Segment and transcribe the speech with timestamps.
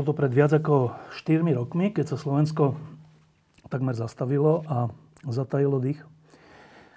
[0.00, 2.72] Bolo to pred viac ako 4 rokmi, keď sa Slovensko
[3.68, 4.88] takmer zastavilo a
[5.28, 6.00] zatajilo dých.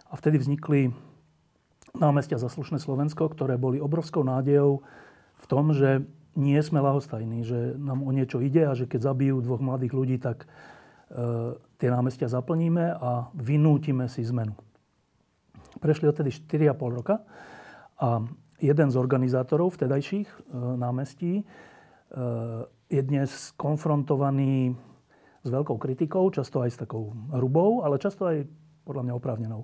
[0.07, 0.95] A vtedy vznikli
[1.99, 4.87] námestia Zaslušné Slovensko, ktoré boli obrovskou nádejou
[5.35, 6.07] v tom, že
[6.39, 10.15] nie sme lahostajní, že nám o niečo ide a že keď zabijú dvoch mladých ľudí,
[10.23, 14.55] tak e, tie námestia zaplníme a vynútime si zmenu.
[15.83, 16.71] Prešli odtedy 4,5
[17.03, 17.19] roka
[17.99, 18.23] a
[18.63, 20.37] jeden z organizátorov vtedajších e,
[20.79, 21.43] námestí
[22.93, 24.77] je dnes konfrontovaný
[25.43, 28.47] s veľkou kritikou, často aj s takou hrubou, ale často aj
[28.87, 29.61] podľa mňa oprávnenou.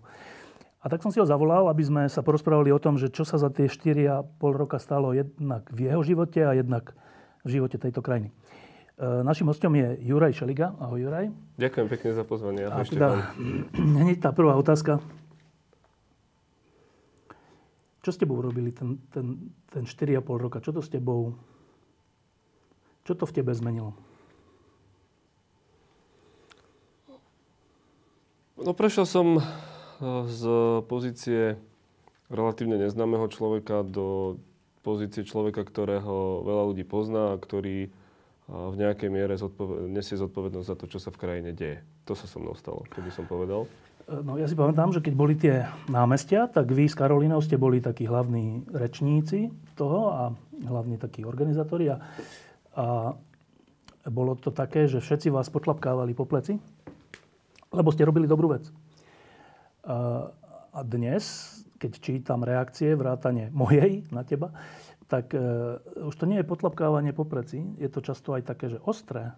[0.79, 3.35] A tak som si ho zavolal, aby sme sa porozprávali o tom, že čo sa
[3.35, 6.95] za tie 4,5 roka stalo jednak v jeho živote a jednak
[7.43, 8.31] v živote tejto krajiny.
[8.31, 10.71] E, našim hostom je Juraj Šeliga.
[10.79, 11.35] Ahoj Juraj.
[11.59, 12.63] Ďakujem pekne za pozvanie.
[12.63, 13.09] Ahoj, a teda,
[14.07, 15.03] hneď tá prvá otázka.
[17.99, 20.63] Čo s tebou urobili ten, ten, ten 4,5 roka?
[20.63, 21.35] Čo to s tebou
[23.09, 23.97] čo to v tebe zmenilo?
[28.61, 29.43] No prešiel som eh,
[30.29, 30.41] z
[30.85, 31.57] pozície
[32.29, 34.37] relatívne neznámeho človeka do
[34.85, 37.91] pozície človeka, ktorého veľa ľudí pozná a ktorý eh,
[38.45, 41.81] v nejakej miere zodpoved- nesie zodpovednosť za to, čo sa v krajine deje.
[42.05, 43.65] To sa so mnou stalo, keby som povedal.
[44.05, 47.57] Eh, no ja si pamätám, že keď boli tie námestia, tak vy s Karolínou ste
[47.57, 50.21] boli takí hlavní rečníci toho a
[50.67, 51.95] hlavní takí organizátori.
[51.95, 52.03] A
[52.79, 53.11] a
[54.07, 56.55] bolo to také, že všetci vás potlapkávali po pleci,
[57.75, 58.71] lebo ste robili dobrú vec.
[60.69, 61.23] A dnes,
[61.75, 64.55] keď čítam reakcie, vrátane mojej na teba,
[65.09, 65.41] tak e,
[66.05, 69.33] už to nie je potlapkávanie po pleci, je to často aj také, že ostré.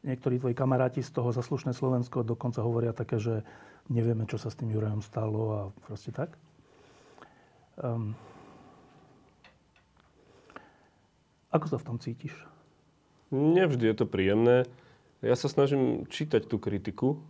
[0.00, 3.44] Niektorí tvoji kamaráti z toho zaslušné Slovensko dokonca hovoria také, že
[3.92, 6.40] nevieme, čo sa s tým Jurajom stalo a proste tak.
[7.76, 8.16] Um,
[11.52, 12.32] Ako sa v tom cítiš?
[13.28, 14.64] Nevždy je to príjemné.
[15.20, 17.22] Ja sa snažím čítať tú kritiku,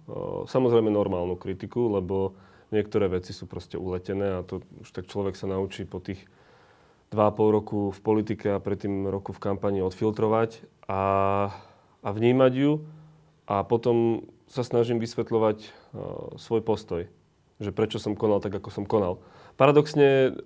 [0.49, 2.39] samozrejme normálnu kritiku, lebo
[2.73, 6.25] niektoré veci sú proste uletené a to už tak človek sa naučí po tých
[7.13, 11.03] 2,5 roku v politike a predtým roku v kampani odfiltrovať a,
[12.01, 12.73] a vnímať ju
[13.45, 15.69] a potom sa snažím vysvetľovať
[16.41, 17.13] svoj postoj,
[17.61, 19.21] že prečo som konal tak, ako som konal.
[19.61, 20.41] Paradoxne,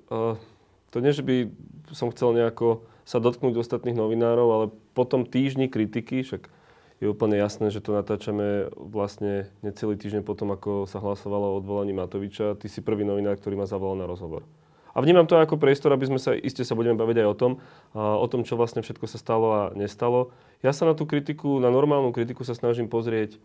[0.91, 1.47] to nie, že by
[1.95, 4.67] som chcel nejako sa dotknúť ostatných novinárov, ale
[4.99, 6.51] potom týždni kritiky, však
[6.99, 11.95] je úplne jasné, že to natáčame vlastne necelý týždeň potom, ako sa hlasovalo o odvolaní
[11.95, 12.57] Matoviča.
[12.59, 14.49] Ty si prvý novinár, ktorý ma zavolal na rozhovor.
[14.97, 17.53] A vnímam to ako priestor, aby sme sa, iste sa budeme baviť aj o tom,
[17.93, 20.33] o tom, čo vlastne všetko sa stalo a nestalo.
[20.65, 23.37] Ja sa na tú kritiku, na normálnu kritiku sa snažím pozrieť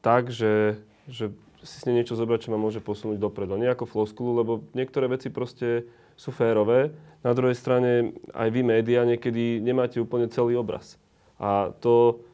[0.00, 3.60] tak, že, že si s nej niečo zobrať, čo ma môže posunúť dopredu.
[3.60, 5.84] Nie ako floskulu, lebo niektoré veci proste
[6.18, 6.90] sú férové.
[7.22, 10.98] Na druhej strane aj vy, médiá, niekedy nemáte úplne celý obraz.
[11.38, 12.26] A to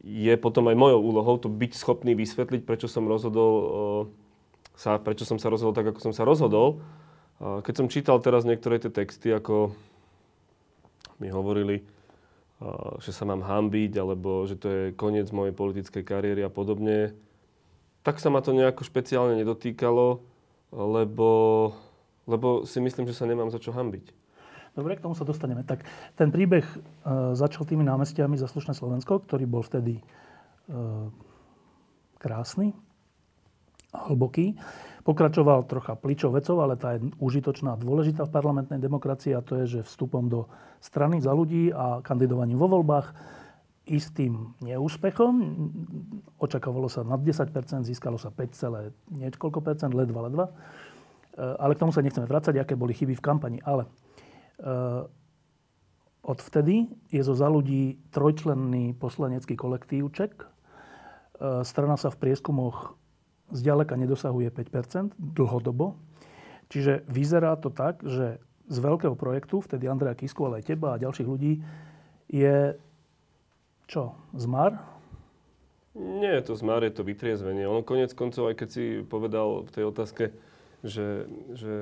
[0.00, 3.52] je potom aj mojou úlohou to byť schopný vysvetliť, prečo som rozhodol
[4.74, 6.80] sa, prečo som sa rozhodol tak, ako som sa rozhodol.
[7.38, 9.76] Keď som čítal teraz niektoré tie texty, ako
[11.22, 11.84] mi hovorili,
[13.04, 17.12] že sa mám hambiť, alebo že to je koniec mojej politickej kariéry a podobne,
[18.02, 20.20] tak sa ma to nejako špeciálne nedotýkalo,
[20.74, 21.28] lebo
[22.24, 24.24] lebo si myslím, že sa nemám za čo hambiť.
[24.74, 25.62] Dobre, k tomu sa dostaneme.
[25.62, 25.86] Tak
[26.18, 26.78] ten príbeh e,
[27.38, 30.04] začal tými námestiami za slušné Slovensko, ktorý bol vtedy e,
[32.18, 32.74] krásny,
[33.94, 34.58] hlboký.
[35.06, 39.62] Pokračoval trocha pličou vecov, ale tá je užitočná a dôležitá v parlamentnej demokracii a to
[39.62, 40.50] je, že vstupom do
[40.82, 43.14] strany za ľudí a kandidovaním vo voľbách
[43.84, 45.32] istým neúspechom.
[46.40, 50.46] Očakávalo sa nad 10%, získalo sa 5, niekoľko percent, ledva, ledva.
[51.34, 53.58] Eh, ale k tomu sa nechceme vrácať, aké boli chyby v kampani.
[53.66, 53.90] Ale
[54.62, 55.02] uh,
[56.22, 60.46] odvtedy je zo za ľudí trojčlenný poslanecký kolektív Ček.
[60.46, 62.94] Uh, strana sa v prieskumoch
[63.50, 65.98] zďaleka nedosahuje 5% dlhodobo.
[66.70, 68.38] Čiže vyzerá to tak, že
[68.70, 71.60] z veľkého projektu, vtedy Andreja Kisku, ale aj teba a ďalších ľudí,
[72.30, 72.78] je
[73.84, 74.16] čo?
[74.32, 74.80] Zmar?
[75.94, 77.68] Nie je to zmar, je to vytriezvenie.
[77.68, 80.24] Ono konec koncov, aj keď si povedal v tej otázke,
[80.84, 81.26] že,
[81.56, 81.74] že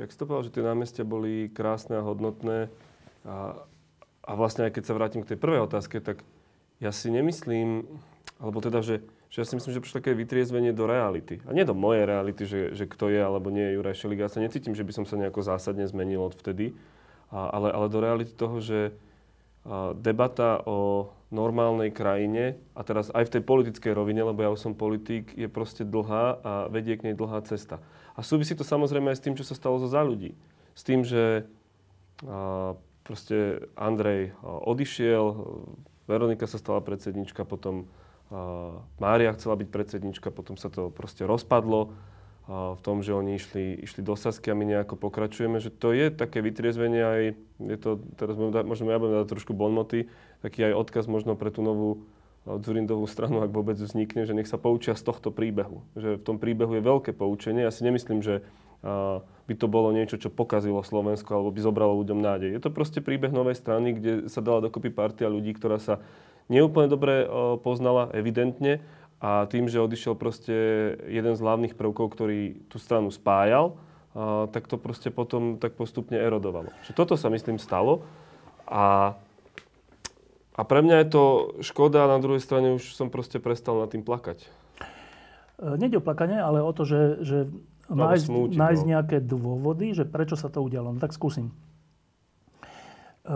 [0.00, 2.72] že ak stopoval, že tie námestia boli krásne a hodnotné
[3.28, 3.52] a,
[4.24, 6.24] a vlastne aj keď sa vrátim k tej prvej otázke, tak
[6.80, 7.84] ja si nemyslím,
[8.40, 11.44] alebo teda, že, že ja si myslím, že prišlo také vytriezvenie do reality.
[11.44, 14.24] A nie do mojej reality, že, že kto je alebo nie je Juraj Šelik.
[14.24, 16.72] Ja sa necítim, že by som sa nejako zásadne zmenil od vtedy,
[17.28, 18.96] a, ale, ale do reality toho, že
[20.00, 24.74] debata o normálnej krajine, a teraz aj v tej politickej rovine, lebo ja už som
[24.74, 27.78] politik, je proste dlhá a vedie k nej dlhá cesta.
[28.18, 30.34] A súvisí to samozrejme aj s tým, čo sa stalo zo za ľudí.
[30.74, 31.46] S tým, že
[33.06, 35.24] proste Andrej odišiel,
[36.10, 37.86] Veronika sa stala predsednička, potom
[38.98, 41.94] Mária chcela byť predsednička, potom sa to proste rozpadlo
[42.50, 46.10] v tom, že oni išli, išli do Sasky a my nejako pokračujeme, že to je
[46.10, 47.22] také vytriezvenie aj,
[47.62, 48.34] je to, teraz
[48.66, 50.10] možno ja budem dať trošku bonmoty,
[50.42, 52.02] taký aj odkaz možno pre tú novú
[52.40, 55.84] Dzurindovú stranu, ak vôbec vznikne, že nech sa poučia z tohto príbehu.
[55.92, 57.68] Že v tom príbehu je veľké poučenie.
[57.68, 58.40] Ja si nemyslím, že
[58.80, 62.56] by to bolo niečo, čo pokazilo Slovensko alebo by zobralo ľuďom nádej.
[62.56, 66.00] Je to proste príbeh novej strany, kde sa dala dokopy partia ľudí, ktorá sa
[66.48, 67.28] neúplne dobre
[67.60, 68.80] poznala, evidentne,
[69.20, 70.56] a tým, že odišiel proste
[71.04, 73.76] jeden z hlavných prvkov, ktorý tú stranu spájal,
[74.50, 76.72] tak to proste potom tak postupne erodovalo.
[76.88, 78.02] Že toto sa myslím stalo
[78.64, 79.14] a
[80.60, 81.24] a pre mňa je to
[81.64, 84.44] škoda a na druhej strane už som proste prestal nad tým plakať.
[84.44, 84.48] E,
[85.80, 87.38] Nede o plakanie, ale o to, že, že
[87.88, 88.90] no, nájsť, smúti, nájsť no.
[88.92, 90.92] nejaké dôvody, že prečo sa to udialo.
[90.92, 91.48] No tak skúsim.
[93.24, 93.32] E,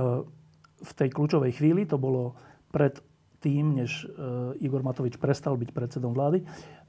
[0.84, 2.36] v tej kľúčovej chvíli, to bolo
[2.68, 3.00] pred
[3.44, 6.40] tým, než e, Igor Matovič prestal byť predsedom vlády,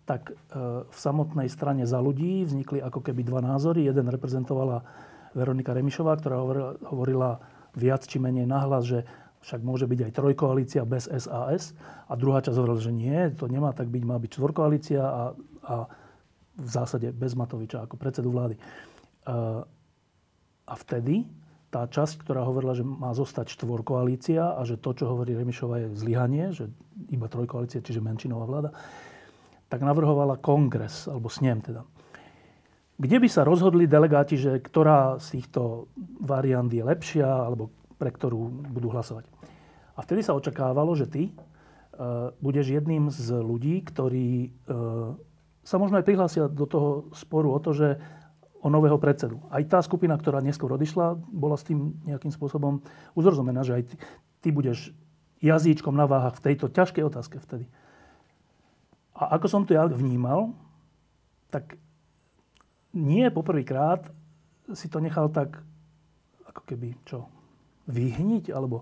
[0.06, 0.38] tak
[0.86, 3.90] v samotnej strane za ľudí vznikli ako keby dva názory.
[3.90, 4.86] Jeden reprezentovala
[5.34, 6.46] Veronika Remišová, ktorá
[6.94, 7.42] hovorila
[7.74, 9.02] viac či menej nahlas, že
[9.46, 11.74] však môže byť aj trojkoalícia bez SAS.
[12.10, 15.24] A druhá časť hovorila, že nie, to nemá tak byť, má byť štvorkoalícia a,
[15.66, 15.76] a
[16.56, 18.56] v zásade bez Matoviča ako predsedu vlády.
[20.66, 21.30] A vtedy
[21.76, 25.88] tá časť, ktorá hovorila, že má zostať štvorkoalícia a že to, čo hovorí Remišova, je
[26.00, 26.72] zlyhanie, že
[27.12, 28.72] iba trojkoalícia, čiže menšinová vláda,
[29.68, 31.84] tak navrhovala kongres, alebo snem teda.
[32.96, 35.92] Kde by sa rozhodli delegáti, že ktorá z týchto
[36.24, 39.28] variant je lepšia, alebo pre ktorú budú hlasovať.
[39.96, 45.12] A vtedy sa očakávalo, že ty uh, budeš jedným z ľudí, ktorí uh,
[45.60, 48.00] sa možno aj prihlásia do toho sporu o to, že
[48.66, 49.38] o nového predsedu.
[49.54, 52.82] Aj tá skupina, ktorá neskôr odišla, bola s tým nejakým spôsobom
[53.14, 53.96] uzrozumená, že aj ty,
[54.42, 54.90] ty budeš
[55.46, 57.70] jazyčkom na váhach v tejto ťažkej otázke vtedy.
[59.14, 60.58] A ako som to ja vnímal,
[61.54, 61.78] tak
[62.98, 64.10] nie poprvýkrát
[64.74, 65.62] si to nechal tak,
[66.50, 67.30] ako keby, čo,
[67.86, 68.82] vyhniť, alebo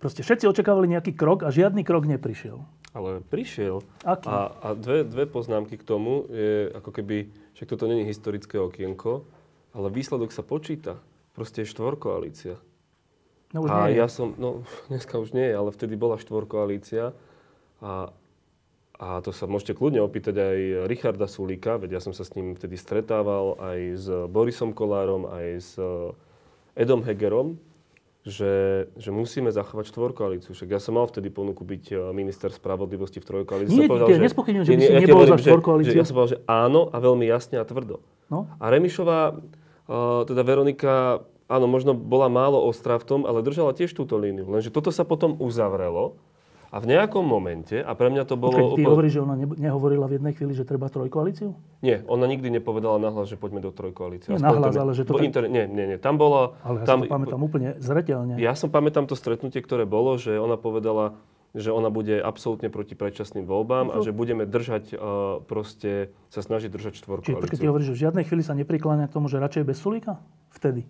[0.00, 2.64] Proste všetci očakávali nejaký krok a žiadny krok neprišiel.
[2.96, 3.84] Ale prišiel.
[4.02, 4.32] Aký?
[4.32, 7.28] A, a dve, dve poznámky k tomu je ako keby,
[7.60, 9.28] však toto není historické okienko,
[9.76, 10.96] ale výsledok sa počíta.
[11.36, 12.56] Proste je štvorkoalícia.
[13.52, 17.12] No už a nie ja som, no dneska už nie je, ale vtedy bola štvorkoalícia
[17.84, 18.16] a,
[18.96, 20.58] a to sa môžete kľudne opýtať aj
[20.88, 25.46] Richarda Sulíka, veď ja som sa s ním vtedy stretával aj s Borisom Kolárom, aj
[25.60, 25.76] s
[26.72, 27.60] Edom Hegerom,
[28.20, 30.52] že, že musíme zachovať štvorkoalíciu.
[30.52, 33.72] Však ja som mal vtedy ponuku byť e, minister spravodlivosti v trojkoalícii.
[33.72, 35.96] Nie, povedal, že, nespochybňujem, že by si nebol za štvorkoalíciu.
[35.96, 38.04] Ja som povedal, že áno a veľmi jasne a tvrdo.
[38.28, 38.44] No?
[38.60, 43.96] A Remišová, uh, teda Veronika, áno, možno bola málo ostrá v tom, ale držala tiež
[43.96, 44.44] túto líniu.
[44.52, 46.20] Lenže toto sa potom uzavrelo
[46.70, 48.54] a v nejakom momente, a pre mňa to bolo...
[48.54, 48.90] Počkej, ty úplne...
[48.94, 51.50] hovoríš, že ona nehovorila v jednej chvíli, že treba trojkoalíciu?
[51.82, 54.30] Nie, ona nikdy nepovedala nahlas, že poďme do trojkoalície.
[54.30, 55.18] Nie nahlas, ale že to...
[55.18, 55.26] Tak...
[55.26, 55.50] Inter...
[55.50, 56.54] Nie, nie, nie, tam bolo...
[56.62, 57.02] Ale ja tam...
[57.02, 58.38] si to pamätám úplne zretelne.
[58.38, 61.18] Ja som pamätám to stretnutie, ktoré bolo, že ona povedala,
[61.58, 66.46] že ona bude absolútne proti predčasným voľbám no a že budeme držať, uh, proste sa
[66.46, 67.34] snažiť držať štvorkoalíciu.
[67.34, 69.82] Čiže počkej, ty hovoríš, že v žiadnej chvíli sa neprikláňa k tomu, že radšej bez
[69.82, 70.22] Sulíka?
[70.54, 70.86] Vtedy?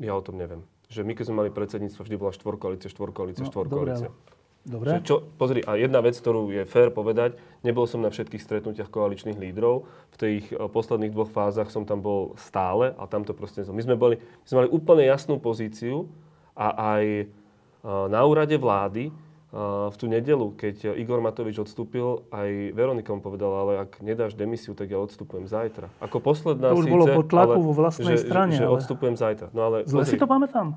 [0.00, 0.64] Ja o tom neviem.
[0.88, 4.08] Že my, keď sme mali predsedníctvo, vždy bola štvorkoalícia, štvorkoalícia, no, štvorkoalícia.
[4.08, 5.00] Dobre, Dobre.
[5.00, 7.32] čo, pozri, a jedna vec, ktorú je fér povedať,
[7.64, 9.88] nebol som na všetkých stretnutiach koaličných lídrov.
[10.12, 13.64] V tých uh, posledných dvoch fázach som tam bol stále a tam to proste...
[13.64, 16.12] My sme, boli, my sme mali úplne jasnú pozíciu
[16.52, 22.76] a aj uh, na úrade vlády uh, v tú nedelu, keď Igor Matovič odstúpil, aj
[22.76, 25.88] Veronika mu povedala, ale ak nedáš demisiu, tak ja odstupujem zajtra.
[26.04, 28.52] Ako posledná to už síce, bolo pod tlaku ale, vo vlastnej že, strane.
[28.52, 28.76] Že, že ale...
[28.76, 29.48] odstupujem zajtra.
[29.56, 30.76] No ale Zle pozri, si to pamätám?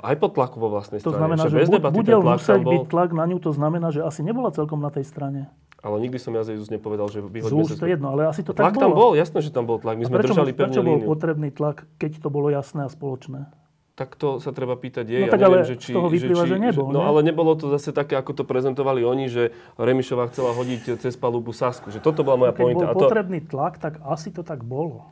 [0.00, 1.20] Aj pod tlaku vo vlastnej to strane.
[1.20, 2.72] znamená, že bez debaty, bude tlak musieť bol...
[2.72, 5.52] byť tlak na ňu, to znamená, že asi nebola celkom na tej strane.
[5.84, 8.40] Ale nikdy som ja z Jezus nepovedal, že vyhoďme Z úst to jedno, ale asi
[8.40, 8.82] to tlak tak bolo.
[8.82, 10.00] tam bol, jasné, že tam bol tlak.
[10.00, 11.08] My sme prečo, držali pevne prečo bol líniu.
[11.12, 13.52] potrebný tlak, keď to bolo jasné a spoločné?
[13.94, 15.22] Tak to sa treba pýtať jej.
[15.22, 16.98] No ja tak neviem, ale že či, z toho vyplýva, že, či, že nebol, No
[16.98, 17.06] ne?
[17.06, 21.52] ale nebolo to zase také, ako to prezentovali oni, že Remišová chcela hodiť cez palubu
[21.54, 21.92] Sasku.
[21.92, 22.90] Že toto bola moja Keď pointa.
[22.90, 25.04] bol to, potrebný tlak, tak asi to tak bolo.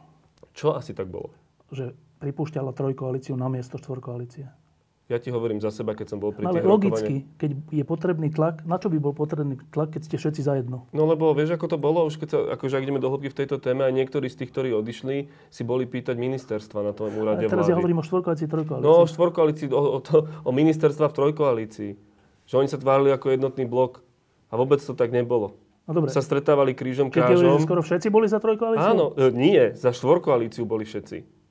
[0.56, 1.30] Čo asi tak bolo?
[1.70, 4.50] Že pripúšťala trojkoalíciu na miesto štvorkoalície.
[5.12, 7.36] Ja ti hovorím za seba, keď som bol pri No, ale logicky, rokovaniach.
[7.36, 10.88] keď je potrebný tlak, na čo by bol potrebný tlak, keď ste všetci zajedno?
[10.88, 13.36] No lebo vieš, ako to bolo, už keď sa, akože ak ideme do hĺbky v
[13.36, 15.16] tejto téme, aj niektorí z tých, ktorí odišli,
[15.52, 17.70] si boli pýtať ministerstva na tom úrade Ale teraz vlády.
[17.70, 18.88] ja hovorím o štvorkoalícii, trojkoalícii.
[18.88, 21.90] No o štvorkoalícii, o, o, to, o ministerstva v trojkoalícii.
[22.42, 24.00] Že oni sa tvárili ako jednotný blok.
[24.48, 25.52] A vôbec to tak nebolo.
[25.82, 27.58] No dobre, Sa stretávali krížom keď krážom.
[27.58, 28.86] že skoro všetci boli za trojkoalíciu?
[28.86, 31.41] Áno, e, nie, za štvorkoalíciu boli všetci.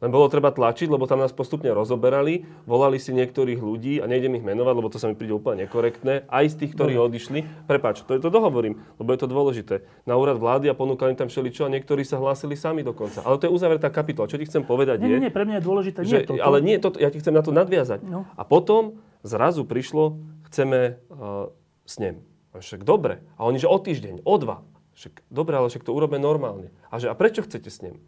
[0.00, 4.40] Len bolo treba tlačiť, lebo tam nás postupne rozoberali, volali si niektorých ľudí, a nejdem
[4.40, 7.06] ich menovať, lebo to sa mi príde úplne nekorektné, aj z tých, ktorí Dobre.
[7.12, 7.38] odišli.
[7.68, 9.84] Prepač, to, to dohovorím, lebo je to dôležité.
[10.08, 13.20] Na úrad vlády a ponúkali tam všeličo a niektorí sa hlásili sami dokonca.
[13.28, 14.24] Ale to je uzavretá kapitola.
[14.24, 16.40] Čo ti chcem povedať Nie, je, nie, nie, pre mňa je dôležité že, nie toto.
[16.40, 18.00] ale nie, to, ja ti chcem na to nadviazať.
[18.08, 18.24] No.
[18.40, 20.16] A potom zrazu prišlo,
[20.48, 21.52] chceme uh,
[21.84, 22.24] snem.
[22.56, 23.20] A však dobre.
[23.36, 24.64] A oni, že o týždeň, o dva.
[24.96, 26.72] Však dobre, ale však to urobme normálne.
[26.88, 28.00] A že a prečo chcete snem?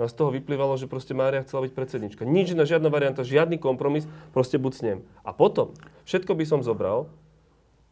[0.00, 2.22] No a z toho vyplývalo, že proste Mária chcela byť predsednička.
[2.24, 4.98] Nič iná, žiadna varianta, žiadny kompromis, proste buď snem.
[5.22, 5.76] A potom,
[6.08, 7.12] všetko by som zobral,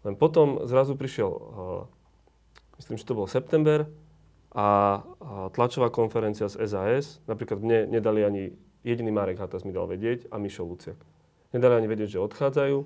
[0.02, 1.84] len potom zrazu prišiel, uh,
[2.80, 3.84] myslím, že to bol september,
[4.50, 4.66] a,
[5.22, 8.42] a tlačová konferencia z SAS, napríklad mne nedali ani,
[8.82, 10.98] jediný Marek Hatas mi dal vedieť a Mišo Luciak.
[11.54, 12.78] Nedali ani vedieť, že odchádzajú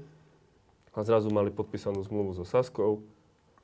[0.95, 3.01] a zrazu mali podpísanú zmluvu so Saskou,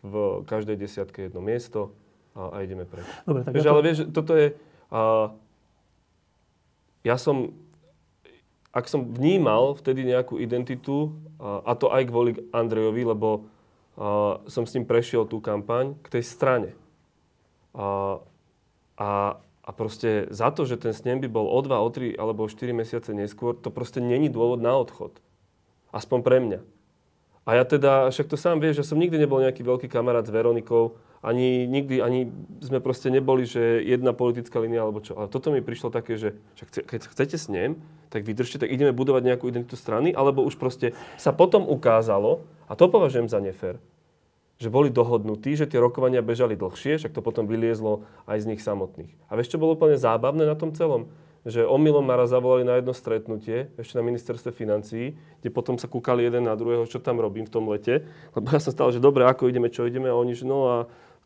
[0.00, 1.92] v každej desiatke jedno miesto
[2.32, 3.04] a, a ideme preč.
[3.28, 4.46] Dobre, tak Vieš, ja to- ale vieš, toto je...
[4.90, 5.32] A,
[7.06, 7.54] ja som...
[8.70, 11.10] Ak som vnímal vtedy nejakú identitu,
[11.42, 13.50] a, to aj kvôli Andrejovi, lebo
[14.46, 16.70] som s ním prešiel tú kampaň k tej strane.
[17.76, 18.18] A,
[18.96, 19.10] a,
[19.60, 22.48] a proste za to, že ten snem by bol o 2, o 3 alebo o
[22.48, 25.20] 4 mesiace neskôr, to proste není dôvod na odchod.
[25.92, 26.60] Aspoň pre mňa.
[27.44, 30.32] A ja teda, však to sám vieš, že som nikdy nebol nejaký veľký kamarát s
[30.32, 32.32] Veronikou, ani nikdy, ani
[32.64, 35.20] sme proste neboli, že jedna politická línia alebo čo.
[35.20, 37.76] Ale toto mi prišlo také, že keď chcete s ním,
[38.08, 42.72] tak vydržte, tak ideme budovať nejakú identitu strany, alebo už proste sa potom ukázalo, a
[42.72, 43.76] to považujem za nefér,
[44.56, 48.60] že boli dohodnutí, že tie rokovania bežali dlhšie, však to potom vyliezlo aj z nich
[48.64, 49.12] samotných.
[49.28, 51.12] A vieš, čo bolo úplne zábavné na tom celom?
[51.48, 55.88] Že omylom ma raz zavolali na jedno stretnutie, ešte na ministerstve financií, kde potom sa
[55.88, 58.04] kúkali jeden na druhého, čo tam robím v tom lete.
[58.36, 60.76] Lebo ja som stále, že dobre, ako ideme, čo ideme, a oni, že no a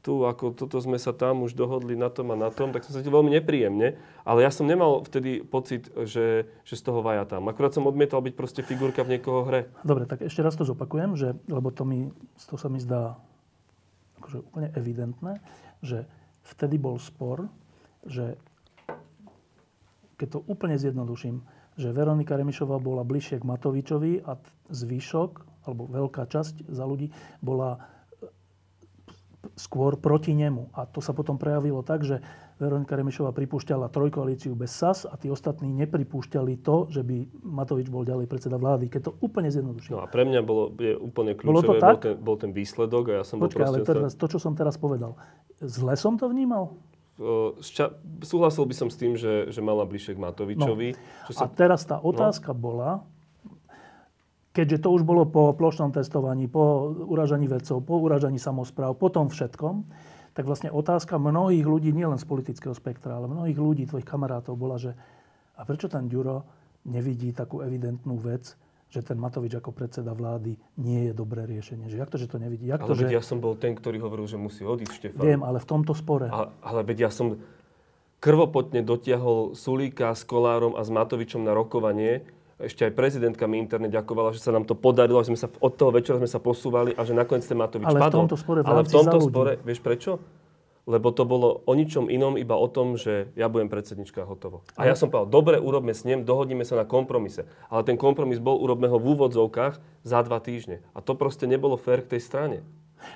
[0.04, 2.92] tu, ako toto sme sa tam už dohodli na tom a na tom, tak som
[2.92, 3.96] sa cítil veľmi nepríjemne.
[4.28, 7.48] Ale ja som nemal vtedy pocit, že, že z toho vaja tam.
[7.48, 9.72] Akurát som odmietal byť proste figurka v niekoho hre.
[9.80, 13.16] Dobre, tak ešte raz to zopakujem, že, lebo to, mi, to sa mi zdá
[14.20, 15.40] akože úplne evidentné,
[15.80, 16.04] že
[16.52, 17.48] vtedy bol spor,
[18.04, 18.36] že
[20.20, 21.40] keď to úplne zjednoduším,
[21.80, 24.36] že Veronika Remišová bola bližšie k Matovičovi a
[24.68, 27.08] zvyšok, alebo veľká časť za ľudí,
[27.40, 27.93] bola
[29.54, 30.72] skôr proti nemu.
[30.72, 32.24] A to sa potom prejavilo tak, že
[32.56, 38.06] Veronika Remišová pripúšťala trojkoalíciu bez SAS a tí ostatní nepripúšťali to, že by Matovič bol
[38.06, 38.86] ďalej predseda vlády.
[38.86, 39.98] Keď to úplne zjednoduším.
[39.98, 41.94] No a pre mňa bolo, je úplne Bolo to kľúčové, tak?
[41.94, 43.90] bol ten, bol ten výsledok a ja som bol Počkaj, ale proste...
[43.90, 45.18] teraz, to, čo som teraz povedal,
[45.58, 46.78] zle som to vnímal?
[47.62, 50.98] Šťa- súhlasil by som s tým, že, že mala bližšie k Matovičovi.
[51.30, 53.06] Čo A sa, teraz tá otázka bola,
[54.54, 59.26] keďže to už bolo po plošnom testovaní, po uražaní vedcov, po uražaní samozpráv, po tom
[59.26, 59.84] všetkom,
[60.34, 64.78] tak vlastne otázka mnohých ľudí, nielen z politického spektra, ale mnohých ľudí, tvojich kamarátov, bola,
[64.78, 64.94] že
[65.58, 66.46] a prečo ten Ďuro
[66.86, 68.54] nevidí takú evidentnú vec,
[68.90, 71.90] že ten Matovič ako predseda vlády nie je dobré riešenie.
[71.90, 72.70] Že jak to, že to nevidí?
[72.70, 73.18] Jak to, ale veď že...
[73.18, 75.22] ja som bol ten, ktorý hovoril, že musí odísť Štefan.
[75.22, 76.30] Viem, ale v tomto spore.
[76.30, 77.42] A, ale veď ja som
[78.22, 82.22] krvopotne dotiahol Sulíka s Kolárom a s Matovičom na rokovanie.
[82.54, 85.72] Ešte aj prezidentka mi interne ďakovala, že sa nám to podarilo, že sme sa od
[85.74, 88.20] toho večera sme sa posúvali a že nakoniec ten Matovič Ale v padol.
[88.26, 90.22] tomto spore v Ale v tomto spore, vieš prečo?
[90.84, 94.68] Lebo to bolo o ničom inom, iba o tom, že ja budem predsednička a hotovo.
[94.76, 97.48] A ja som povedal, dobre, urobme s ním, dohodnime sa na kompromise.
[97.72, 100.84] Ale ten kompromis bol, urobme ho v úvodzovkách za dva týždne.
[100.92, 102.58] A to proste nebolo fér k tej strane.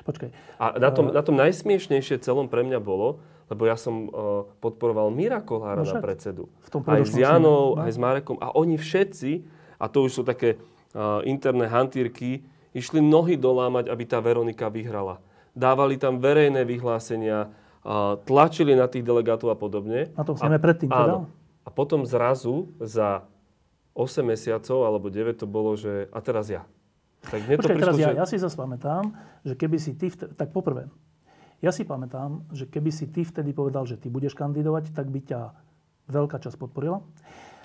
[0.09, 4.45] Počkaj, A na tom, na tom najsmiešnejšie celom pre mňa bolo, lebo ja som uh,
[4.61, 6.53] podporoval Mira Kolára No na predsedu.
[6.63, 7.81] v tom aj s Janou, no.
[7.81, 8.37] aj s Marekom.
[8.39, 9.45] A oni všetci,
[9.81, 10.61] a to už sú také
[10.93, 12.45] uh, interné hantírky,
[12.77, 15.19] išli nohy dolámať, aby tá Veronika vyhrala.
[15.57, 20.13] Dávali tam verejné vyhlásenia, uh, tlačili na tých delegátov a podobne.
[20.13, 21.25] Na tom sneme predtým teda?
[21.25, 21.33] Áno.
[21.65, 23.25] A potom zrazu za
[23.97, 26.69] 8 mesiacov alebo 9 to bolo, že a teraz ja.
[27.27, 28.19] Tak mne to Počkaj, prišlo, teraz ja, že...
[28.23, 29.11] ja si zase pamätám,
[29.43, 30.07] že keby si ty...
[30.07, 30.87] Vtedy, tak poprvé,
[31.59, 35.21] ja si pamätám, že keby si ty vtedy povedal, že ty budeš kandidovať, tak by
[35.21, 35.41] ťa
[36.07, 37.03] veľká časť podporila.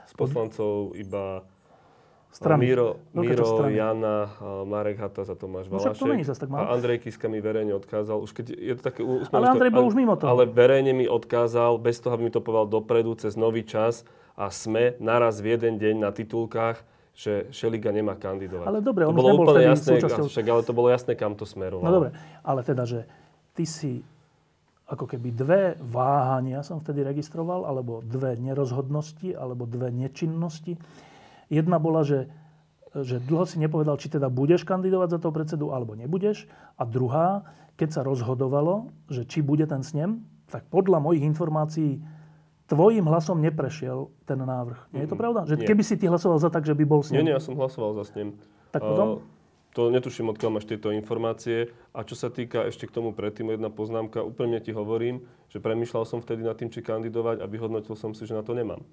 [0.04, 1.46] z poslancov iba
[2.34, 2.66] Strany.
[2.66, 3.78] Miro, Miro strany.
[3.78, 6.10] Jana, a Marek Hata za Tomáš No však to Valašek.
[6.10, 6.66] není tak málo.
[6.66, 9.00] a Andrej Kiska mi verejne odkázal, už keď je to také...
[9.06, 10.34] Ale to- Andrej bol už mimo toho.
[10.34, 14.02] Ale verejne mi odkázal, bez toho, aby mi to povedal dopredu, cez nový čas
[14.34, 16.82] a sme naraz v jeden deň na titulkách,
[17.14, 18.66] že Šeliga nemá kandidovať.
[18.66, 21.14] Ale dobre, to on už bolo nebol úplne jasné, súčasťou- však, ale to bolo jasné,
[21.14, 21.86] kam to smerovalo.
[21.86, 22.10] No dobre,
[22.42, 23.06] ale teda, že
[23.54, 24.02] ty si
[24.84, 30.76] ako keby dve váhania som vtedy registroval, alebo dve nerozhodnosti, alebo dve nečinnosti.
[31.48, 32.30] Jedna bola, že,
[32.92, 36.46] že dlho si nepovedal, či teda budeš kandidovať za toho predsedu, alebo nebudeš.
[36.78, 37.48] A druhá,
[37.80, 42.04] keď sa rozhodovalo, že či bude ten snem, tak podľa mojich informácií
[42.70, 44.94] tvojim hlasom neprešiel ten návrh.
[44.94, 45.40] Nie je to pravda?
[45.50, 45.68] Že nie.
[45.68, 47.26] keby si ty hlasoval za tak, že by bol Nie, snem.
[47.26, 48.38] nie, ja som hlasoval za snem.
[48.70, 49.26] Tak potom?
[49.26, 49.43] A
[49.74, 51.74] to netuším, odkiaľ máš tieto informácie.
[51.98, 56.06] A čo sa týka ešte k tomu predtým, jedna poznámka, úplne ti hovorím, že premýšľal
[56.06, 58.86] som vtedy nad tým, či kandidovať a vyhodnotil som si, že na to nemám.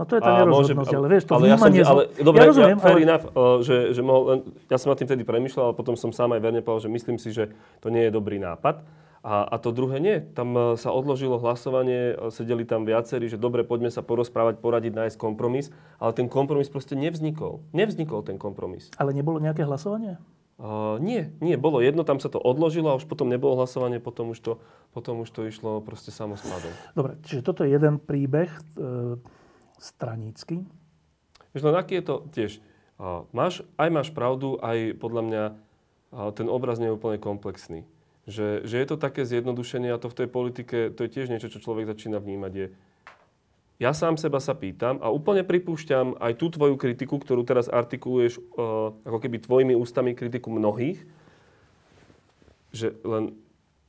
[0.00, 2.48] No to je tá nerozhodnosť, ale vieš, to ale ja som, ale, zo- dobre, ja
[2.48, 3.04] rozumiem, fair ale...
[3.04, 6.32] enough, uh, že, že mohol, ja som nad tým vtedy premýšľal, ale potom som sám
[6.32, 7.52] aj verne povedal, že myslím si, že
[7.84, 8.80] to nie je dobrý nápad.
[9.22, 10.18] A, a to druhé nie.
[10.34, 14.98] Tam uh, sa odložilo hlasovanie, uh, sedeli tam viacerí, že dobre, poďme sa porozprávať, poradiť,
[14.98, 15.70] nájsť kompromis,
[16.02, 17.62] ale ten kompromis proste nevznikol.
[17.70, 18.90] Nevznikol ten kompromis.
[18.98, 20.18] Ale nebolo nejaké hlasovanie?
[20.62, 24.30] Uh, nie, nie, bolo jedno, tam sa to odložilo a už potom nebolo hlasovanie, potom
[24.34, 24.52] už to,
[24.90, 26.70] potom už to išlo proste samospadom.
[26.94, 28.60] Dobre, čiže toto je jeden príbeh e,
[29.82, 30.62] stranícky.
[31.50, 32.50] Vieš, len aký je to tiež,
[33.02, 37.82] uh, máš, aj máš pravdu, aj podľa mňa uh, ten obraz nie je úplne komplexný.
[38.22, 41.50] Že, že je to také zjednodušenie a to v tej politike, to je tiež niečo,
[41.50, 42.66] čo človek začína vnímať, je
[43.82, 48.38] ja sám seba sa pýtam a úplne pripúšťam aj tú tvoju kritiku, ktorú teraz artikuluješ
[48.38, 51.02] uh, ako keby tvojimi ústami kritiku mnohých,
[52.70, 53.34] že len,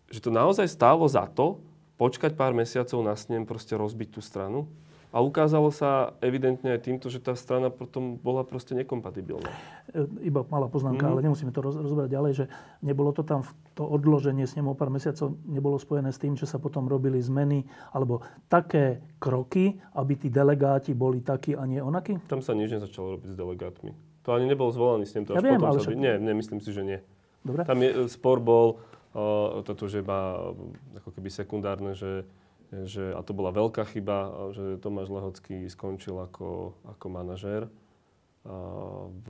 [0.09, 1.61] že to naozaj stálo za to
[2.01, 4.65] počkať pár mesiacov na snem, proste rozbiť tú stranu.
[5.13, 5.89] A ukázalo sa
[6.19, 9.45] evidentne aj týmto, že tá strana potom bola proste nekompatibilná.
[9.87, 11.11] E, Iba malá poznámka, Mhm.
[11.11, 12.45] ale nemusíme to roz, rozoberať ďalej, že
[12.81, 16.43] nebolo to tam, to odloženie s ním o pár mesiacov nebolo spojené s tým, že
[16.43, 18.83] sa potom robili zmeny alebo také
[19.17, 22.17] kroky, aby tí delegáti boli takí a nie onakí?
[22.25, 23.93] Tam sa nič nezačalo robiť s delegátmi.
[24.23, 25.81] To ani nebol zvolaný s ním, to Ja až viem, potom ale sa...
[25.83, 26.99] však- by- Nie, nemyslím si, že nie.
[27.39, 27.61] Dobre?
[27.61, 28.81] Tam je, spor bol
[29.13, 30.57] uh, toto, že uh,
[30.95, 32.25] ako keby sekundárne, že,
[32.83, 37.69] že, a to bola veľká chyba, že Tomáš Lehocký skončil ako, ako manažér
[39.13, 39.27] v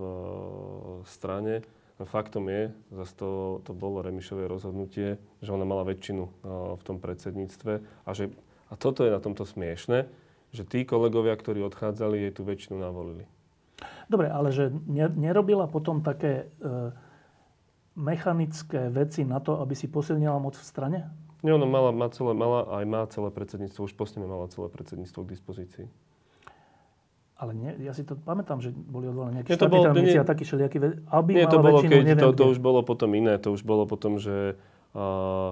[1.06, 1.62] strane.
[2.02, 6.24] No faktom je, zase to, to bolo Remišové rozhodnutie, že ona mala väčšinu
[6.80, 7.74] v tom predsedníctve
[8.08, 8.34] a, že,
[8.72, 10.10] a toto je na tomto smiešne,
[10.50, 13.30] že tí kolegovia, ktorí odchádzali, jej tú väčšinu navolili.
[14.10, 16.94] Dobre, ale že ne, nerobila potom také e,
[17.98, 21.00] mechanické veci na to, aby si posilnila moc v strane?
[21.44, 25.20] Nie, ona mala, má celé, mala aj má celé predsedníctvo, už postupne mala celé predsedníctvo
[25.20, 25.86] k dispozícii.
[27.36, 30.24] Ale nie, ja si to pamätám, že boli odvolaní nejakí Nie, to bolo- nie- a
[30.24, 33.36] takí všelijakí, aby Nie, to bolo, väčšinu, keď, neviem to, to už bolo potom iné.
[33.38, 34.56] To už bolo potom, že
[34.96, 35.52] uh,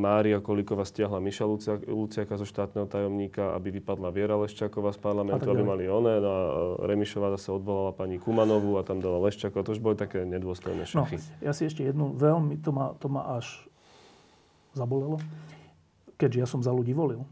[0.00, 5.42] Mária Kolíková stiahla Miša Lucia- Luciaka zo štátneho tajomníka, aby vypadla Viera Leščáková z parlamentu,
[5.44, 6.16] aby mali oné.
[6.16, 6.40] No a
[6.80, 9.64] Remišová zase odvolala pani Kumanovú a tam dala Leščáková.
[9.64, 11.18] To už boli také nedôstojné No, šachy.
[11.40, 13.66] ja si ešte jednu, veľmi, to ma, to ma až
[14.72, 15.18] zabolelo,
[16.14, 17.28] keďže ja som za ľudí volil, eh,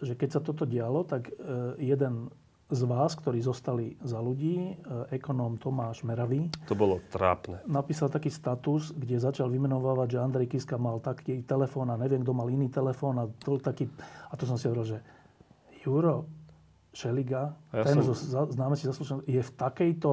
[0.00, 1.34] že keď sa toto dialo, tak eh,
[1.78, 2.30] jeden
[2.68, 4.76] z vás, ktorí zostali za ľudí, eh,
[5.16, 7.64] ekonóm Tomáš Meravý, To bolo trápne.
[7.64, 12.32] napísal taký status, kde začal vymenovávať, že Andrej Kiska mal taký telefón a neviem, kto
[12.32, 13.88] mal iný telefón a to, taký,
[14.28, 14.98] a to som si hovoril, že
[15.80, 16.28] Juro
[16.92, 20.12] Šeliga, ja ten som- zo známe si zaslúžený, je v takejto,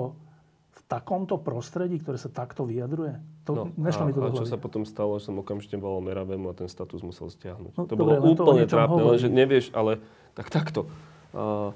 [0.71, 3.19] v takomto prostredí, ktoré sa takto vyjadruje?
[3.45, 6.01] To, No, nešlo a, mi to a čo sa potom stalo, že som okamžite volal
[6.01, 7.77] Meravému a ten status musel stiahnuť.
[7.77, 9.13] No, to dobre, bolo to úplne niečom trápne, hovorí.
[9.21, 10.01] lenže nevieš, ale
[10.33, 10.89] tak takto.
[11.29, 11.69] Uh,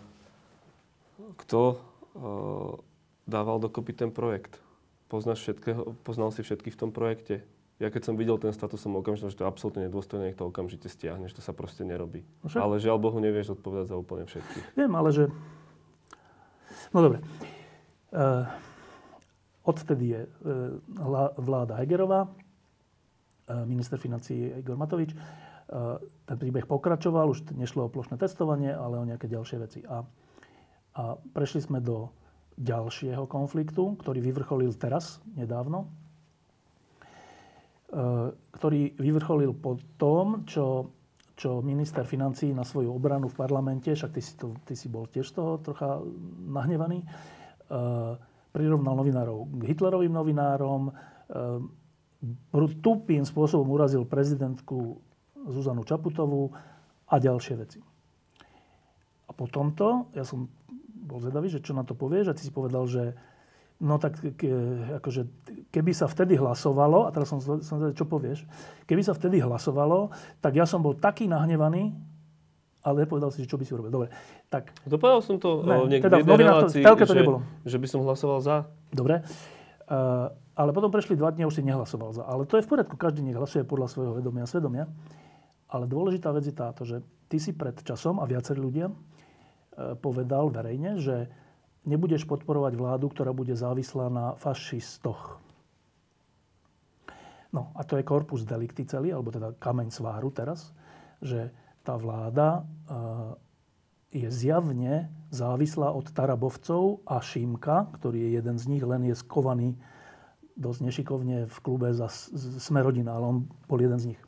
[1.45, 2.73] kto uh,
[3.29, 4.57] dával dokopy ten projekt?
[5.13, 7.45] Poznáš všetkého, poznal si všetkých v tom projekte?
[7.79, 10.49] Ja keď som videl ten status, som okamžite, že to je absolútne nedôstojné, nech to
[10.49, 12.27] okamžite stiahneš, to sa proste nerobí.
[12.43, 14.65] No však- ale žiaľ Bohu, nevieš odpovedať za úplne všetkých.
[14.75, 15.23] Viem, ale že...
[16.91, 17.23] No dobre.
[18.11, 18.49] Uh,
[19.69, 20.31] odvtedy je uh,
[21.37, 22.31] vláda Hegerová, uh,
[23.69, 25.13] minister financí Igor Matovič.
[25.13, 29.79] Uh, ten príbeh pokračoval, už nešlo o plošné testovanie, ale o nejaké ďalšie veci.
[29.85, 30.01] A,
[30.97, 31.03] a
[31.37, 32.09] prešli sme do
[32.57, 35.87] ďalšieho konfliktu, ktorý vyvrcholil teraz, nedávno,
[38.51, 40.91] ktorý vyvrcholil po tom, čo
[41.39, 45.07] čo minister financí na svoju obranu v parlamente, však ty si, to, ty si bol
[45.07, 46.03] tiež toho trocha
[46.43, 47.07] nahnevaný, e,
[48.49, 50.93] prirovnal novinárov k Hitlerovým novinárom, e,
[52.83, 54.99] tupým spôsobom urazil prezidentku
[55.47, 56.51] Zuzanu Čaputovú
[57.07, 57.79] a ďalšie veci.
[59.29, 60.49] A po tomto, ja som
[61.09, 63.15] bol zvedavý, že čo na to povieš a ty si povedal, že
[63.79, 64.51] no tak ke,
[64.99, 65.21] akože,
[65.71, 68.43] keby sa vtedy hlasovalo, a teraz som, som čo povieš,
[68.83, 70.11] keby sa vtedy hlasovalo,
[70.43, 71.95] tak ja som bol taký nahnevaný,
[72.79, 73.91] ale nepovedal si, že čo by si urobil.
[73.91, 74.07] Dobre,
[74.47, 74.71] tak...
[74.87, 77.39] Dopovedal som to Ne, o niek- teda v novinách to- relácii, to že, nebolo.
[77.67, 78.55] že by som hlasoval za.
[78.89, 79.21] Dobre.
[79.89, 82.23] Uh, ale potom prešli dva dni a už si nehlasoval za.
[82.23, 84.85] Ale to je v poriadku, každý nech hlasuje podľa svojho vedomia a svedomia.
[85.67, 88.95] Ale dôležitá vec je táto, že ty si pred časom a viacerí ľudia uh,
[89.99, 91.27] povedal verejne, že
[91.83, 95.39] nebudeš podporovať vládu, ktorá bude závislá na fašistoch.
[97.49, 100.69] No a to je korpus delikty celý, alebo teda kameň sváru teraz,
[101.17, 101.49] že
[101.83, 103.35] tá vláda uh,
[104.09, 109.77] je zjavne závislá od Tarabovcov a Šímka, ktorý je jeden z nich, len je skovaný
[110.59, 112.09] dosť nešikovne v klube za
[112.59, 113.37] Smerodina, ale on
[113.69, 114.21] bol jeden z nich.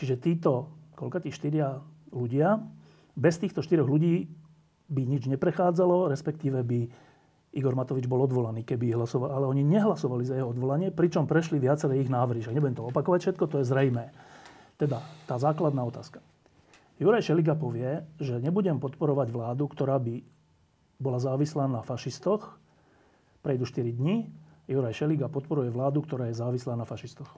[0.00, 1.78] Čiže títo, koľko tí štyria
[2.10, 2.58] ľudia,
[3.14, 4.26] bez týchto štyroch ľudí
[4.90, 6.80] by nič neprechádzalo, respektíve by
[7.54, 9.30] Igor Matovič bol odvolaný, keby hlasoval.
[9.30, 12.42] Ale oni nehlasovali za jeho odvolanie, pričom prešli viaceré ich návrhy.
[12.50, 14.14] Nebudem to opakovať všetko, to je zrejmé.
[14.78, 16.22] Teda, tá základná otázka.
[17.00, 20.20] Juraj Šeliga povie, že nebudem podporovať vládu, ktorá by
[21.00, 22.60] bola závislá na fašistoch.
[23.40, 24.28] Prejdu 4 dní.
[24.68, 27.32] Juraj Šeliga podporuje vládu, ktorá je závislá na fašistoch.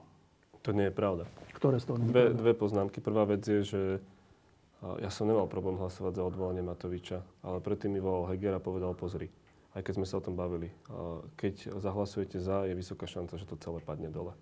[0.67, 1.23] To nie je pravda.
[1.55, 2.39] Ktoré z toho nie je Dve, pravda?
[2.43, 2.97] dve poznámky.
[2.99, 3.81] Prvá vec je, že
[4.99, 8.91] ja som nemal problém hlasovať za odvolanie Matoviča, ale predtým mi volal Heger a povedal
[8.99, 9.31] pozri.
[9.71, 10.75] Aj keď sme sa o tom bavili.
[11.39, 14.35] Keď zahlasujete za, je vysoká šanca, že to celé padne dole.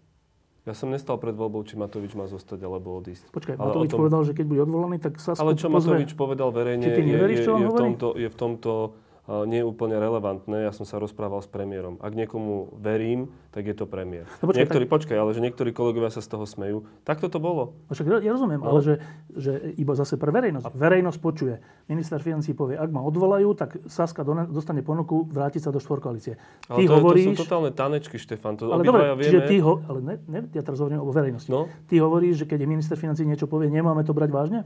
[0.61, 3.33] Ja som nestal pred voľbou, či Matovič má zostať alebo odísť.
[3.33, 6.53] Počkaj, Ale Matovič tom- povedal, že keď bude odvolaný, tak sa Ale čo Matovič povedal
[6.53, 8.71] verejne, Či ty je, neveríš, je, on je, v tomto, je v tomto
[9.27, 10.65] nie je úplne relevantné.
[10.65, 12.01] Ja som sa rozprával s premiérom.
[12.01, 14.25] Ak niekomu verím, tak je to premiér.
[14.41, 16.89] No počkaj, niektorí, počkaj, ale že niektorí kolegovia sa z toho smejú.
[17.05, 17.77] Takto to bolo.
[17.85, 18.73] No Však ja rozumiem, No.
[18.73, 18.93] ale že,
[19.31, 20.73] že iba zase pre verejnosť.
[20.73, 21.61] Verejnosť počuje.
[21.85, 26.35] Minister financí povie, ak ma odvolajú, tak Saska dostane ponuku vrátiť sa do štvorkoalície.
[26.67, 27.25] Ale Ty to, hovoríš...
[27.25, 28.57] to sú totálne tanečky, Štefan.
[28.57, 29.49] To ale dobre, čiže vieme.
[29.49, 31.47] ty ho, ale ne, ne, ja teraz hovorím o verejnosti.
[31.47, 31.69] No.
[31.85, 34.59] Ty hovoríš, že keď je minister financí niečo povie, nemáme to brať vážne?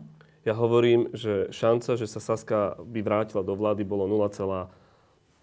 [0.45, 4.29] Ja hovorím, že šanca, že sa Saska by vrátila do vlády, bolo 0,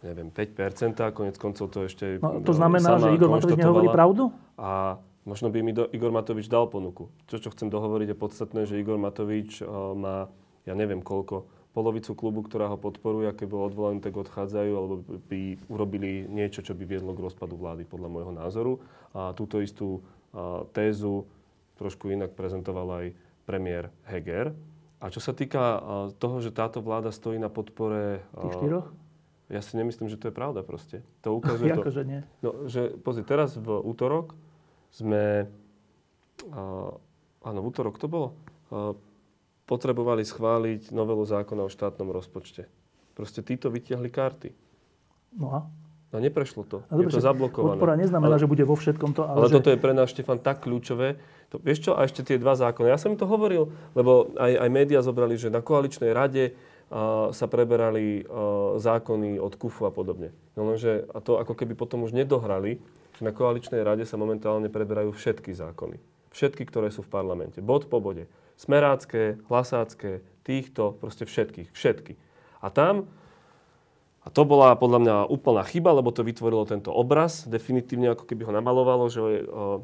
[0.06, 1.02] neviem, 5%.
[1.10, 4.30] Konec koncov to ešte No, to znamená, že Igor Matovič nehovorí pravdu?
[4.54, 7.10] A možno by mi do, Igor Matovič dal ponuku.
[7.26, 10.30] To, čo chcem dohovoriť, je podstatné, že Igor Matovič uh, má,
[10.62, 14.94] ja neviem koľko, polovicu klubu, ktorá ho podporuje, a keď bol odvolaný, tak odchádzajú, alebo
[15.26, 18.72] by urobili niečo, čo by viedlo k rozpadu vlády, podľa môjho názoru.
[19.18, 21.26] A túto istú uh, tézu
[21.74, 23.06] trošku inak prezentoval aj
[23.48, 24.54] premiér Heger.
[25.02, 25.80] A čo sa týka uh,
[26.14, 28.22] toho, že táto vláda stojí na podpore...
[28.38, 28.86] Tých uh, štyroch?
[29.50, 31.02] Ja si nemyslím, že to je pravda proste.
[31.26, 31.82] To ukazuje to...
[31.82, 32.22] Akože nie.
[32.38, 34.38] No, že pozri, teraz v útorok
[34.94, 35.50] sme,
[36.54, 36.94] uh,
[37.42, 38.38] áno, v útorok to bolo,
[39.66, 42.70] potrebovali schváliť novelu zákona o štátnom rozpočte.
[43.12, 44.50] Proste títo vytiahli karty.
[45.36, 45.60] No a?
[46.12, 46.84] No neprešlo to.
[46.92, 47.80] No, je to zablokované.
[47.80, 49.56] Podpora neznamená, ale, že bude vo všetkom to, ale, ale že...
[49.56, 51.16] toto je pre nás, Štefan, tak kľúčové.
[51.48, 52.92] To, vieš čo, a ešte tie dva zákony.
[52.92, 57.32] Ja som im to hovoril, lebo aj, aj médiá zobrali, že na koaličnej rade uh,
[57.32, 60.36] sa preberali uh, zákony od KUFu a podobne.
[60.52, 62.76] No lenže, a to ako keby potom už nedohrali,
[63.16, 65.96] že na koaličnej rade sa momentálne preberajú všetky zákony.
[66.32, 67.64] Všetky, ktoré sú v parlamente.
[67.64, 68.28] Bod po bode.
[68.60, 71.72] Smerácké, hlasácké, týchto, proste všetkých.
[71.72, 72.20] Všetky.
[72.60, 73.08] A tam
[74.22, 78.46] a to bola podľa mňa úplná chyba, lebo to vytvorilo tento obraz, definitívne ako keby
[78.46, 79.82] ho namalovalo, že, uh,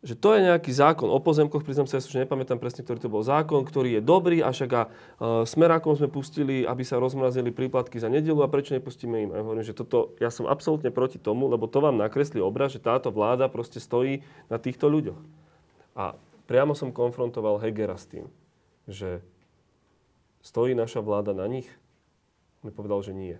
[0.00, 3.12] že to je nejaký zákon o pozemkoch, priznám sa, ja už nepamätám presne, ktorý to
[3.12, 7.52] bol zákon, ktorý je dobrý, a však a uh, smerákom sme pustili, aby sa rozmrazili
[7.52, 9.30] príplatky za nedelu a prečo nepustíme im?
[9.36, 12.72] A ja hovorím, že toto, ja som absolútne proti tomu, lebo to vám nakreslí obraz,
[12.72, 15.20] že táto vláda proste stojí na týchto ľuďoch.
[15.92, 16.16] A
[16.48, 18.32] priamo som konfrontoval Hegera s tým,
[18.88, 19.20] že
[20.40, 21.68] stojí naša vláda na nich?
[22.64, 23.36] Mi povedal, že nie.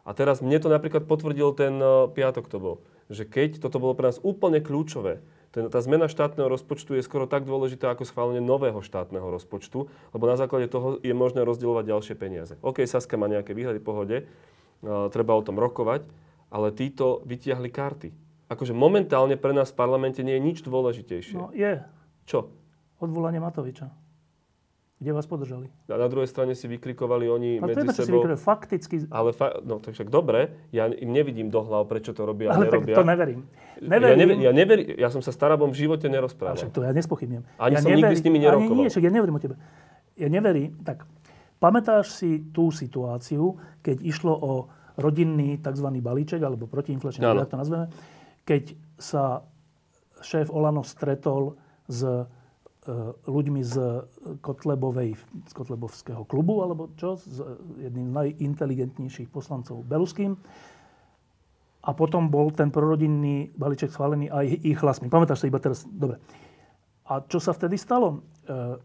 [0.00, 2.76] A teraz mne to napríklad potvrdil ten uh, piatok to bol,
[3.12, 5.20] že keď toto bolo pre nás úplne kľúčové,
[5.52, 10.24] ten, tá zmena štátneho rozpočtu je skoro tak dôležitá ako schválenie nového štátneho rozpočtu, lebo
[10.24, 12.54] na základe toho je možné rozdielovať ďalšie peniaze.
[12.64, 16.08] OK, Saska má nejaké výhľady, pohode, uh, treba o tom rokovať,
[16.48, 18.08] ale títo vytiahli karty.
[18.50, 21.38] Akože momentálne pre nás v parlamente nie je nič dôležitejšie.
[21.38, 21.78] No je.
[22.26, 22.50] Čo?
[22.98, 24.09] Odvolanie Matoviča.
[25.00, 25.72] Kde vás podržali?
[25.88, 28.20] A na druhej strane si vykrikovali oni Ale to medzi si sebou...
[28.20, 28.94] vykrývajú fakticky...
[29.08, 32.60] Ale fa- no tak však dobre, ja im nevidím do hlav, prečo to robia a
[32.60, 32.94] Ale tak nerobia.
[32.94, 33.40] to neverím.
[33.80, 34.18] Ja, Neverím.
[34.18, 36.60] never, ja, never, ja som sa s Tarabom v živote Ale nerozprával.
[36.60, 37.48] však to ja nespochybnem.
[37.56, 38.76] Ani ja som nikdy s nimi Ani nerokoval.
[38.76, 39.56] nie, však ja neverím o tebe.
[40.14, 40.70] Ja neverím.
[40.84, 41.08] Tak,
[41.56, 44.52] pamätáš si tú situáciu, keď išlo o
[44.94, 45.88] rodinný tzv.
[45.96, 47.86] balíček, alebo protiinflačný, ako to nazveme,
[48.44, 48.62] keď
[48.96, 49.48] sa
[50.20, 51.56] šéf Olano stretol
[51.88, 52.04] s
[53.28, 53.74] ľuďmi z
[54.40, 57.40] Kotlebovej, z Kotlebovského klubu, alebo čo, s
[57.76, 60.40] jedným z najinteligentnejších poslancov Beluským.
[61.80, 65.08] A potom bol ten prorodinný balíček schválený aj ich hlasmi.
[65.08, 65.84] Pamätáš sa iba teraz?
[65.88, 66.20] Dobre.
[67.08, 68.20] A čo sa vtedy stalo?
[68.44, 68.76] E,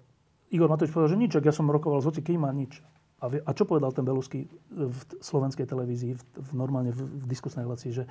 [0.55, 2.79] Igor Matovič povedal, že nič, ja som rokoval s kým a nič.
[3.23, 7.63] A, a čo povedal ten Belusky v slovenskej televízii, v, v normálne v, v diskusnej
[7.63, 8.03] relácii, že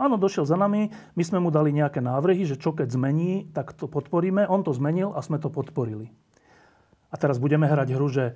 [0.00, 3.76] áno, došiel za nami, my sme mu dali nejaké návrhy, že čo keď zmení, tak
[3.76, 4.48] to podporíme.
[4.48, 6.08] On to zmenil a sme to podporili.
[7.12, 8.34] A teraz budeme hrať hru, že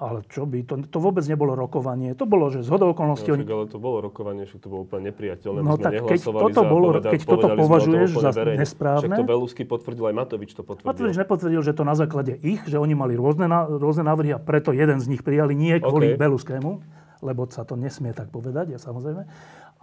[0.00, 2.16] ale čo by, to, to vôbec nebolo rokovanie.
[2.16, 3.28] To bolo, že z hodou okolností...
[3.28, 3.44] No, oni...
[3.44, 5.60] Ale to bolo rokovanie, že to bolo úplne nepriateľné.
[5.60, 8.64] No tak keď toto, bolo, povedal, keď toto považuješ za verejne.
[8.64, 9.12] nesprávne...
[9.12, 10.88] Však to Belusky potvrdil, aj Matovič to potvrdil.
[10.88, 13.44] Matovič nepotvrdil, že to na základe ich, že oni mali rôzne,
[13.76, 16.20] rôzne návrhy a preto jeden z nich prijali nie kvôli okay.
[16.24, 16.80] Beluskému,
[17.20, 19.28] lebo sa to nesmie tak povedať, ja samozrejme.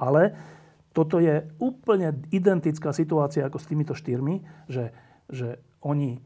[0.01, 0.33] Ale
[0.97, 4.89] toto je úplne identická situácia ako s týmito štyrmi, že,
[5.29, 6.17] že oni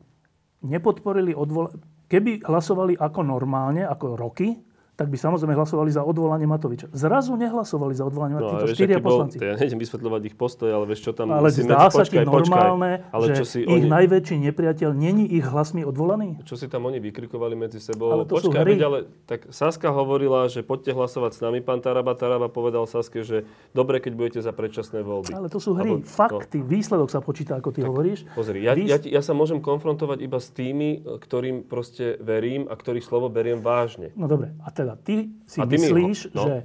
[0.63, 1.75] nepodporili odvol-
[2.11, 4.51] Keby hlasovali ako normálne, ako roky,
[5.01, 6.93] tak by samozrejme hlasovali za odvolanie Matoviča.
[6.93, 8.77] Zrazu nehlasovali za odvolanie no, Matoviča.
[8.77, 9.41] Štyria poslanci.
[9.41, 11.33] Bol, ja nejdem vysvetľovať ich postoj, ale vieš, čo tam...
[11.33, 13.89] Ale zdá sa ti normálne, počkaj, ale že čo si ich oni...
[13.89, 16.37] najväčší nepriateľ není ich hlasmi odvolaný?
[16.45, 18.13] Čo si tam oni vykrikovali medzi sebou?
[18.13, 22.13] Ale to počkaj, veď, ale tak Saska hovorila, že poďte hlasovať s nami, pán Taraba.
[22.13, 25.33] Taraba povedal Saske, že dobre, keď budete za predčasné voľby.
[25.33, 26.69] Ale to sú hry, Alebo, fakty, no.
[26.69, 28.29] výsledok sa počíta, ako ty tak, hovoríš.
[28.37, 28.85] Pozri, ja, Výs...
[28.85, 33.63] ja, ja sa môžem konfrontovať iba s tými, ktorým proste verím a ktorých slovo beriem
[33.63, 34.11] vážne.
[34.13, 36.43] No dobre, a teda ty si ty myslíš, no.
[36.43, 36.63] že e,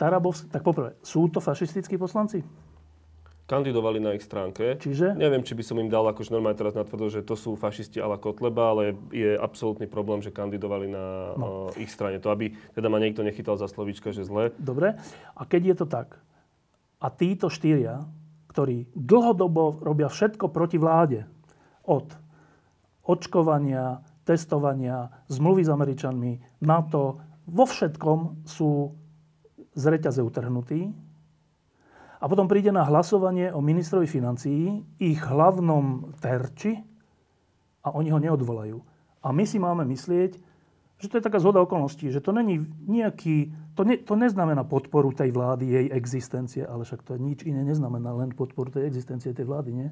[0.00, 0.48] Tarabovsk...
[0.48, 2.40] Tak poprvé, sú to fašistickí poslanci?
[3.50, 4.78] Kandidovali na ich stránke.
[4.78, 5.18] Čiže?
[5.18, 8.14] Neviem, či by som im dal akože normálne teraz natvrdo, že to sú fašisti ala
[8.14, 11.74] Kotleba, ale je absolútny problém, že kandidovali na no.
[11.74, 12.22] uh, ich strane.
[12.22, 14.54] To, aby teda ma niekto nechytal za slovíčka, že zle.
[14.54, 14.94] Dobre.
[15.34, 16.22] A keď je to tak,
[17.02, 18.06] a títo štyria,
[18.54, 21.26] ktorí dlhodobo robia všetko proti vláde,
[21.90, 22.06] od
[23.02, 26.32] očkovania, testovania, zmluvy s Američanmi,
[26.64, 28.94] NATO, vo všetkom sú
[29.74, 30.90] z reťaze utrhnutí.
[32.20, 36.76] A potom príde na hlasovanie o ministrovi financií, ich hlavnom terči
[37.80, 38.76] a oni ho neodvolajú.
[39.24, 40.36] A my si máme myslieť,
[41.00, 45.16] že to je taká zhoda okolností, že to není nejaký, to, ne, to neznamená podporu
[45.16, 49.48] tej vlády, jej existencie, ale však to nič iné neznamená, len podporu tej existencie tej
[49.48, 49.88] vlády, nie?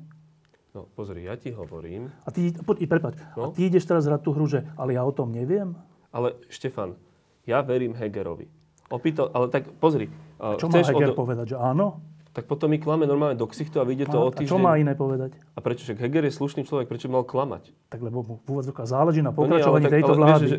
[0.78, 2.06] No pozri, ja ti hovorím...
[2.22, 3.50] A ty, poď, prepáč, no?
[3.50, 5.74] a ty ideš teraz hrať tú hru, že ale ja o tom neviem?
[6.14, 6.94] Ale Štefan,
[7.42, 8.46] ja verím Hegerovi.
[8.86, 10.06] Opýtal, ale tak pozri.
[10.38, 11.18] A čo má Heger od...
[11.18, 11.98] povedať, že áno?
[12.30, 14.46] Tak potom mi klame normálne do ksichtu a vyjde to o týždeň.
[14.46, 15.34] A čo má iné povedať?
[15.34, 15.82] A prečo?
[15.82, 17.74] Však Heger je slušný človek, prečo by mal klamať?
[17.90, 20.46] Tak lebo mu v úvodzovkách záleží na pokračovaní no nie, tak, tejto ale, vlády.
[20.46, 20.58] Vieš, že,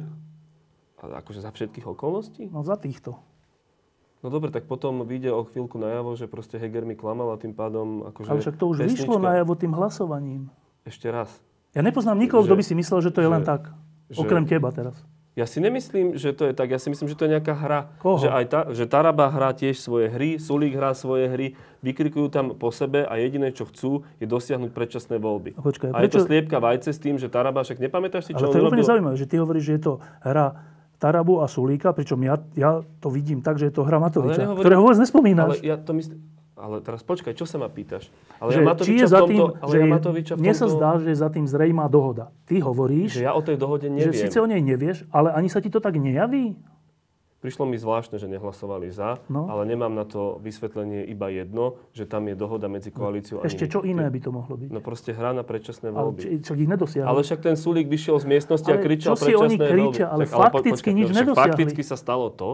[0.99, 2.51] ale akože za všetkých okolností?
[2.51, 3.15] No za týchto.
[4.19, 7.55] No dobre, tak potom vyjde o chvíľku najavo, že proste Heger mi klamal a tým
[7.55, 8.03] pádom...
[8.12, 9.08] Akože ale však to už pesnička...
[9.08, 10.51] vyšlo najavo tým hlasovaním.
[10.84, 11.32] Ešte raz.
[11.71, 13.71] Ja nepoznám nikoho, kto by si myslel, že to je že, len tak.
[14.12, 14.99] Že, okrem teba teraz.
[15.39, 16.67] Ja si nemyslím, že to je tak.
[16.67, 17.95] Ja si myslím, že to je nejaká hra.
[18.03, 18.19] Koho?
[18.19, 21.47] Že, aj ta, že Taraba hrá tiež svoje hry, Sulík hrá svoje hry,
[21.79, 25.55] vykrikujú tam po sebe a jediné, čo chcú, je dosiahnuť predčasné voľby.
[25.55, 26.03] A, počkaj, a prečo...
[26.03, 28.65] je to sliepka vajce s tým, že Taraba, však nepamätáš si, čo Ale to je
[28.67, 29.93] úplne zaujímavé, že ty hovoríš, že je to
[30.25, 30.60] hra
[30.99, 34.83] Tarabu a Sulíka, pričom ja, ja to vidím tak, že je to hra Matoviča, ktorého
[34.83, 35.63] vôbec nespomínaš.
[35.63, 36.19] Ale ja to myslím,
[36.59, 38.12] ale teraz počkaj, čo sa ma pýtaš?
[38.35, 40.43] Ale že, ja Matoviča či je za tým, ale že ja Matoviča v tomto...
[40.43, 42.35] Mne sa zdá, že je za tým zrejmá dohoda.
[42.43, 44.12] Ty hovoríš, že ja o tej dohode neviem.
[44.12, 46.59] že síce o nej nevieš, ale ani sa ti to tak nejaví?
[47.39, 49.47] Prišlo mi zvláštne, že nehlasovali za, no.
[49.47, 53.43] ale nemám na to vysvetlenie iba jedno, že tam je dohoda medzi koalíciou no.
[53.43, 54.67] a Ešte čo iné by to mohlo byť?
[54.75, 56.19] No proste hra na predčasné voľby.
[56.19, 57.08] Ale čo ich nedosiahli.
[57.08, 60.28] Ale však ten Sulík vyšiel z miestnosti ale a kričal čo si oni kričia, ale
[60.28, 61.47] tak, fakticky ale nič no, nedosiahli.
[61.47, 62.49] Fakticky sa stalo to,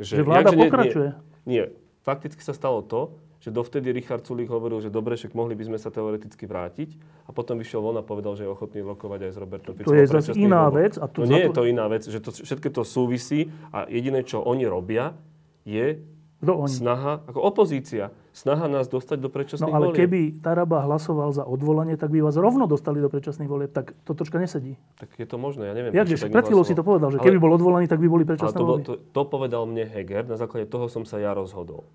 [0.00, 0.16] že...
[0.16, 1.08] Že vláda jak, pokračuje.
[1.44, 1.64] Nie, nie,
[2.00, 5.78] fakticky sa stalo to, že dovtedy Richard Sulík hovoril, že dobre, však mohli by sme
[5.82, 6.94] sa teoreticky vrátiť
[7.26, 9.90] a potom vyšiel von a povedal, že je ochotný rokovať aj s Robertom Ficom.
[9.90, 10.94] To je zase iná vec.
[10.94, 11.50] A to, no nie to...
[11.50, 15.18] je to iná vec, že to, všetko to súvisí a jediné, čo oni robia,
[15.66, 15.98] je
[16.46, 16.70] oni?
[16.70, 20.06] snaha, ako opozícia, snaha nás dostať do predčasných No ale volieb.
[20.06, 23.70] keby Taraba hlasoval za odvolanie, tak by vás rovno dostali do predčasných volieb.
[23.70, 24.74] Tak to troška nesedí.
[24.98, 25.94] Tak je to možné, ja neviem.
[25.94, 28.58] Jak, pred chvíľou si to povedal, že ale, keby bol odvolaný, tak by boli predčasné
[28.58, 28.86] to, voľby.
[28.86, 31.86] To, to, povedal mne Heger, na základe toho som sa ja rozhodol.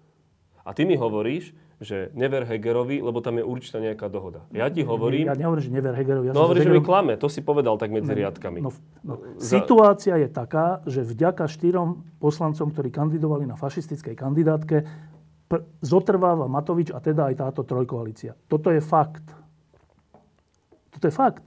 [0.67, 4.43] A ty mi hovoríš, že never Hegerovi, lebo tam je určitá nejaká dohoda.
[4.51, 5.31] Ja ti hovorím...
[5.31, 6.25] Ja nehovorím, že never Hegerovi.
[6.27, 7.15] Ja no hovorím, že mi klame.
[7.15, 8.59] To si povedal tak medzi riadkami.
[8.59, 8.75] No,
[9.05, 9.39] no.
[9.39, 9.63] Za...
[9.63, 14.83] Situácia je taká, že vďaka štyrom poslancom, ktorí kandidovali na fašistickej kandidátke,
[15.47, 18.35] pr- zotrváva Matovič a teda aj táto trojkoalícia.
[18.51, 19.23] Toto je fakt.
[20.91, 21.45] Toto je fakt.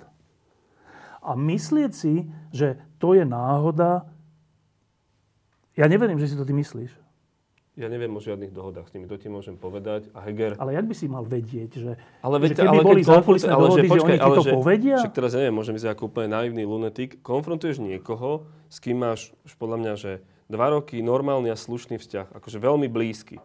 [1.21, 4.09] A myslieť si, že to je náhoda,
[5.75, 7.00] ja neverím, že si to ty myslíš.
[7.79, 10.11] Ja neviem o žiadnych dohodách s nimi, to ti môžem povedať.
[10.11, 10.59] A Heger...
[10.59, 13.87] Ale jak by si mal vedieť, že, ale veď, že keby ale boli zákulisné dohody,
[13.87, 14.97] že, počkaj, že oni ti to že, povedia?
[14.99, 17.23] Však teraz neviem, môžem ísť ako úplne naivný lunetik.
[17.23, 20.13] Konfrontuješ niekoho, s kým máš, podľa mňa, že
[20.51, 23.39] dva roky normálny a slušný vzťah, akože veľmi blízky.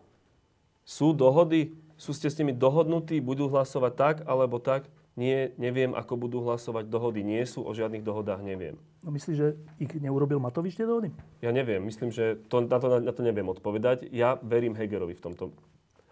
[0.82, 4.90] Sú dohody, sú ste s nimi dohodnutí, budú hlasovať tak alebo tak?
[5.16, 6.92] Nie, neviem, ako budú hlasovať.
[6.92, 8.76] Dohody nie sú, o žiadnych dohodách neviem.
[9.00, 9.48] No myslíš, že
[9.80, 11.16] ich neurobil Matovič tie dohody?
[11.40, 11.80] Ja neviem.
[11.88, 14.12] Myslím, že to, na, to, na to neviem odpovedať.
[14.12, 15.56] Ja verím Hegerovi v tomto.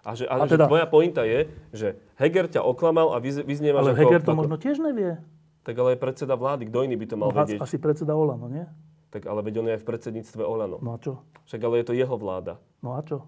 [0.07, 3.83] A, že, a, a teda, že tvoja pointa je, že Heger ťa oklamal a vyznieva,
[3.83, 3.93] ale že...
[3.95, 5.19] Ale Heger to ako, možno tiež nevie.
[5.63, 6.63] Tak ale je predseda vlády.
[6.67, 7.59] Kto iný by to mal no, vedieť?
[7.59, 8.63] Asi predseda Olano, nie?
[9.11, 10.79] Tak ale veď on je aj v predsedníctve Olano.
[10.79, 11.23] No a čo?
[11.47, 12.59] Však ale je to jeho vláda.
[12.79, 13.27] No a čo?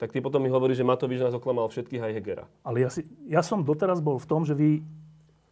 [0.00, 2.44] Tak ty potom mi hovoríš, že Matovič nás oklamal všetkých aj Hegera.
[2.64, 4.80] Ale ja, si, ja som doteraz bol v tom, že vy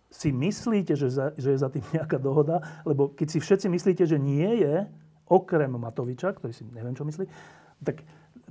[0.08, 4.08] si myslíte, že, za, že je za tým nejaká dohoda, lebo keď si všetci myslíte,
[4.08, 4.88] že nie je,
[5.28, 7.28] okrem Matoviča, ktorý si neviem, čo myslí,
[7.84, 8.00] tak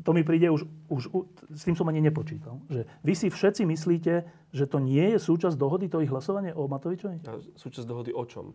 [0.05, 1.09] to mi príde už, už,
[1.49, 2.61] s tým som ani nepočítal.
[2.69, 4.13] Že vy si všetci myslíte,
[4.53, 7.25] že to nie je súčasť dohody, to ich hlasovanie o Matovičovi?
[7.25, 8.53] A súčasť dohody o čom?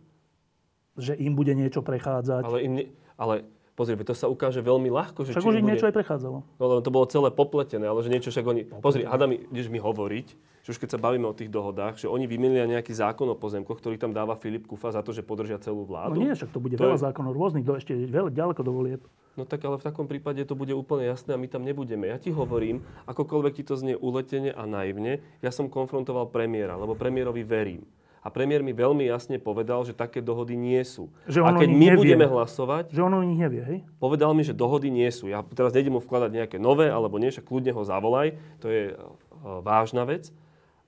[0.95, 2.47] Že im bude niečo prechádzať.
[2.47, 2.83] Ale, im ne,
[3.19, 5.25] ale Pozri, to sa ukáže veľmi ľahko.
[5.25, 6.45] Že však už im niečo aj prechádzalo.
[6.45, 8.61] No lebo to bolo celé popletené, ale že niečo však oni...
[8.69, 8.85] Popletené.
[8.85, 10.27] Pozri, hada mi, ideš mi hovoriť,
[10.61, 13.81] že už keď sa bavíme o tých dohodách, že oni vymenili nejaký zákon o pozemkoch,
[13.81, 16.21] ktorý tam dáva Filip Kufa za to, že podržia celú vládu.
[16.21, 17.05] No nie, však to bude to veľa je...
[17.09, 19.01] zákonov rôznych, do ešte veľa, ďaleko do volieb.
[19.33, 22.05] No tak ale v takom prípade to bude úplne jasné a my tam nebudeme.
[22.05, 26.93] Ja ti hovorím, akokoľvek ti to znie uletene a naivne, ja som konfrontoval premiéra, lebo
[26.93, 27.81] premiérovi verím.
[28.23, 31.11] A premiér mi veľmi jasne povedal, že také dohody nie sú.
[31.27, 31.99] Že a keď my nevie.
[32.07, 32.95] budeme hlasovať...
[32.95, 33.79] Že on o nich nevie, hej?
[33.99, 35.27] Povedal mi, že dohody nie sú.
[35.27, 38.39] Ja teraz nejdem mu vkladať nejaké nové, alebo nie, však kľudne ho zavolaj.
[38.63, 40.31] To je uh, vážna vec.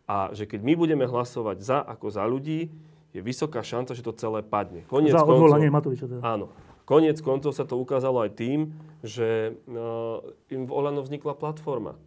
[0.07, 2.71] A že keď my budeme hlasovať za ako za ľudí,
[3.11, 4.87] je vysoká šanca, že to celé padne.
[4.87, 6.23] Koniec za odvolanie Matoviča teda.
[6.23, 6.55] Áno.
[6.87, 8.71] Koniec koncov sa to ukázalo aj tým,
[9.03, 11.99] že uh, im v Olano vznikla platforma.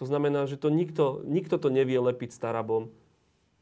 [0.00, 2.88] To znamená, že to nikto, nikto to nevie lepiť starabom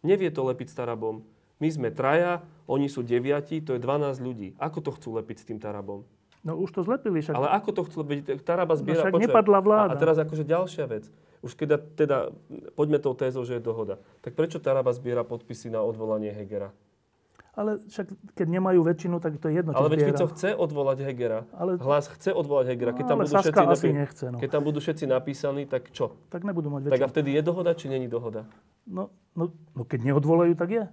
[0.01, 1.23] Nevie to lepiť s Tarabom.
[1.61, 4.49] My sme traja, oni sú deviati, to je 12 ľudí.
[4.57, 6.09] Ako to chcú lepiť s tým Tarabom?
[6.41, 7.37] No už to zlepili však.
[7.37, 8.41] Ale ako to chcú lepiť?
[8.41, 8.97] Taraba no zbiera...
[8.97, 9.93] No však počuaj, nepadla vláda.
[9.93, 11.05] A, a teraz akože ďalšia vec.
[11.45, 12.33] Už keď teda,
[12.77, 14.01] poďme tou tézou, že je dohoda.
[14.25, 16.73] Tak prečo Taraba zbiera podpisy na odvolanie Hegera?
[17.61, 21.45] Ale však keď nemajú väčšinu, tak to je jedno, Ale veď keď chce odvolať Hegera,
[21.53, 21.77] ale...
[21.77, 23.89] hlas chce odvolať Hegera, keď, no, tam budú všetci napí...
[23.93, 24.39] nechce, no.
[24.41, 26.17] keď tam budú všetci napísaní, tak čo?
[26.33, 26.97] Tak nebudú mať väčšinu.
[26.97, 28.49] Tak a vtedy je dohoda, či není dohoda?
[28.89, 30.85] No, no, no keď neodvolajú, tak je.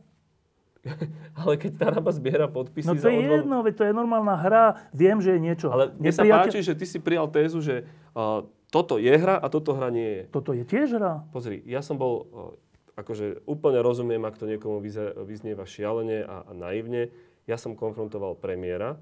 [1.41, 3.35] ale keď Taraba zbiera podpisy No to je odvol...
[3.39, 4.65] jedno, veď to je normálna hra.
[4.91, 5.67] Viem, že je niečo.
[5.71, 9.47] Ale mne sa páči, že ty si prijal tézu, že uh, toto je hra a
[9.47, 10.23] toto hra nie je.
[10.31, 11.23] Toto je tiež hra.
[11.31, 12.66] Pozri, ja som bol, uh,
[12.97, 14.81] akože úplne rozumiem, ak to niekomu
[15.23, 17.13] vyznieva šialene a, a naivne.
[17.45, 18.97] Ja som konfrontoval premiéra,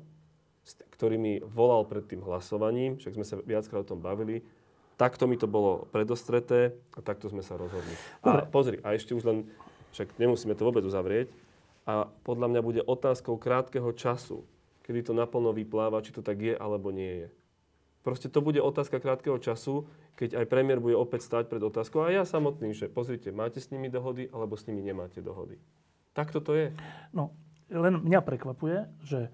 [0.93, 4.43] ktorý mi volal pred tým hlasovaním, však sme sa viackrát o tom bavili,
[4.99, 7.95] takto mi to bolo predostreté a takto sme sa rozhodli.
[8.21, 9.37] A pozri, a ešte už len,
[9.95, 11.31] však nemusíme to vôbec uzavrieť,
[11.85, 14.41] a podľa mňa bude otázkou krátkeho času,
[14.81, 17.27] kedy to naplno vypláva, či to tak je alebo nie je.
[18.05, 22.13] Proste to bude otázka krátkeho času, keď aj premiér bude opäť stať pred otázkou a
[22.13, 25.57] ja samotný, že pozrite, máte s nimi dohody alebo s nimi nemáte dohody.
[26.13, 26.69] Takto to je.
[27.17, 27.33] No,
[27.73, 29.33] len mňa prekvapuje, že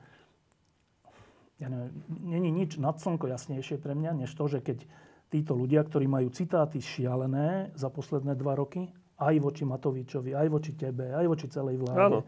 [1.60, 1.92] ja neviem,
[2.24, 4.88] není nič nad slnko jasnejšie pre mňa, než to, že keď
[5.36, 8.88] títo ľudia, ktorí majú citáty šialené za posledné dva roky,
[9.20, 12.26] aj voči Matovičovi, aj voči tebe, aj voči celej vláde, Áno.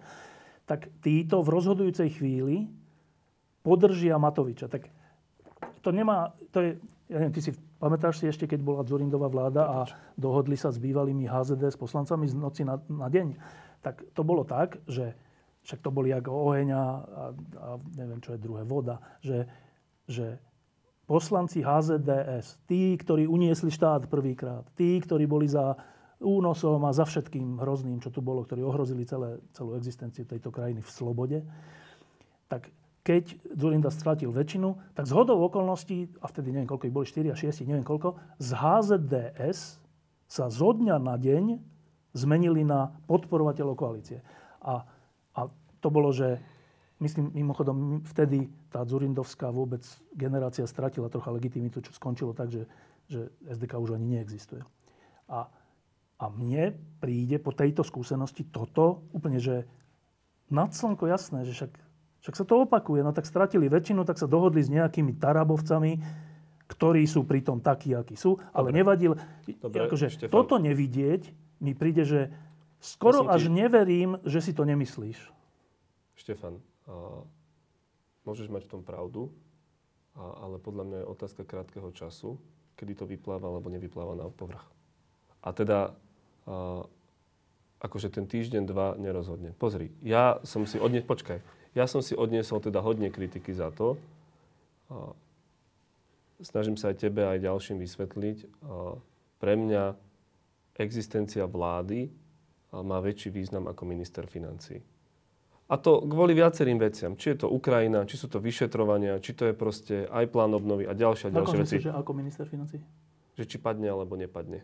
[0.67, 2.67] tak títo v rozhodujúcej chvíli
[3.63, 4.67] podržia Matoviča.
[4.67, 4.91] Tak
[5.84, 6.69] to nemá, to je,
[7.12, 9.78] ja neviem, ty si pamätáš si ešte, keď bola Dzurindová vláda a
[10.15, 13.36] dohodli sa s bývalými HZD s poslancami z noci na, na deň.
[13.84, 15.12] Tak to bolo tak, že
[15.67, 16.86] však to boli ako oheň a,
[17.60, 17.67] a
[18.00, 19.48] neviem, čo je druhé, voda, že,
[20.08, 20.39] že
[21.04, 25.76] poslanci HZDS, tí, ktorí uniesli štát prvýkrát, tí, ktorí boli za
[26.24, 30.80] únosom a za všetkým hrozným, čo tu bolo, ktorí ohrozili celé, celú existenciu tejto krajiny
[30.80, 31.39] v slobode,
[32.48, 32.72] tak
[33.04, 37.36] keď Zurinda stratil väčšinu, tak z okolností, a vtedy neviem koľko ich boli, 4 a
[37.36, 39.60] 6, neviem koľko, z HZDS
[40.26, 41.60] sa zo dňa na deň
[42.16, 44.24] zmenili na podporovateľov koalície.
[44.63, 44.88] A
[45.34, 45.50] a
[45.82, 46.39] to bolo, že
[47.02, 49.82] myslím, mimochodom, vtedy tá Zurindovská vôbec
[50.13, 52.63] generácia stratila trocha legitimitu, čo skončilo tak, že,
[53.10, 54.62] že SDK už ani neexistuje.
[55.28, 55.50] A,
[56.22, 59.65] a mne príde po tejto skúsenosti toto úplne, že
[60.54, 61.71] nad slnko jasné, že však,
[62.24, 63.04] však sa to opakuje.
[63.04, 66.00] No tak stratili väčšinu, tak sa dohodli s nejakými tarabovcami,
[66.71, 68.40] ktorí sú pritom takí, akí sú.
[68.56, 68.80] Ale Dobre.
[68.80, 69.12] nevadil.
[69.60, 72.32] Dobre, akože, toto nevidieť mi príde, že
[72.80, 73.56] Skoro až ti...
[73.56, 75.19] neverím, že si to nemyslíš.
[76.19, 77.24] Štefan, a
[78.28, 79.32] môžeš mať v tom pravdu,
[80.15, 82.40] a, ale podľa mňa je otázka krátkeho času,
[82.76, 84.63] kedy to vypláva alebo nevypláva na povrch.
[85.44, 85.96] A teda
[86.48, 86.84] uh,
[87.84, 89.52] akože ten týždeň, dva nerozhodne.
[89.60, 91.40] Pozri, ja som si odniesol, počkaj,
[91.74, 93.98] ja som si odniesol teda hodne kritiky za to.
[96.44, 98.38] Snažím sa aj tebe, aj ďalším vysvetliť.
[99.42, 99.84] Pre mňa
[100.78, 102.10] existencia vlády
[102.74, 104.82] má väčší význam ako minister financí.
[105.71, 107.17] A to kvôli viacerým veciam.
[107.17, 110.86] Či je to Ukrajina, či sú to vyšetrovania, či to je proste aj plán obnovy
[110.86, 111.76] a ďalšie, a ďalšie ako veci.
[111.82, 112.78] Že ako minister financí?
[113.40, 114.62] Že či padne alebo nepadne.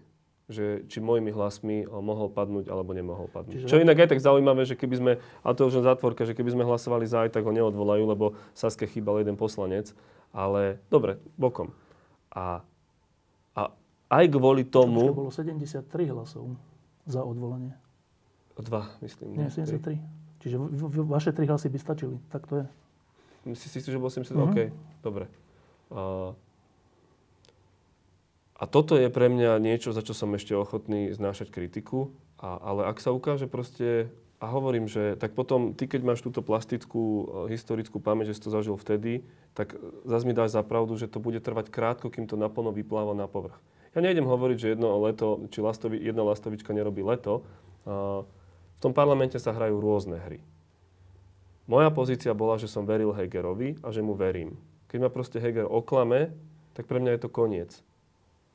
[0.49, 3.63] Že či mojimi hlasmi mohol padnúť alebo nemohol padnúť.
[3.63, 5.11] Čiže Čo inak aj tak zaujímavé, že keby sme,
[5.45, 8.33] a to už len zátvorka, že keby sme hlasovali za aj, tak ho neodvolajú, lebo
[8.57, 9.93] Saske chýbal jeden poslanec.
[10.33, 11.69] Ale dobre, bokom.
[12.33, 12.65] A,
[13.53, 13.61] a
[14.09, 15.13] aj kvôli tomu...
[15.13, 16.57] Čo, bolo 73 hlasov
[17.05, 17.77] za odvolanie.
[18.59, 19.39] Dva, myslím.
[19.39, 19.97] Nie, 73.
[20.43, 20.55] Čiže
[21.07, 22.17] vaše tri hlasy by stačili.
[22.31, 22.65] Tak to je.
[23.55, 24.35] Si si že bol 70?
[24.35, 24.45] Mm-hmm.
[24.51, 24.57] OK,
[24.99, 25.25] dobre.
[25.91, 26.33] A,
[28.59, 32.11] a toto je pre mňa niečo, za čo som ešte ochotný znášať kritiku.
[32.43, 36.43] A, ale ak sa ukáže proste, a hovorím, že tak potom ty, keď máš túto
[36.43, 39.23] plastickú uh, historickú pamäť, že si to zažil vtedy,
[39.55, 43.15] tak zase mi dáš za pravdu, že to bude trvať krátko, kým to naplno vypláva
[43.15, 43.55] na povrch.
[43.95, 47.47] Ja nejdem hovoriť, že jedno leto, či lastovi, jedna lastovička nerobí leto.
[47.87, 48.27] Uh,
[48.75, 50.39] v tom parlamente sa hrajú rôzne hry.
[51.67, 54.55] Moja pozícia bola, že som veril Hegerovi a že mu verím.
[54.87, 56.31] Keď ma proste Heger oklame,
[56.73, 57.71] tak pre mňa je to koniec.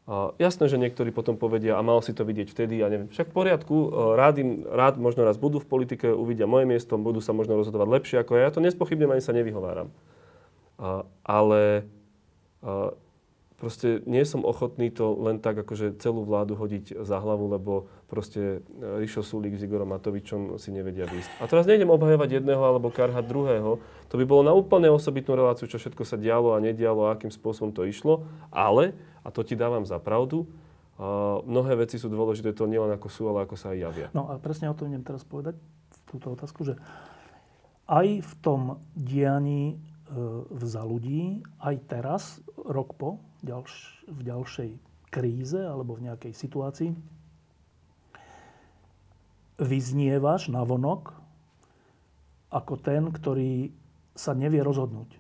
[0.05, 3.09] A jasné, že niektorí potom povedia, a mal si to vidieť vtedy, a neviem.
[3.09, 3.89] Však v poriadku, e,
[4.21, 7.89] rád, im, rád možno raz budú v politike, uvidia moje miesto, budú sa možno rozhodovať
[7.89, 8.49] lepšie ako ja.
[8.49, 9.89] Ja to nespochybnem, ani sa nevyhováram.
[11.25, 11.87] Ale
[13.65, 18.61] proste nie som ochotný to len tak akože celú vládu hodiť za hlavu, lebo proste
[18.61, 21.41] e, Rišo Sulík s Igorom Matovičom si nevedia výsť.
[21.41, 23.81] A teraz nejdem obhajovať jedného alebo karhať druhého.
[24.13, 27.33] To by bolo na úplne osobitnú reláciu, čo všetko sa dialo a nedialo a akým
[27.33, 28.29] spôsobom to išlo.
[28.53, 28.93] Ale,
[29.25, 30.45] a to ti dávam za pravdu,
[30.95, 34.09] a mnohé veci sú dôležité, to nielen ako sú, ale ako sa aj javia.
[34.15, 35.59] No a presne o tom idem teraz povedať,
[36.07, 36.79] túto otázku, že
[37.91, 39.77] aj v tom dianí e,
[40.63, 42.23] za ľudí, aj teraz,
[42.55, 43.73] rok po, ďalš,
[44.07, 44.71] v ďalšej
[45.11, 46.95] kríze alebo v nejakej situácii,
[49.59, 51.15] vyznievaš na vonok
[52.55, 53.75] ako ten, ktorý
[54.15, 55.11] sa nevie rozhodnúť.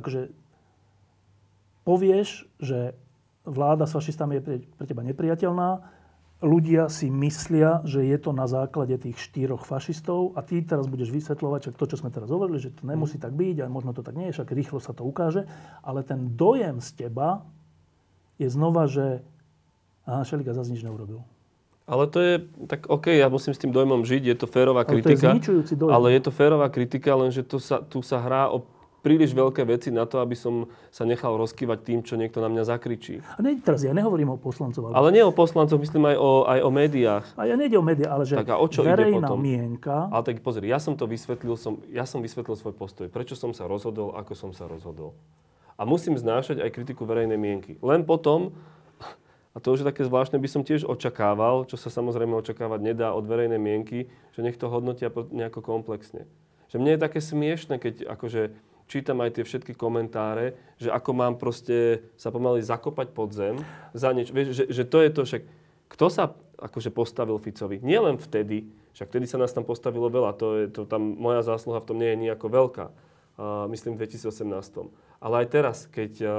[0.00, 0.32] Akože
[1.84, 2.94] povieš, že
[3.44, 5.80] vláda s fašistami je pre, pre teba nepriateľná,
[6.40, 11.12] ľudia si myslia, že je to na základe tých štyroch fašistov a ty teraz budeš
[11.12, 14.00] vysvetľovať, že to, čo sme teraz hovorili, že to nemusí tak byť a možno to
[14.00, 15.44] tak nie je, však rýchlo sa to ukáže,
[15.84, 17.44] ale ten dojem z teba
[18.40, 19.20] je znova, že
[20.08, 21.20] aha, Šelika zase nič neurobil.
[21.90, 22.34] Ale to je,
[22.70, 25.34] tak OK, ja musím s tým dojmom žiť, je to férová ale kritika.
[25.42, 25.92] To je dojem.
[25.92, 28.64] Ale je to férová kritika, lenže to sa, tu sa hrá o
[29.00, 32.68] príliš veľké veci na to, aby som sa nechal rozkývať tým, čo niekto na mňa
[32.68, 33.24] zakričí.
[33.24, 34.92] A ne, teraz ja nehovorím o poslancov.
[34.92, 34.94] Ale...
[34.96, 37.24] ale nie o poslancoch, myslím aj o, aj o médiách.
[37.40, 39.40] A ja nejde o médiá, ale že tak a o čo verejná ide potom?
[39.40, 39.96] mienka...
[40.12, 43.08] Ale tak pozri, ja som to vysvetlil, som, ja som vysvetlil svoj postoj.
[43.08, 45.16] Prečo som sa rozhodol, ako som sa rozhodol.
[45.80, 47.80] A musím znášať aj kritiku verejnej mienky.
[47.80, 48.52] Len potom,
[49.56, 53.16] a to už je také zvláštne, by som tiež očakával, čo sa samozrejme očakávať nedá
[53.16, 56.28] od verejnej mienky, že nech to hodnotia nejako komplexne.
[56.68, 58.54] Že mne je také smiešne, keď akože
[58.90, 63.62] čítam aj tie všetky komentáre, že ako mám proste sa pomaly zakopať pod zem
[63.94, 64.34] za niečo.
[64.34, 65.42] Vieš, že, že to je to však...
[65.90, 67.78] Kto sa akože postavil Ficovi?
[67.80, 68.66] Nie len vtedy,
[68.98, 71.98] však vtedy sa nás tam postavilo veľa, to je, to tam moja zásluha v tom
[72.02, 72.86] nie je nejako veľká.
[73.40, 74.90] Uh, myslím v 2018.
[75.22, 76.32] Ale aj teraz, keď uh,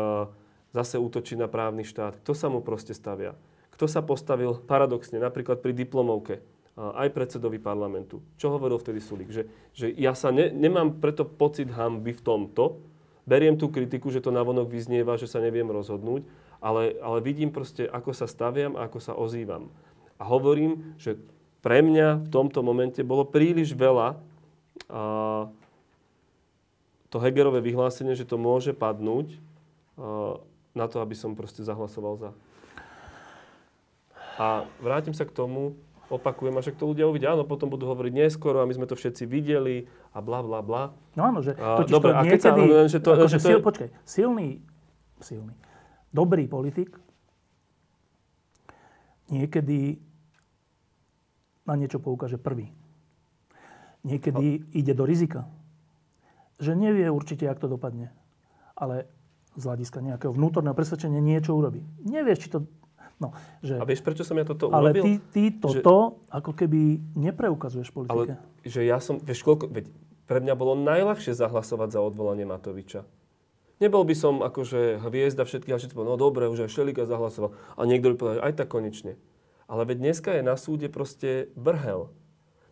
[0.76, 3.34] zase útočí na právny štát, kto sa mu proste stavia?
[3.76, 6.44] Kto sa postavil paradoxne, napríklad pri diplomovke,
[6.80, 8.24] aj predsedovi parlamentu.
[8.40, 9.30] Čo hovoril vtedy Sulik?
[9.30, 9.44] Že,
[9.76, 12.80] že ja sa ne, nemám preto pocit hamby v tomto,
[13.28, 16.26] beriem tú kritiku, že to navonok vyznieva, že sa neviem rozhodnúť,
[16.64, 19.70] ale, ale vidím proste, ako sa staviam a ako sa ozývam.
[20.18, 21.18] A hovorím, že
[21.62, 24.18] pre mňa v tomto momente bolo príliš veľa
[24.90, 25.50] a,
[27.12, 29.36] to Hegerové vyhlásenie, že to môže padnúť
[30.00, 30.40] a,
[30.72, 32.32] na to, aby som proste zahlasoval za.
[34.40, 35.78] A vrátim sa k tomu,
[36.12, 39.00] opakujem, a však to ľudia uvidia, áno, potom budú hovoriť neskoro a my sme to
[39.00, 40.92] všetci videli a bla, bla, bla.
[41.16, 43.40] No áno, že a, totiž dobre, to a niekedy, keď sa, že to, akože že
[43.40, 43.64] to sil, je...
[43.64, 44.50] počkaj, silný,
[45.24, 45.56] silný,
[46.12, 47.00] dobrý politik
[49.32, 50.04] niekedy
[51.64, 52.76] na niečo poukáže prvý.
[54.04, 54.66] Niekedy no.
[54.76, 55.48] ide do rizika.
[56.60, 58.12] Že nevie určite, jak to dopadne.
[58.76, 59.08] Ale
[59.56, 61.88] z hľadiska nejakého vnútorného presvedčenia niečo urobí.
[62.04, 62.60] Nevieš, či to
[63.22, 65.04] No, že, a vieš, prečo som ja toto ale urobil?
[65.06, 66.82] Ale ty, ty toto že, ako keby
[67.14, 68.34] nepreukazuješ politike.
[68.34, 69.86] Ale že ja som, vieš koľko, veď
[70.26, 73.06] pre mňa bolo najľahšie zahlasovať za odvolanie Matoviča.
[73.82, 77.58] Nebol by som akože hviezda všetkých a všetci no dobre, už aj Šelika zahlasoval.
[77.78, 79.18] A niekto by povedal, aj tak konečne.
[79.66, 82.14] Ale veď dneska je na súde proste brhel.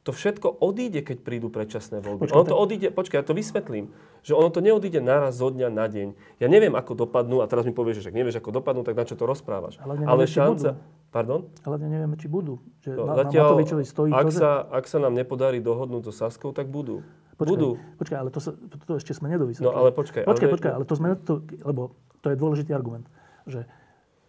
[0.10, 2.26] To všetko odíde, keď prídu predčasné voľby.
[2.26, 3.94] Počkaj, ono to odíde, počkaj, ja to vysvetlím,
[4.26, 6.18] že ono to neodíde naraz zo dňa na deň.
[6.42, 9.06] Ja neviem, ako dopadnú, a teraz mi povieš, že však nevieš, ako dopadnú, tak na
[9.06, 9.78] čo to rozprávaš.
[9.78, 10.82] Ale nevieme, Ale šanca...
[11.14, 11.46] Pardon?
[11.62, 12.58] Ale nevieme, či budú.
[12.82, 14.40] Že No, na, zatiaľ, na Matovičovi stojí ak, to, že...
[14.42, 17.06] sa, ak sa nám nepodarí dohodnúť so Saskou, tak budú.
[17.38, 17.70] Počkaj, Budú.
[18.02, 19.70] počkaj, ale to, sa, to ešte sme nedovysvetlili.
[19.70, 20.26] No ale počkaj.
[20.26, 21.94] Počkaj, ale, počkaj, ale to sme, to, lebo
[22.26, 23.06] to je dôležitý argument,
[23.46, 23.64] že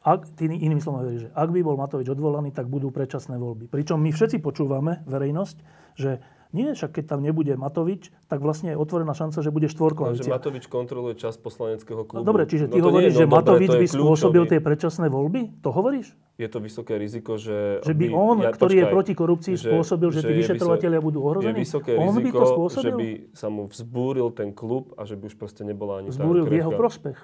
[0.00, 3.68] ak, ty inými slovami že ak by bol Matovič odvolaný, tak budú predčasné voľby.
[3.68, 5.56] Pričom my všetci počúvame, verejnosť,
[5.94, 9.70] že nie, však keď tam nebude Matovič, tak vlastne je otvorená šanca, že bude No,
[9.70, 10.34] že štvorkoalícia.
[10.34, 12.18] Matovič kontroluje čas poslaneckého klubu.
[12.18, 13.86] No, dobre, čiže ty to hovoríš, nie je- že no, dobre, Matovič to je by
[13.86, 15.40] spôsobil tie predčasné voľby?
[15.62, 16.10] To hovoríš?
[16.34, 17.78] Je to vysoké riziko, že...
[17.86, 21.06] Že by on, ktorý je proti korupcii, že- spôsobil, že, tí že je vyšetrovatelia vyso-
[21.06, 21.54] budú Je ohrození?
[21.54, 22.96] vysoké on by riziko, to že spôsobil?
[22.98, 26.50] by sa mu vzbúril ten klub a že by už proste nebola ani Zbúril tá
[26.50, 27.18] v jeho prospech.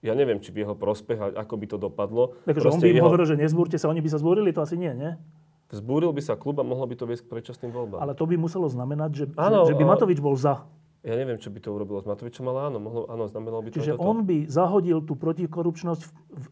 [0.00, 2.32] Ja neviem, či v jeho prospech, a ako by to dopadlo.
[2.42, 4.74] Takže on by im jeho- hovoril, že nezbúrte sa, oni by sa zbúrili, to asi
[4.74, 5.12] nie, nie?
[5.68, 8.00] Vzbúril by sa klub a mohlo by to viesť k predčasným voľbám.
[8.00, 10.64] Ale to by muselo znamenať, že, Áno, že, že by ale- Matovič bol za.
[11.00, 13.76] Ja neviem, čo by to urobilo s Matovičom, ale áno, mohlo, áno znamenalo by to
[13.78, 14.04] Čiže toto.
[14.04, 16.44] on by zahodil tú protikorupčnosť v, v,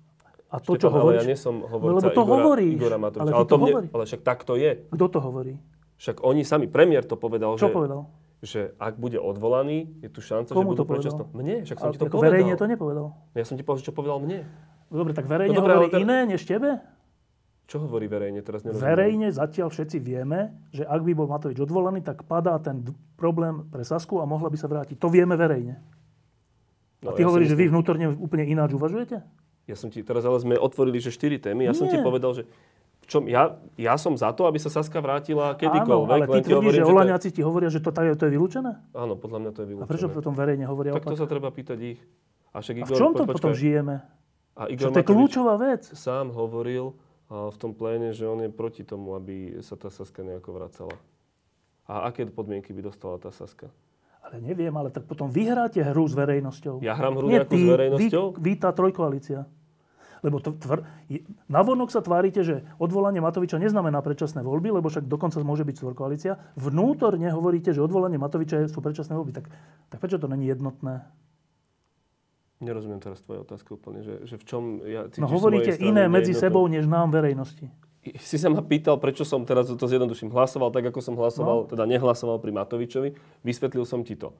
[0.46, 1.18] a to, Štefan, čo ale hovoríš...
[1.18, 3.22] ja nie som No, hovorca lebo to Igora, hovoríš, Igora Matoviča.
[3.22, 4.70] ale ale, to mne, ale však tak to je.
[4.88, 5.52] Kto to hovorí?
[5.96, 8.00] Však oni sami, premiér to povedal, Čo že, povedal?
[8.40, 11.26] Že ak bude odvolaný, je tu šanca, Komu že budú predčasno.
[11.28, 12.22] Mne, však som Ale ti to povedal.
[12.24, 13.06] verejne to nepovedal.
[13.32, 14.46] Ja som ti povedal, čo povedal mne.
[14.88, 16.78] Dobre, tak verejne No dobre, hovorí teda- iné než tebe?
[17.66, 18.62] Čo hovorí verejne teraz?
[18.62, 18.88] Nerozumiem.
[18.88, 23.66] Verejne zatiaľ všetci vieme, že ak by bol Matovič odvolaný, tak padá ten d- problém
[23.66, 24.96] pre Sasku a mohla by sa vrátiť.
[24.96, 25.76] To vieme verejne.
[26.98, 29.20] No, A ty ja hovoríš, že vy vnútorne úplne ináč uvažujete?
[29.66, 31.62] Ja som ti, teraz ale sme otvorili, že štyri témy.
[31.62, 32.02] Ja som ti Nie.
[32.02, 32.42] povedal, že
[33.08, 36.12] čom, ja, ja som za to, aby sa Saska vrátila Áno, kedykoľvek.
[36.14, 38.72] ale ty tvrdíš, že to Olaňáci ti hovoria, že to, tak- to je vylúčené?
[38.92, 39.88] Áno, podľa mňa to je A vylúčené.
[39.88, 41.18] prečo potom verejne hovoria Tak to opak?
[41.18, 42.00] sa treba pýtať ich.
[42.48, 43.58] A, však A Igor, v čom to po- potom počkaj.
[43.58, 43.94] žijeme?
[44.54, 45.82] A Čo Igor to je kľúčová vec.
[45.88, 46.92] sám hovoril
[47.26, 50.92] a, v tom pléne, že on je proti tomu, aby sa tá Saska nejako vracala.
[51.84, 53.72] A aké podmienky by dostala tá Saska?
[54.20, 56.80] Ale neviem, ale tak potom vyhráte hru s verejnosťou.
[56.80, 58.24] Ja hrám hru Nie ty, s verejnosťou?
[58.34, 59.48] Vy, vy tá trojkoalícia.
[60.20, 60.82] Lebo to tvr...
[61.46, 66.38] navonok sa tvárite, že odvolanie Matoviča neznamená predčasné voľby, lebo však dokonca môže byť štvorkoalícia.
[66.58, 69.32] Vnútorne hovoríte, že odvolanie Matoviča sú predčasné voľby.
[69.38, 69.46] Tak,
[69.88, 71.06] tak prečo to není jednotné?
[72.58, 76.42] Nerozumiem teraz tvoje otázky úplne, že, že v čom ja No hovoríte iné medzi nejednotu?
[76.42, 77.70] sebou, než nám verejnosti.
[78.18, 81.68] Si sa ma pýtal, prečo som teraz to zjednoduším hlasoval tak, ako som hlasoval, No.
[81.70, 83.14] teda nehlasoval pri Matovičovi.
[83.46, 84.34] Vysvetlil som ti to.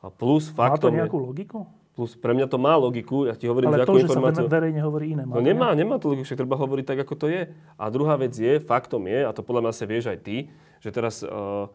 [0.00, 1.58] A plus Má to faktom nejakú je, logiku?
[1.98, 4.46] Plus pre mňa to má logiku, ja ti hovorím, Ale že to, že sa informáciu...
[4.46, 5.26] ve- verejne hovorí iné.
[5.26, 7.50] má No to nemá, nemá to logiku, však treba hovoriť tak, ako to je.
[7.74, 10.46] A druhá vec je, faktom je, a to podľa mňa sa vieš aj ty,
[10.78, 11.66] že teraz uh,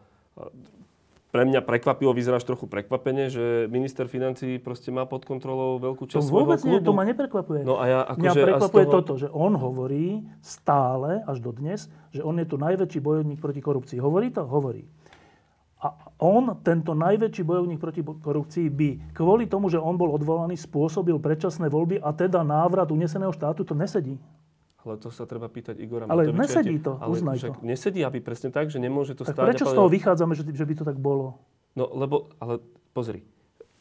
[1.28, 6.16] pre mňa prekvapilo, vyzeráš trochu prekvapene, že minister financí proste má pod kontrolou veľkú To
[6.16, 7.66] časť svojho vôbec nie, to ma neprekvapuje.
[7.66, 8.30] No a ja Mňa akože...
[8.30, 12.46] a z prekvapuje toho- toto, že on hovorí stále, až do dnes, že on je
[12.48, 13.98] tu najväčší bojovník proti korupcii.
[14.00, 14.46] Hovorí to?
[14.48, 14.88] Hovorí.
[15.84, 21.20] A on, tento najväčší bojovník proti korupcii, by kvôli tomu, že on bol odvolaný, spôsobil
[21.20, 24.16] predčasné voľby a teda návrat uneseného štátu, to nesedí.
[24.80, 26.40] Ale to sa treba pýtať Igora Ale Matoviča.
[26.40, 27.60] nesedí to, ale uznaj však to.
[27.64, 29.44] Nesedí, aby presne tak, že nemôže to Tak stáť.
[29.44, 31.40] prečo z toho vychádzame, že, že by to tak bolo?
[31.76, 32.64] No lebo, ale
[32.96, 33.20] pozri,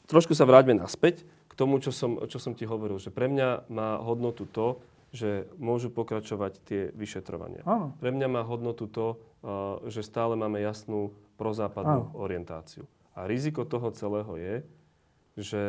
[0.07, 3.67] trošku sa vráťme naspäť k tomu, čo som, čo som ti hovoril, že pre mňa
[3.71, 4.79] má hodnotu to,
[5.13, 7.61] že môžu pokračovať tie vyšetrovania.
[7.63, 7.93] Áno.
[7.95, 9.05] Pre mňa má hodnotu to,
[9.39, 12.17] uh, že stále máme jasnú prozápadnú Áno.
[12.17, 12.89] orientáciu.
[13.13, 14.53] A riziko toho celého je,
[15.35, 15.63] že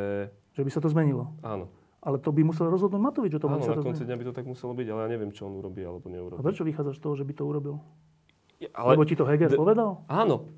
[0.52, 1.28] Že by sa to zmenilo.
[1.40, 1.68] áno,
[2.00, 4.32] Ale to by musel rozhodnúť Matovič o tom, áno na to konci dňa by to
[4.32, 6.40] tak muselo byť, ale ja neviem, čo on urobí alebo A neurobí.
[6.40, 7.74] prečo vychádzaš z toho, že by to urobil?
[8.72, 10.04] Ale, Lebo ti to Heger d- povedal?
[10.06, 10.48] Áno,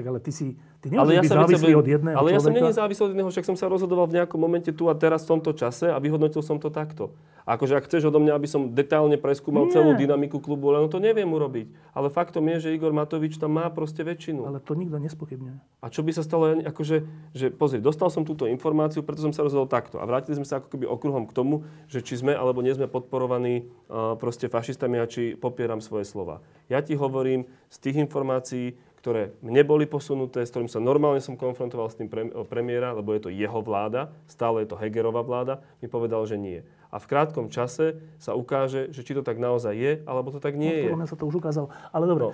[0.00, 2.48] Tak ale ty si, ty Ale ja byť závislý sebe- od jedného Ale ja som
[2.48, 2.64] človeka.
[2.64, 5.36] není závislý od jedného, však som sa rozhodoval v nejakom momente tu a teraz v
[5.36, 7.12] tomto čase a vyhodnotil som to takto.
[7.44, 9.76] Akože ak chceš odo mňa, aby som detailne preskúmal Nie.
[9.76, 11.68] celú dynamiku klubu, len to neviem urobiť.
[11.92, 14.46] Ale faktom je, že Igor Matovič tam má proste väčšinu.
[14.48, 15.84] Ale to nikto nespochybňuje.
[15.84, 16.96] A čo by sa stalo, akože,
[17.36, 19.98] že pozri, dostal som túto informáciu, preto som sa rozhodol takto.
[20.00, 22.86] A vrátili sme sa ako keby okruhom k tomu, že či sme alebo nie sme
[22.86, 26.40] podporovaní uh, proste fašistami a či popieram svoje slova.
[26.70, 31.32] Ja ti hovorím z tých informácií, ktoré mne boli posunuté, s ktorým sa normálne som
[31.32, 35.64] konfrontoval s tým pre, premiéra, lebo je to jeho vláda, stále je to Hegerová vláda,
[35.80, 36.60] mi povedal, že nie.
[36.92, 40.52] A v krátkom čase sa ukáže, že či to tak naozaj je, alebo to tak
[40.52, 41.08] nie no, je.
[41.08, 41.72] sa to už ukázalo.
[41.96, 42.28] Ale dobre.
[42.28, 42.32] No.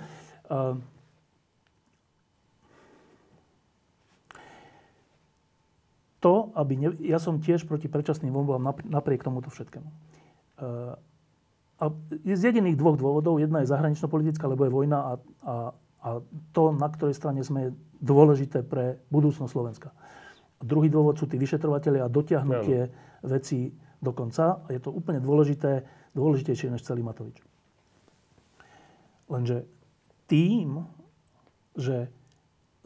[0.51, 0.75] Uh,
[6.19, 6.73] to, aby...
[6.75, 9.87] Ne, ja som tiež proti predčasným voľbám nap- napriek tomuto všetkému.
[10.57, 10.99] Uh,
[11.77, 11.93] a
[12.25, 13.37] z jediných dvoch dôvodov.
[13.37, 15.55] Jedna je zahranično-politická, lebo je vojna a, a,
[16.07, 16.23] a
[16.55, 19.91] to, na ktorej strane sme, je dôležité pre budúcnosť Slovenska.
[20.63, 22.93] druhý dôvod sú tí vyšetrovateľi a dotiahnutie no.
[23.27, 24.63] veci do konca.
[24.63, 25.83] A je to úplne dôležité,
[26.15, 27.43] dôležitejšie než celý Matovič.
[29.27, 29.67] Lenže
[30.31, 30.87] tým,
[31.75, 32.07] že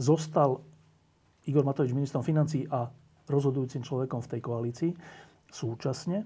[0.02, 0.66] zostal
[1.46, 2.90] Igor Matovič ministrom financí a
[3.30, 4.92] rozhodujúcim človekom v tej koalícii
[5.54, 6.26] súčasne,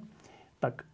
[0.64, 0.88] tak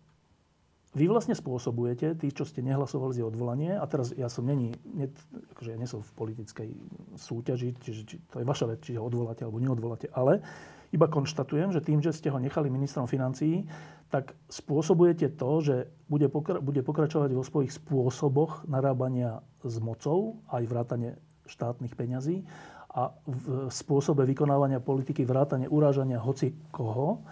[0.91, 5.07] vy vlastne spôsobujete, tí, čo ste nehlasovali za odvolanie, a teraz ja som není, ne,
[5.55, 6.69] akože ja nie som v politickej
[7.15, 10.43] súťaži, čiže či, to je vaša vec, či ho odvoláte alebo neodvoláte, ale
[10.91, 13.63] iba konštatujem, že tým, že ste ho nechali ministrom financií,
[14.11, 15.75] tak spôsobujete to, že
[16.11, 21.15] bude, pokra- bude pokračovať vo svojich spôsoboch narábania s mocou, aj vrátane
[21.47, 22.43] štátnych peňazí
[22.91, 27.23] a v spôsobe vykonávania politiky vrátane urážania hoci koho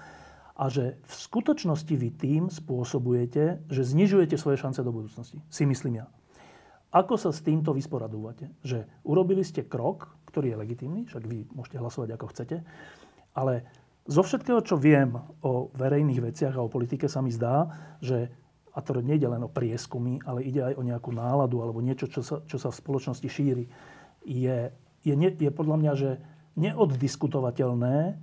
[0.60, 5.40] a že v skutočnosti vy tým spôsobujete, že znižujete svoje šance do budúcnosti.
[5.48, 6.12] Si myslím ja.
[6.92, 8.52] Ako sa s týmto vysporadúvate?
[8.60, 12.58] Že urobili ste krok, ktorý je legitímny, však vy môžete hlasovať ako chcete,
[13.40, 13.64] ale
[14.10, 17.70] zo všetkého, čo viem o verejných veciach a o politike, sa mi zdá,
[18.04, 18.28] že
[18.74, 22.22] a to nejde len o prieskumy, ale ide aj o nejakú náladu alebo niečo, čo
[22.26, 23.66] sa, čo sa v spoločnosti šíri,
[24.26, 24.74] je,
[25.06, 26.10] je, je podľa mňa, že
[26.58, 28.18] neoddiskutovateľné,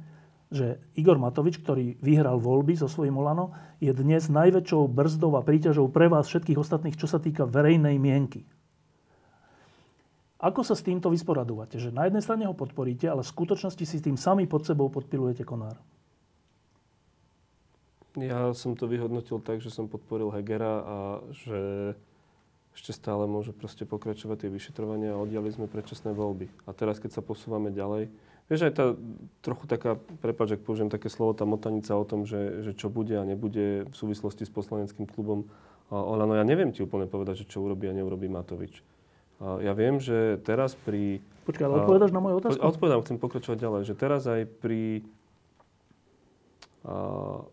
[0.47, 3.51] že Igor Matovič, ktorý vyhral voľby so svojím Olano,
[3.83, 8.47] je dnes najväčšou brzdou a príťažou pre vás všetkých ostatných, čo sa týka verejnej mienky.
[10.37, 11.81] Ako sa s týmto vysporadúvate?
[11.81, 15.43] Že na jednej strane ho podporíte, ale v skutočnosti si tým sami pod sebou podpilujete
[15.43, 15.81] konár.
[18.17, 20.97] Ja som to vyhodnotil tak, že som podporil Hegera a
[21.37, 21.93] že
[22.77, 26.53] ešte stále môže proste pokračovať tie vyšetrovania a oddiali sme predčasné voľby.
[26.69, 28.13] A teraz, keď sa posúvame ďalej,
[28.47, 28.95] Vieš, aj tá
[29.43, 33.19] trochu taká, prepáč, ak použijem také slovo, tá motanica o tom, že, že čo bude
[33.19, 35.51] a nebude v súvislosti s poslaneckým klubom
[35.91, 38.83] Olano, ja neviem ti úplne povedať, že čo urobí a neurobí Matovič.
[39.39, 41.23] Ja viem, že teraz pri...
[41.47, 42.59] Počkaj, ale odpovedaš na moju otázku?
[42.59, 43.83] Odpovedám, chcem pokračovať ďalej.
[43.87, 45.07] Že teraz aj pri
[46.83, 47.45] a,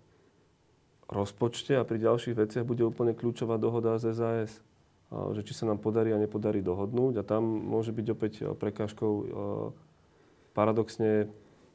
[1.11, 4.63] rozpočte a pri ďalších veciach bude úplne kľúčová dohoda z SAS.
[5.11, 7.21] Že či sa nám podarí a nepodarí dohodnúť.
[7.21, 9.13] A tam môže byť opäť prekážkou
[10.53, 11.27] paradoxne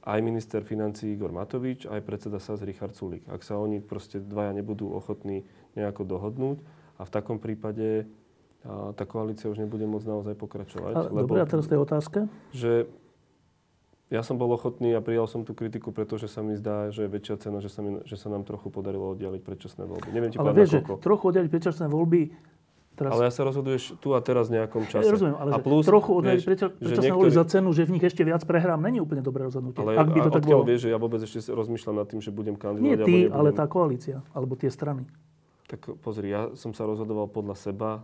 [0.08, 3.26] aj minister financí Igor Matovič, aj predseda SAS Richard Sulik.
[3.28, 5.44] Ak sa oni proste dvaja nebudú ochotní
[5.76, 6.58] nejako dohodnúť
[6.96, 8.08] a v takom prípade
[8.66, 10.92] a tá koalícia už nebude môcť naozaj pokračovať.
[10.96, 12.26] A, lebo, dobre, a teraz tej otázke?
[12.50, 12.90] Že
[14.08, 17.10] ja som bol ochotný a prijal som tú kritiku, pretože sa mi zdá, že je
[17.12, 20.08] väčšia cena, že sa, mi, že sa nám trochu podarilo oddialiť predčasné voľby.
[20.10, 22.32] Neviem ti Ale vieš, že trochu oddialiť predčasné voľby
[22.98, 23.14] Teraz...
[23.14, 25.06] Ale ja sa rozhoduješ tu a teraz v nejakom čase.
[25.06, 27.30] Ja rozumiem, ale a plus, trochu odhľadiť predčasné niektorý...
[27.30, 29.78] za cenu, že v nich ešte viac prehrám, není úplne dobré rozhodnutie.
[29.78, 30.66] Ale ak by to tak bolo.
[30.66, 32.90] vieš, že ja vôbec ešte rozmýšľam nad tým, že budem kandidovať.
[32.90, 35.06] Nie ty, ale tá koalícia, alebo tie strany.
[35.70, 38.02] Tak pozri, ja som sa rozhodoval podľa seba,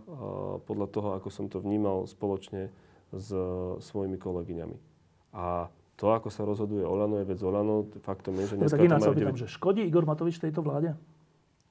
[0.63, 2.71] podľa toho, ako som to vnímal spoločne
[3.11, 3.35] s
[3.83, 4.77] svojimi kolegyňami.
[5.35, 5.67] A
[5.99, 7.87] to, ako sa rozhoduje Olano, je vec Olano.
[7.99, 9.43] Faktom je, že dneska tak ináč sa opýtam, 9...
[9.43, 10.95] že škodí Igor Matovič tejto vláde?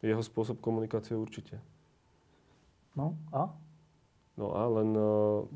[0.04, 1.56] Jeho spôsob komunikácie určite.
[2.94, 3.50] No a?
[4.34, 5.46] No a len uh,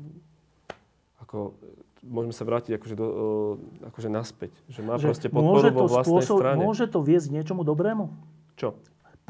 [1.23, 1.55] ako
[2.03, 4.51] môžeme sa vrátiť akože, do, uh, akože naspäť.
[4.71, 6.63] Že má že proste podporu vo vlastnej spôsob, strane.
[6.63, 8.11] Môže to viesť niečomu dobrému?
[8.55, 8.75] Čo?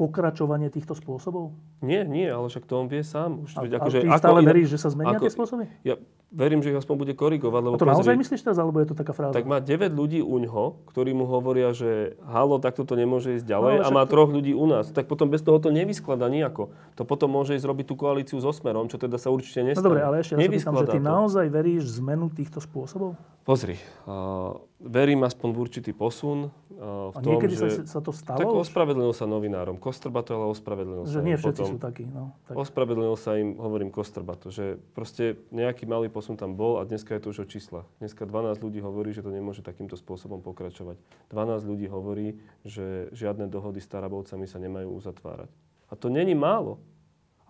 [0.00, 1.52] pokračovanie týchto spôsobov?
[1.80, 3.44] Nie, nie, ale však to on vie sám.
[3.48, 5.64] Už, a, akože, a ty ako stále veríš, že sa zmenia ako, tie spôsoby?
[5.80, 5.96] Ja
[6.30, 7.60] verím, že ich aspoň bude korigovať.
[7.60, 9.34] Lebo a to pozri, naozaj myslíš teraz, alebo je to taká fráza?
[9.34, 13.46] Tak má 9 ľudí u ňoho, ktorí mu hovoria, že halo, takto to nemôže ísť
[13.46, 14.10] ďalej no, a má to...
[14.14, 14.94] troch ľudí u nás.
[14.94, 16.70] Tak potom bez toho to nevyskladá nejako.
[16.94, 19.82] To potom môže ísť robiť tú koalíciu so Smerom, čo teda sa určite nestane.
[19.82, 21.04] No dobre, ale ešte ja sa pýtam, že ty to.
[21.04, 23.18] naozaj veríš zmenu týchto spôsobov?
[23.40, 26.54] Pozri, uh, verím aspoň v určitý posun.
[26.70, 27.82] Uh, v a tom, niekedy že...
[27.82, 28.38] sa, sa to stalo?
[28.38, 29.80] Tak ospravedlnil sa novinárom.
[29.80, 32.04] Kostrbato, ale ospravedlnil že sa nie všetci potom, sú takí.
[32.06, 32.54] No, tak.
[32.58, 37.20] Ospravedlnil sa im, hovorím Kostrbato, že proste nejaký malý posun tam bol a dneska je
[37.22, 37.86] to už o číslach.
[38.02, 40.98] Dneska 12 ľudí hovorí, že to nemôže takýmto spôsobom pokračovať.
[41.30, 45.50] 12 ľudí hovorí, že žiadne dohody s Tarabovcami sa nemajú uzatvárať.
[45.90, 46.82] A to není málo.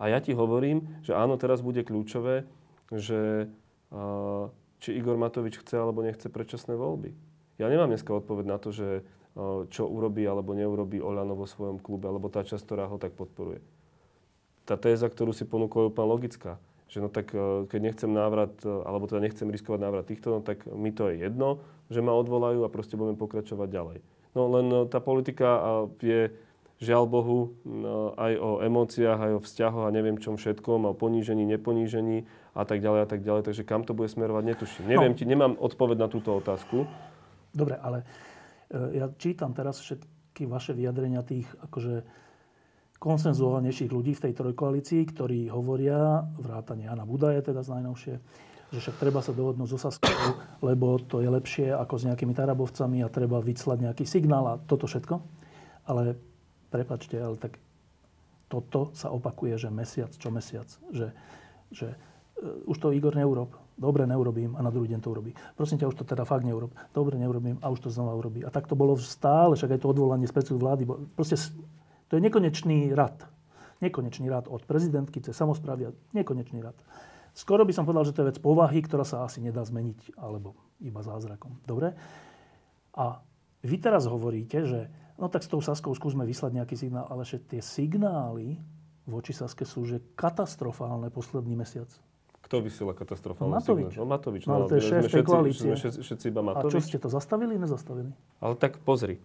[0.01, 2.49] A ja ti hovorím, že áno, teraz bude kľúčové,
[2.89, 3.49] že
[3.93, 4.49] uh,
[4.81, 7.13] či Igor Matovič chce alebo nechce predčasné voľby.
[7.61, 9.05] Ja nemám dneska odpoveď na to, že
[9.71, 13.63] čo urobí alebo neurobí Oľano vo svojom klube, alebo tá časť, ktorá ho tak podporuje.
[14.71, 16.55] Tá téza, ktorú si ponúkol, je úplne logická.
[16.87, 17.35] Že no tak,
[17.67, 21.59] keď nechcem návrat, alebo teda nechcem riskovať návrat týchto, no tak mi to je jedno,
[21.91, 23.97] že ma odvolajú a proste budeme pokračovať ďalej.
[24.31, 25.59] No len tá politika
[25.99, 26.31] je
[26.79, 31.43] žiaľ Bohu, no, aj o emóciách, aj o vzťahoch a neviem čom všetkom, o ponížení,
[31.43, 32.23] neponížení
[32.55, 33.51] a tak ďalej a tak ďalej.
[33.51, 34.87] Takže kam to bude smerovať, netuším.
[34.87, 35.17] Neviem no.
[35.19, 36.87] ti, nemám odpoveď na túto otázku.
[37.51, 38.07] Dobre, ale
[38.71, 42.01] e, ja čítam teraz všetky vaše vyjadrenia tých akože
[43.01, 48.15] konsenzuálnejších ľudí v tej trojkoalícii, ktorí hovoria, vrátane Jana Budaje teda z najnovšie,
[48.71, 53.01] že však treba sa dohodnúť so Saskou, lebo to je lepšie ako s nejakými tarabovcami
[53.01, 55.17] a treba vyslať nejaký signál a toto všetko.
[55.89, 56.13] Ale
[56.69, 57.57] prepačte, ale tak
[58.53, 60.69] toto sa opakuje, že mesiac čo mesiac.
[60.93, 61.07] Že,
[61.73, 63.57] že uh, už to Igor neurob.
[63.81, 65.33] Dobre, neurobím a na druhý deň to urobí.
[65.57, 66.69] Prosím ťa, už to teda fakt neurob.
[66.93, 68.45] Dobre, neurobím a už to znova urobí.
[68.45, 70.85] A tak to bolo stále, však aj to odvolanie z vlády.
[71.17, 71.33] Proste
[72.11, 73.23] to je nekonečný rad.
[73.79, 75.95] Nekonečný rad od prezidentky cez samozprávy.
[76.11, 76.75] Nekonečný rad.
[77.31, 80.59] Skoro by som povedal, že to je vec povahy, ktorá sa asi nedá zmeniť, alebo
[80.83, 81.55] iba zázrakom.
[81.63, 81.95] Dobre?
[82.91, 83.23] A
[83.63, 87.39] vy teraz hovoríte, že no tak s tou Saskou skúsme vyslať nejaký signál, ale že
[87.39, 88.59] tie signály
[89.07, 91.87] voči Saske sú že katastrofálne posledný mesiac.
[92.43, 93.95] Kto vysiela katastrofálne Matovič.
[93.95, 94.03] signál?
[94.03, 94.43] No Matovič.
[94.43, 95.71] No, ale to je šéf tej koalície.
[95.71, 96.73] Všetci, všetci iba A Matovič.
[96.75, 98.11] čo ste to zastavili, nezastavili?
[98.43, 99.23] Ale tak pozri.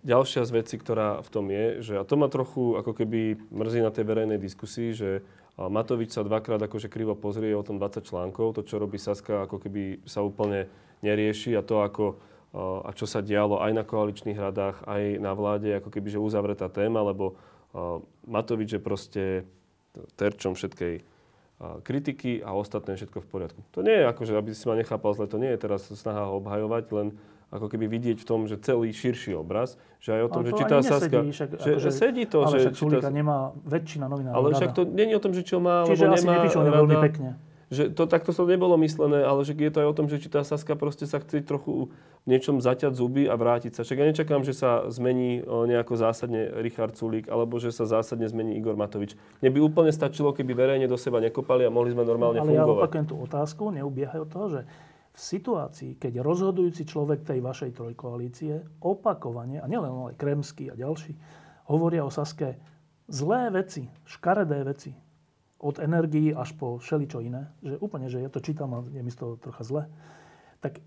[0.00, 3.84] Ďalšia z vecí, ktorá v tom je, že a to ma trochu ako keby mrzí
[3.84, 5.20] na tej verejnej diskusii, že
[5.60, 9.60] Matovič sa dvakrát akože krivo pozrie o tom 20 článkov, to čo robí Saska ako
[9.60, 10.72] keby sa úplne
[11.04, 12.16] nerieši a to ako
[12.84, 16.68] a čo sa dialo aj na koaličných radách, aj na vláde, ako keby že uzavretá
[16.68, 17.36] téma, lebo
[18.28, 19.24] Matovič je proste
[20.16, 21.04] terčom všetkej
[21.84, 23.60] kritiky a ostatné všetko v poriadku.
[23.76, 26.40] To nie je akože, aby si ma nechápal zle, to nie je teraz snaha ho
[26.40, 27.08] obhajovať, len
[27.52, 30.50] ako keby vidieť v tom, že celý širší obraz, že aj o tom, Ale že
[30.50, 31.18] to či tá ani Saska...
[31.20, 32.68] však že, akože- že sedí to, ale že...
[32.72, 34.58] však tá, nemá väčšina novinárov ale rada.
[34.58, 36.72] však to je o tom, že čo má, Čiže alebo asi nemá nepíšu rada.
[36.80, 37.30] veľmi pekne.
[37.72, 40.28] Že to takto to nebolo myslené, ale že je to aj o tom, že či
[40.28, 41.88] tá Saska proste sa chce trochu
[42.22, 43.80] v niečom zaťať zuby a vrátiť sa.
[43.80, 48.60] Však ja nečakám, že sa zmení nejako zásadne Richard Sulík, alebo že sa zásadne zmení
[48.60, 49.16] Igor Matovič.
[49.40, 52.60] Mne by úplne stačilo, keby verejne do seba nekopali a mohli sme normálne Ale ja
[52.60, 52.80] fungovať.
[52.84, 54.60] opakujem tú otázku, neubiehaj od toho, že
[55.12, 61.12] v situácii, keď rozhodujúci človek tej vašej trojkoalície opakovane, a nielen ale Kremský a ďalší,
[61.68, 62.56] hovoria o Saske
[63.12, 64.96] zlé veci, škaredé veci,
[65.62, 69.12] od energií až po všeličo iné, že úplne, že ja to čítam a je mi
[69.12, 69.82] z toho trocha zle,
[70.58, 70.82] tak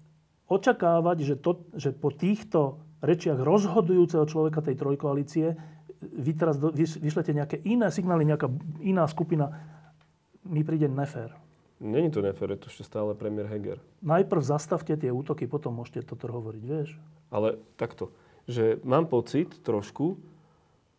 [0.51, 5.55] očakávať, že, to, že po týchto rečiach rozhodujúceho človeka tej trojkoalície
[6.01, 6.59] vy teraz
[6.99, 8.51] vyšlete nejaké iné signály, nejaká
[8.83, 9.53] iná skupina,
[10.45, 11.44] mi príde nefér.
[11.79, 13.83] Není to nefér, je to ešte stále premiér Heger.
[13.99, 16.95] Najprv zastavte tie útoky, potom môžete toto hovoriť, vieš?
[17.27, 18.15] Ale takto,
[18.47, 20.15] že mám pocit trošku,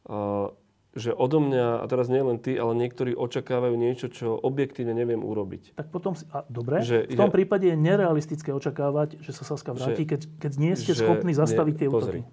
[0.04, 0.52] a,
[0.96, 5.20] že odo mňa, a teraz nie len ty, ale niektorí očakávajú niečo, čo objektívne neviem
[5.24, 5.76] urobiť.
[5.76, 6.28] Tak potom si...
[6.32, 10.10] A, dobre, Že v tom ja- prípade je nerealistické očakávať, že sa Saska vráti, Že-
[10.12, 12.32] keď, keď nie ste Že- schopní zastaviť nie, tie pozri, útoky.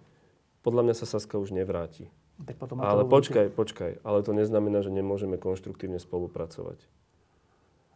[0.64, 2.08] Podľa mňa sa Saska už nevráti.
[2.44, 3.92] Tak potom Ale počkaj, počkaj.
[4.04, 6.80] Ale to neznamená, že nemôžeme konštruktívne spolupracovať.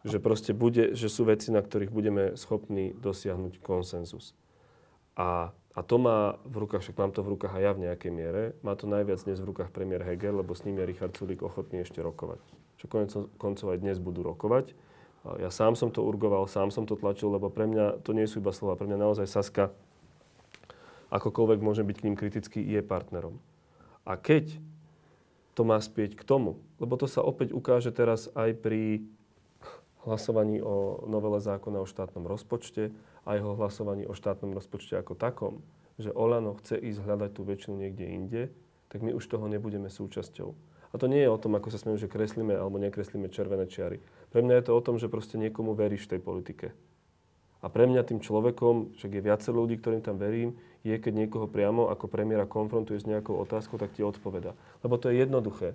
[0.08, 4.32] Že proste bude, že sú veci, na ktorých budeme schopní dosiahnuť konsenzus.
[5.18, 8.12] A, a to má v rukách, však mám to v rukách aj ja v nejakej
[8.14, 11.42] miere, má to najviac dnes v rukách premiér Heger, lebo s ním je Richard Sulík
[11.44, 12.40] ochotný ešte rokovať.
[12.78, 14.72] Čo konec koncov aj dnes budú rokovať.
[15.42, 18.38] Ja sám som to urgoval, sám som to tlačil, lebo pre mňa to nie sú
[18.38, 19.74] iba slova, pre mňa naozaj Saska,
[21.10, 23.42] akokoľvek môže byť k ním kritický, je partnerom.
[24.06, 24.54] A keď
[25.58, 29.02] to má spieť k tomu, lebo to sa opäť ukáže teraz aj pri
[30.06, 32.94] hlasovaní o novele zákona o štátnom rozpočte
[33.26, 35.54] a jeho hlasovaní o štátnom rozpočte ako takom,
[35.98, 38.42] že Olano chce ísť hľadať tú väčšinu niekde inde,
[38.88, 40.54] tak my už toho nebudeme súčasťou.
[40.88, 44.00] A to nie je o tom, ako sa smejú, že kreslíme alebo nekreslíme červené čiary.
[44.32, 46.72] Pre mňa je to o tom, že proste niekomu veríš tej politike.
[47.58, 51.50] A pre mňa tým človekom, však je viacero ľudí, ktorým tam verím, je, keď niekoho
[51.50, 54.54] priamo ako premiéra konfrontuje s nejakou otázkou, tak ti odpoveda.
[54.80, 55.74] Lebo to je jednoduché.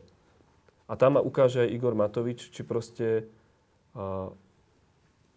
[0.88, 3.28] A tam ma ukáže aj Igor Matovič, či proste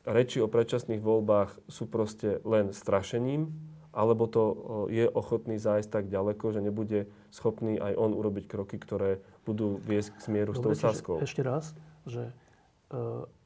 [0.07, 3.52] reči o predčasných voľbách sú proste len strašením,
[3.96, 4.52] alebo to o,
[4.92, 10.20] je ochotný zájsť tak ďaleko, že nebude schopný aj on urobiť kroky, ktoré budú viesť
[10.20, 11.16] k zmieru s tou Dobre, Saskou.
[11.24, 11.72] ešte raz,
[12.04, 12.32] že e,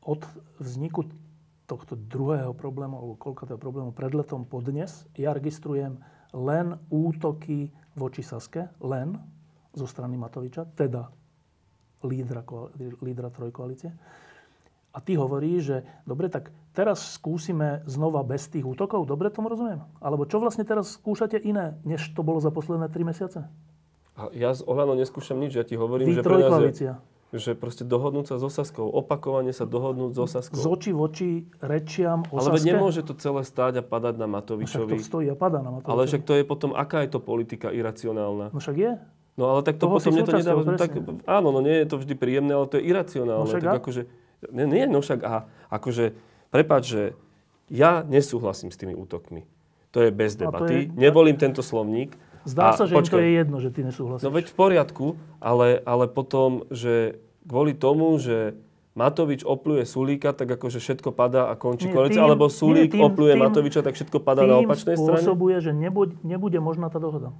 [0.02, 0.22] od
[0.58, 1.06] vzniku
[1.70, 6.02] tohto druhého problému, alebo koľkatého problému pred letom po dnes, ja registrujem
[6.34, 9.22] len útoky voči Saske, len
[9.70, 11.14] zo strany Matoviča, teda
[12.02, 12.42] lídra,
[12.98, 13.94] lídra trojkoalície.
[14.90, 19.06] A ty hovoríš, že dobre, tak teraz skúsime znova bez tých útokov.
[19.06, 19.86] Dobre tomu rozumiem?
[20.02, 23.46] Alebo čo vlastne teraz skúšate iné, než to bolo za posledné tri mesiace?
[24.18, 26.92] A ja z Olano neskúšam nič, ja ti hovorím, Vy že pre nás je,
[27.30, 30.58] že proste dohodnúť sa so Saskou, opakovane sa dohodnúť so Saskou.
[30.58, 31.30] Z očí v oči
[31.62, 34.98] rečiam o Ale nemôže to celé stáť a padať na No Však Matovičovi.
[34.98, 35.94] to stojí a padá na Matovičovi.
[35.94, 38.50] Ale však to je potom, aká je to politika iracionálna?
[38.50, 38.92] No však je.
[39.38, 40.60] No ale tak to Toho potom mne to nedáva...
[40.74, 40.90] Tak,
[41.24, 43.46] áno, no nie je to vždy príjemné, ale to je iracionálne.
[43.46, 44.02] No však tak akože,
[44.48, 46.16] nie, nie, no však a akože,
[46.48, 47.02] prepáč, že
[47.68, 49.44] ja nesúhlasím s tými útokmi.
[49.90, 50.86] To je bez debaty.
[50.86, 52.14] je- Nevolím tento slovník.
[52.42, 54.22] Zdá A sa, že im to je jedno, že ty nesúhlasíš.
[54.22, 55.06] No veď v poriadku,
[55.38, 58.56] ale, ale potom, že kvôli tomu, že
[58.90, 63.06] Matovič opluje Sulíka, tak akože všetko padá a končí Nie, tým- alebo Sulík nie, tým-
[63.06, 65.20] opluje tým- Matoviča, tak všetko padá na Tým opačnej strane?
[65.20, 67.30] spôsobuje, že nebude, nebude možná tá dohoda.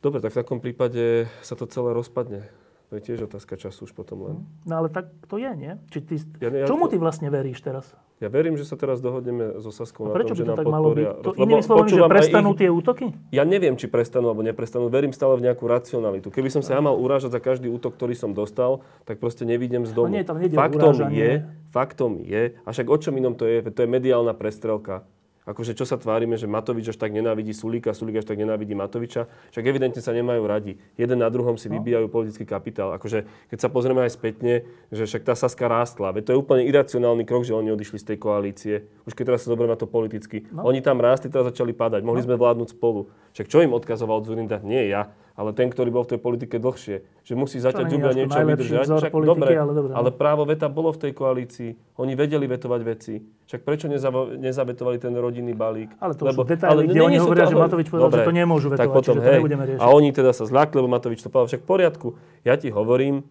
[0.00, 2.48] Dobre, tak v takom prípade sa to celé rozpadne.
[2.94, 4.36] To je tiež otázka času už potom len.
[4.62, 5.74] No ale tak to je, nie?
[5.90, 7.90] Či ty, Ja ja čomu ty vlastne veríš teraz?
[8.22, 10.94] Ja verím, že sa teraz dohodneme so Saskou na tom, že to nám tak malo
[10.94, 11.02] byť?
[11.02, 11.24] podporia.
[11.26, 13.06] To, inými slovami, že prestanú ich- tie útoky?
[13.34, 14.86] Ja neviem, či prestanú alebo neprestanú.
[14.86, 16.30] Verím stále v nejakú racionalitu.
[16.30, 19.82] Keby som sa ja mal urážať za každý útok, ktorý som dostal, tak proste nevidím
[19.82, 20.06] z domu.
[20.06, 21.18] No nie, tam faktom urážanie.
[21.18, 21.30] je,
[21.74, 23.58] faktom je, a však o čom inom to je?
[23.66, 25.02] To je mediálna prestrelka.
[25.44, 29.28] Akože čo sa tvárime, že Matovič až tak nenávidí Sulíka, Sulík až tak nenávidí Matoviča,
[29.52, 30.80] však evidentne sa nemajú radi.
[30.96, 31.76] Jeden na druhom si No.
[31.76, 32.96] vybijajú politický kapitál.
[32.96, 36.64] Akože keď sa pozrieme aj spätne, že však tá Saska rástla, veď to je úplne
[36.64, 38.74] iracionálny krok, že oni odišli z tej koalície.
[39.04, 40.48] Už keď teraz sa zoberieme na to politicky.
[40.48, 40.64] No.
[40.64, 42.00] Oni tam rástli, teraz začali padať.
[42.00, 43.12] Mohli sme vládnuť spolu.
[43.36, 44.64] Však čo im odkazoval Zurinda?
[44.64, 47.02] Nie ja, ale ten, ktorý bol v tej politike dlhšie.
[47.26, 48.84] Že musí zaťať není zuby a až to niečo vydržať.
[48.86, 51.70] Však politiky, dobre, ale dobre, ale právo veta bolo v tej koalícii.
[51.98, 53.18] Oni vedeli vetovať veci.
[53.18, 55.90] Však prečo nezavo- nezavetovali ten rodinný balík?
[55.98, 58.66] Ale to už sú detaily, kde oni hovoria, že ale- Matovič povedal, že to nemôžu
[58.70, 59.82] tak vetovať, potom, čiže to hej, nebudeme riešiť.
[59.82, 61.48] A oni teda sa zľakli, lebo Matovič to povedal.
[61.50, 62.08] Však v poriadku.
[62.46, 63.26] Ja ti hovorím,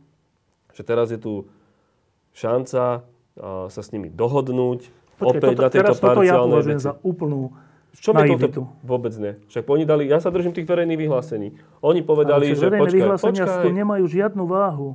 [0.76, 1.48] že teraz je tu
[2.36, 2.84] šanca
[3.40, 4.92] a, sa s nimi dohodnúť.
[5.14, 6.88] Počkej, opäť toto, na tejto teraz toto ja považujem veci.
[6.90, 7.54] za úplnú
[7.94, 8.48] Čo by naivitu.
[8.50, 8.62] toto?
[8.82, 9.38] Vôbec nie.
[9.48, 11.54] Však oni dali, ja sa držím tých verejných vyhlásení.
[11.80, 13.62] Oni Ale povedali, však že verejné počkaj, vyhlásenia počkaj.
[13.62, 14.90] tu nemajú žiadnu váhu.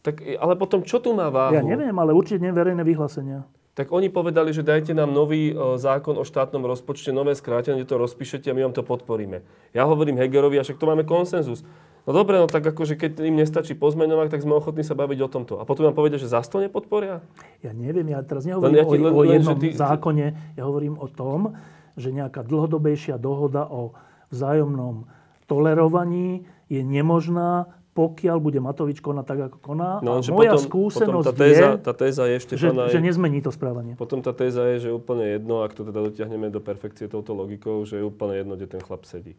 [0.00, 1.54] Tak, ale potom čo tu má váhu?
[1.54, 3.46] Ja neviem, ale určite nie verejné vyhlásenia.
[3.72, 7.88] Tak oni povedali, že dajte nám nový e, zákon o štátnom rozpočte, nové skrátenie, kde
[7.88, 9.40] to rozpíšete a my vám to podporíme.
[9.72, 11.64] Ja hovorím Hegerovi, a však to máme konsenzus.
[12.02, 15.28] No dobre, no tak akože keď im nestačí pozmeňovať, tak sme ochotní sa baviť o
[15.30, 15.54] tomto.
[15.56, 17.24] A potom nám povedia, že zas to nepodporia?
[17.62, 19.72] Ja neviem, ja teraz nehovorím Len ja ti- o, len- o len, jednom že ty-
[19.72, 21.56] zákone, ja hovorím o tom,
[21.96, 23.96] že nejaká dlhodobejšia dohoda o
[24.32, 25.06] vzájomnom
[25.46, 30.00] tolerovaní je nemožná, pokiaľ bude Matovič konať tak, ako koná.
[30.00, 33.00] No, a moja potom, skúsenosť potom tá téza, je, tá téza je ešte že, že
[33.04, 33.92] nezmení to správanie.
[34.00, 37.36] Potom tá téza je, že je úplne jedno, ak to teda dotiahneme do perfekcie touto
[37.36, 39.36] logikou, že je úplne jedno, kde ten chlap sedí.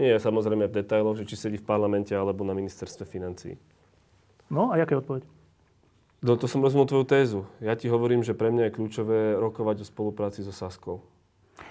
[0.00, 3.60] Nie je samozrejme v detailoch, že či sedí v parlamente alebo na ministerstve financií.
[4.48, 5.22] No a jaká je odpoveď?
[6.24, 7.40] No to som rozumel tvoju tézu.
[7.60, 11.04] Ja ti hovorím, že pre mňa je kľúčové rokovať o spolupráci so Saskou.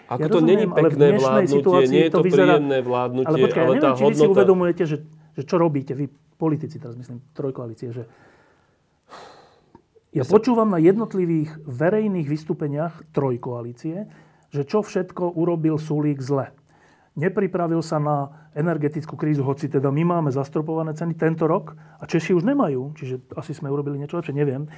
[0.07, 2.55] Ako Ja to rozumiem, není ale v pekné vládnutie, situácii nie je to to vyzerá-
[2.59, 4.34] príjemné vládnutie, Ale počkaj, ja ale tá neviem, či vy si hodnota...
[4.36, 4.97] uvedomujete, že,
[5.34, 6.05] že čo robíte vy,
[6.38, 8.03] politici, teraz myslím, trojkoalície, že
[10.13, 14.05] ja počúvam na jednotlivých verejných vystúpeniach trojkoalície,
[14.53, 16.53] že čo všetko urobil Sulík zle.
[17.17, 22.38] Nepripravil sa na energetickú krízu, hoci teda my máme zastropované ceny tento rok a Češi
[22.38, 24.65] už nemajú, čiže asi sme urobili niečo lepšie, neviem.
[24.65, 24.69] E,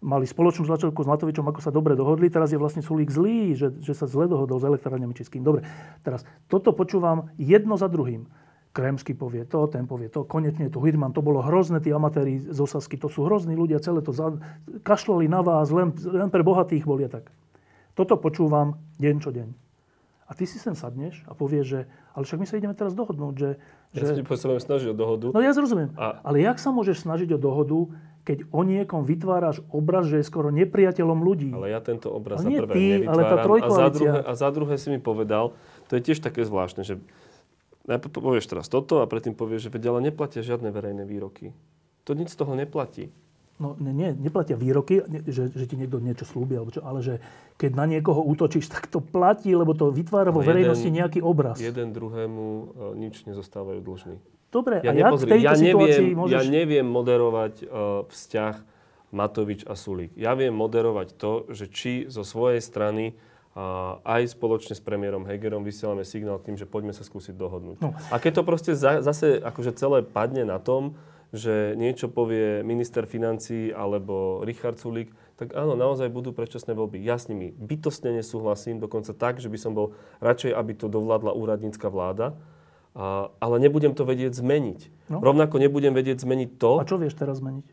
[0.00, 3.68] mali spoločnú tlačovku s Matovičom, ako sa dobre dohodli, teraz je vlastne Sulík zlý, že,
[3.84, 5.44] že sa zle dohodol s elektrárňami českým.
[5.44, 5.68] Dobre,
[6.00, 8.24] teraz toto počúvam jedno za druhým.
[8.70, 12.38] Kremsky povie to, ten povie to, konečne je tu Hirman, to bolo hrozné, tí amatéri
[12.38, 14.30] z Osasky, to sú hrozní ľudia, celé to za,
[14.86, 17.34] kašľali na vás, len, len pre bohatých boli a tak.
[17.98, 19.48] Toto počúvam deň čo deň.
[20.30, 21.80] A ty si sem sadneš a povieš, že
[22.14, 23.48] ale však my sa ideme teraz dohodnúť, že...
[23.98, 25.26] Ja sa že potrebujem snažiť o dohodu.
[25.34, 25.90] no ja zrozumiem.
[25.98, 27.90] A- Ale jak sa môžeš snažiť o dohodu,
[28.24, 31.50] keď o niekom vytváraš obraz, že je skoro nepriateľom ľudí?
[31.56, 34.48] Ale ja tento obraz Ale za prvé ty, ale tá a, za druhé, a za
[34.52, 35.56] druhé si mi povedal,
[35.88, 37.00] to je tiež také zvláštne, že
[37.88, 41.56] najprv povieš teraz toto a predtým povieš, že veď ale neplatia žiadne verejné výroky.
[42.04, 43.08] To nic z toho neplatí.
[43.60, 47.20] No nie, nie, neplatia výroky, že, že ti niekto niečo slúbi, alebo čo, ale že
[47.60, 51.60] keď na niekoho útočíš, tak to platí, lebo to vytvára vo verejnosti jeden- nejaký obraz.
[51.60, 52.62] Jeden druhému e,
[52.96, 54.16] nič nezostávajú dlžní.
[54.50, 56.34] Dobre, Ja, a jak v tejto ja, neviem, môžeš...
[56.34, 58.54] ja neviem moderovať uh, vzťah
[59.14, 60.10] Matovič a Sulík.
[60.18, 63.14] Ja viem moderovať to, že či zo svojej strany
[63.54, 67.78] uh, aj spoločne s premiérom Hegerom vysielame signál tým, že poďme sa skúsiť dohodnúť.
[67.78, 67.94] No.
[68.10, 70.98] A keď to proste za, zase akože celé padne na tom,
[71.30, 76.98] že niečo povie minister financí alebo Richard Sulík, tak áno, naozaj budú predčasné voľby.
[77.06, 81.30] Ja s nimi bytostne nesúhlasím, dokonca tak, že by som bol radšej, aby to dovládla
[81.32, 82.34] úradnícka vláda,
[82.94, 84.80] a, ale nebudem to vedieť zmeniť.
[85.10, 85.22] No.
[85.22, 87.66] Rovnako nebudem vedieť zmeniť to, A čo vieš teraz zmeniť?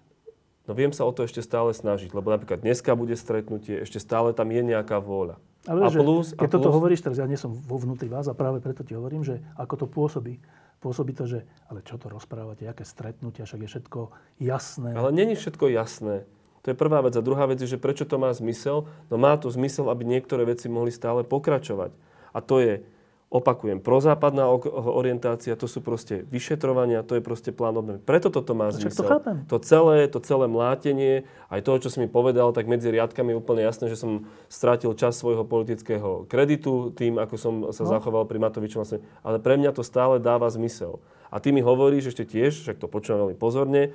[0.67, 4.35] no viem sa o to ešte stále snažiť, lebo napríklad dneska bude stretnutie, ešte stále
[4.35, 5.39] tam je nejaká vôľa.
[5.67, 8.07] Ale a že plus, a keď toto plus, hovoríš, teraz ja nie som vo vnútri
[8.07, 10.39] vás a práve preto ti hovorím, že ako to pôsobí.
[10.77, 13.99] Pôsobí to, že ale čo to rozprávate, aké stretnutia, však je všetko
[14.37, 14.93] jasné.
[14.93, 16.23] Ale není všetko jasné.
[16.63, 17.15] To je prvá vec.
[17.15, 18.91] A druhá vec je, že prečo to má zmysel?
[19.07, 21.95] No má to zmysel, aby niektoré veci mohli stále pokračovať.
[22.35, 22.83] A to je,
[23.27, 27.99] opakujem, prozápadná orientácia, to sú proste vyšetrovania, to je proste plán obnovy.
[27.99, 29.03] Preto toto má to zmysel.
[29.03, 29.35] chápem.
[29.51, 33.39] to celé, to celé mlátenie, aj toho, čo si mi povedal, tak medzi riadkami je
[33.43, 37.99] úplne jasné, že som strátil čas svojho politického kreditu tým, ako som sa No.
[37.99, 38.87] zachoval pri Matovičom.
[38.87, 39.03] Vlastne.
[39.23, 41.03] Ale pre mňa to stále dáva zmysel.
[41.27, 43.91] A ty mi hovoríš ešte tiež, však to počúvam veľmi pozorne,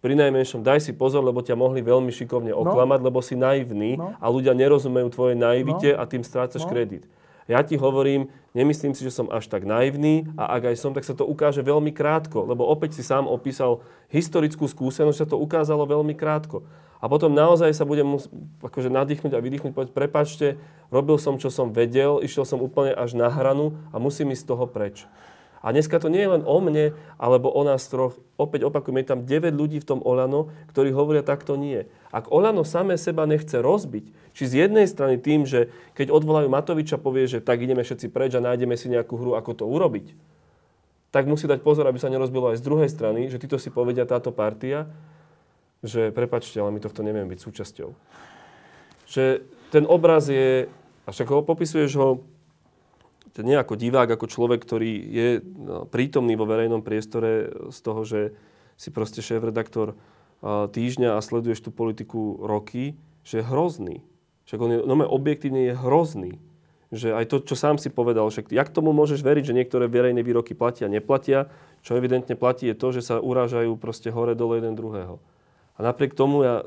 [0.00, 3.06] pri najmenšom daj si pozor, lebo ťa mohli veľmi šikovne oklamať, no.
[3.12, 4.16] lebo si naivný no.
[4.16, 6.00] a ľudia nerozumejú tvojej naivite no.
[6.00, 6.72] a tým strácaš no.
[6.72, 7.04] kredit.
[7.50, 11.02] Ja ti hovorím, nemyslím si, že som až tak naivný a ak aj som, tak
[11.02, 15.82] sa to ukáže veľmi krátko, lebo opäť si sám opísal historickú skúsenosť, sa to ukázalo
[15.82, 16.62] veľmi krátko.
[17.02, 18.30] A potom naozaj sa budem mus-
[18.62, 20.46] akože nadýchnuť a vydýchnuť, povedať, prepačte,
[20.94, 24.50] robil som, čo som vedel, išiel som úplne až na hranu a musím ísť z
[24.54, 25.10] toho preč.
[25.60, 28.16] A dneska to nie je len o mne, alebo o nás troch.
[28.40, 31.84] Opäť opakujem, je tam 9 ľudí v tom Olano, ktorí hovoria takto nie.
[32.08, 36.96] Ak Olano samé seba nechce rozbiť, či z jednej strany tým, že keď odvolajú Matoviča,
[36.96, 40.16] povie, že tak ideme všetci preč a nájdeme si nejakú hru, ako to urobiť,
[41.10, 44.08] tak musí dať pozor, aby sa nerozbilo aj z druhej strany, že títo si povedia
[44.08, 44.88] táto partia,
[45.84, 47.88] že prepačte, ale my tohto nevieme byť súčasťou.
[49.10, 49.24] Že
[49.74, 50.70] ten obraz je,
[51.04, 52.22] a však ho popisuješ ho
[53.38, 58.20] nie ako divák, ako človek, ktorý je no, prítomný vo verejnom priestore z toho, že
[58.74, 59.94] si proste šéf-redaktor
[60.44, 63.96] týždňa a sleduješ tú politiku roky, že je hrozný.
[64.48, 66.32] Však on je, no objektívne je hrozný.
[66.90, 70.26] Že aj to, čo sám si povedal, však jak tomu môžeš veriť, že niektoré verejné
[70.26, 71.46] výroky platia, neplatia,
[71.86, 75.22] čo evidentne platí je to, že sa urážajú proste hore dole jeden druhého.
[75.78, 76.66] A napriek tomu ja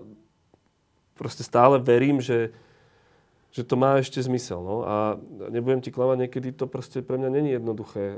[1.20, 2.56] proste stále verím, že
[3.54, 4.60] že to má ešte zmysel.
[4.60, 4.82] No?
[4.82, 4.96] A
[5.54, 8.18] nebudem ti klamať, niekedy to proste pre mňa není jednoduché.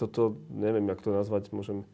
[0.00, 1.84] Toto, neviem, jak to nazvať, môžem,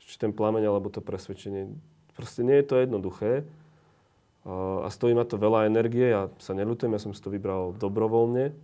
[0.00, 1.68] či ten plameň, alebo to presvedčenie.
[2.16, 3.44] Proste nie je to jednoduché.
[4.46, 8.56] A stojí ma to veľa energie, ja sa neľutujem, ja som si to vybral dobrovoľne.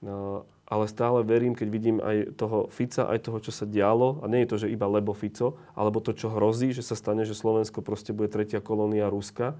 [0.00, 4.30] No, ale stále verím, keď vidím aj toho Fica, aj toho, čo sa dialo, a
[4.30, 7.34] nie je to, že iba lebo Fico, alebo to, čo hrozí, že sa stane, že
[7.34, 9.58] Slovensko proste bude tretia kolónia Ruska,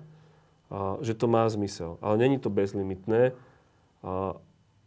[1.02, 1.98] že to má zmysel.
[1.98, 3.34] Ale není to bezlimitné.
[4.06, 4.38] A,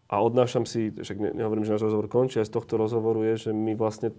[0.09, 3.49] a odnášam si, však ne, nehovorím, že náš rozhovor končí, aj z tohto rozhovoru je,
[3.49, 4.15] že my vlastne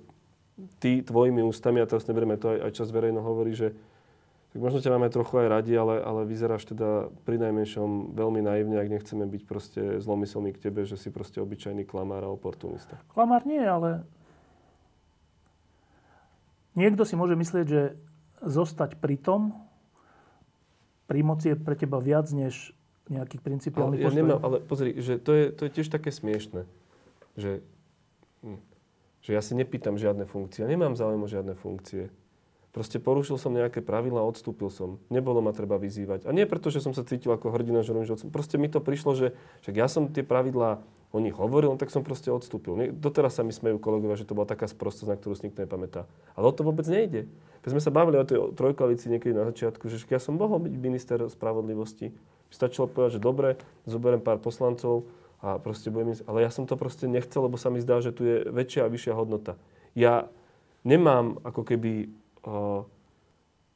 [0.78, 3.74] ty tvojimi ústami, a teraz neberieme to, aj, aj čas verejno hovorí, že
[4.54, 8.78] tak možno ťa máme trochu aj radi, ale, ale vyzeráš teda pri najmenšom veľmi naivne,
[8.78, 13.02] ak nechceme byť proste zlomyselní k tebe, že si proste obyčajný klamár a oportunista.
[13.10, 14.06] Klamár nie, ale
[16.78, 17.98] niekto si môže myslieť, že
[18.46, 19.58] zostať pri tom,
[21.04, 22.72] pri moci je pre teba viac než
[23.12, 26.64] nejakých principiálnych ale, ja nemám, ale pozri, že to je, to je tiež také smiešne,
[27.36, 27.60] že,
[28.40, 28.60] hm,
[29.20, 30.64] že ja si nepýtam žiadne funkcie.
[30.64, 32.08] Ja nemám záujem o žiadne funkcie.
[32.74, 34.98] Proste porušil som nejaké pravidla a odstúpil som.
[35.06, 36.26] Nebolo ma treba vyzývať.
[36.26, 39.14] A nie preto, že som sa cítil ako hrdina, že robím, Proste mi to prišlo,
[39.14, 39.26] že
[39.62, 40.82] však ja som tie pravidlá
[41.14, 42.90] o nich hovoril, tak som proste odstúpil.
[42.90, 46.10] Doteraz sa mi smejú kolegovia, že to bola taká sprostosť, na ktorú si nikto nepamätá.
[46.34, 47.30] Ale o to vôbec nejde.
[47.62, 50.74] Keď sme sa bavili o tej trojkoalícii niekedy na začiatku, že ja som mohol byť
[50.74, 52.10] minister spravodlivosti.
[52.50, 53.54] Stačilo povedať, že dobre,
[53.86, 55.06] zoberiem pár poslancov
[55.38, 56.18] a proste budem.
[56.26, 58.90] Ale ja som to proste nechcel, lebo sa mi zdá, že tu je väčšia a
[58.90, 59.54] vyššia hodnota.
[59.94, 60.26] Ja
[60.82, 62.10] nemám ako keby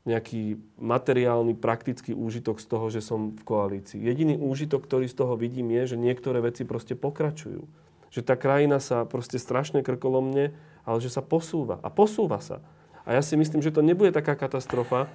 [0.09, 4.01] nejaký materiálny, praktický úžitok z toho, že som v koalícii.
[4.01, 7.69] Jediný úžitok, ktorý z toho vidím, je, že niektoré veci proste pokračujú.
[8.09, 10.57] Že tá krajina sa proste strašne krkolomne,
[10.89, 11.77] ale že sa posúva.
[11.85, 12.65] A posúva sa.
[13.05, 15.13] A ja si myslím, že to nebude taká katastrofa,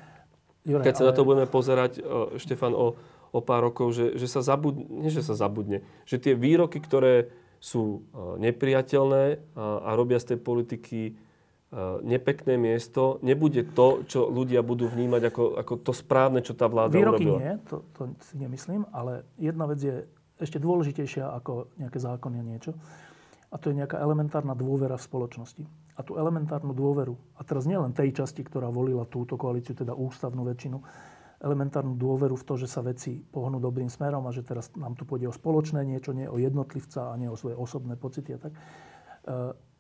[0.61, 1.09] Jure, keď sa ale...
[1.09, 1.99] na to budeme pozerať,
[2.37, 2.93] Štefan, o,
[3.33, 7.33] o pár rokov, že, že sa zabudne, nie že sa zabudne, že tie výroky, ktoré
[7.57, 8.05] sú
[8.37, 9.23] nepriateľné
[9.55, 10.99] a, a robia z tej politiky
[12.05, 16.93] nepekné miesto nebude to, čo ľudia budú vnímať ako, ako to správne, čo tá vláda
[16.93, 17.37] Výroky urobila.
[17.41, 20.05] nie, to, to si nemyslím, ale jedna vec je
[20.37, 22.71] ešte dôležitejšia ako nejaké zákony a niečo.
[23.53, 25.63] A to je nejaká elementárna dôvera v spoločnosti.
[25.93, 30.41] A tú elementárnu dôveru, a teraz nielen tej časti, ktorá volila túto koalíciu, teda ústavnú
[30.41, 30.77] väčšinu,
[31.43, 35.05] elementárnu dôveru v to, že sa veci pohnú dobrým smerom a že teraz nám tu
[35.05, 38.53] pôjde o spoločné niečo, nie o jednotlivca a nie o svoje osobné pocity a tak.
[38.55, 38.59] E,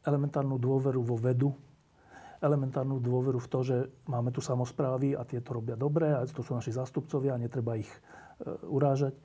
[0.05, 1.55] elementárnu dôveru vo vedu,
[2.43, 3.77] elementárnu dôveru v to, že
[4.11, 7.87] máme tu samozprávy a tieto robia dobre a to sú naši zástupcovia a netreba ich
[7.87, 7.99] e,
[8.67, 9.15] urážať.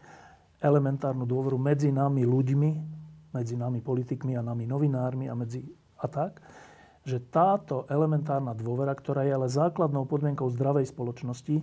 [0.62, 2.70] Elementárnu dôveru medzi nami ľuďmi,
[3.34, 5.66] medzi nami politikmi a nami novinármi a medzi
[5.98, 6.38] a tak,
[7.02, 11.56] že táto elementárna dôvera, ktorá je ale základnou podmienkou zdravej spoločnosti,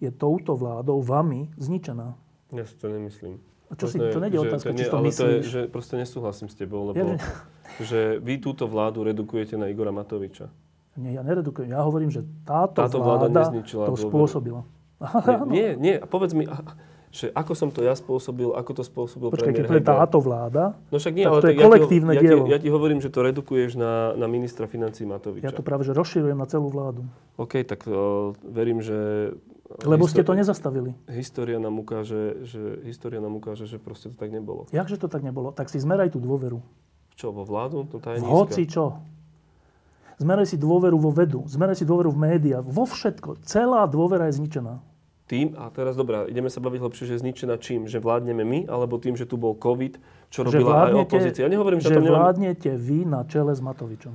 [0.00, 2.16] je touto vládou, vami, zničená.
[2.56, 3.38] Ja si to nemyslím.
[3.72, 5.16] A čo si, to nie je otázka, či to myslíš.
[5.16, 7.16] To je, že proste nesúhlasím s tebou, lebo ja,
[7.80, 7.84] že...
[7.88, 10.52] že vy túto vládu redukujete na Igora Matoviča.
[10.92, 11.72] Nie, ja neredukujem.
[11.72, 14.68] Ja hovorím, že táto, táto vláda, vláda to spôsobila.
[15.00, 15.94] Nie, nie, nie.
[16.04, 16.44] Povedz mi,
[17.12, 20.72] že ako som to ja spôsobil, ako to spôsobil Počkaj, keď to je táto vláda,
[20.88, 22.44] no však nie, tak ale to je ja kolektívne ti, dielo.
[22.44, 25.44] Ja ti, ja ti hovorím, že to redukuješ na, na ministra financí Matoviča.
[25.44, 27.04] Ja to práve, že rozširujem na celú vládu.
[27.36, 29.32] OK, tak uh, verím, že...
[29.84, 30.90] Lebo histori- ste to nezastavili.
[31.08, 34.68] História nám ukáže, že, história nám ukáže, že proste to tak nebolo.
[34.72, 35.52] Jakže to tak nebolo?
[35.52, 36.60] Tak si zmeraj tú dôveru.
[37.12, 37.84] Čo, vo vládu?
[37.92, 39.04] To tá je Hoci čo.
[40.22, 43.42] Zmeraj si dôveru vo vedu, zmeraj si dôveru v médiá, vo všetko.
[43.42, 44.78] Celá dôvera je zničená.
[45.26, 47.90] Tým, a teraz dobrá, ideme sa baviť hlbšie, že je zničená čím?
[47.90, 49.98] Že vládneme my, alebo tým, že tu bol COVID,
[50.28, 51.42] čo Že robila aj opozícia?
[51.42, 52.14] Ja nehovorím, že, že to nemám...
[52.20, 54.14] vládnete vy na čele s Matovičom.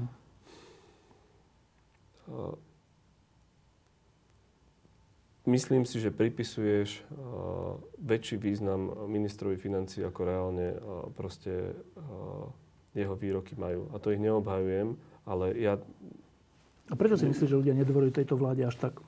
[5.48, 12.52] Myslím si, že pripisuješ uh, väčší význam ministrovi financí, ako reálne uh, proste uh,
[12.92, 13.88] jeho výroky majú.
[13.96, 15.76] A to ich neobhajujem, ale ja
[16.88, 19.04] A prečo si myslíš, že ľudia nedôverujú tejto vláde až tak?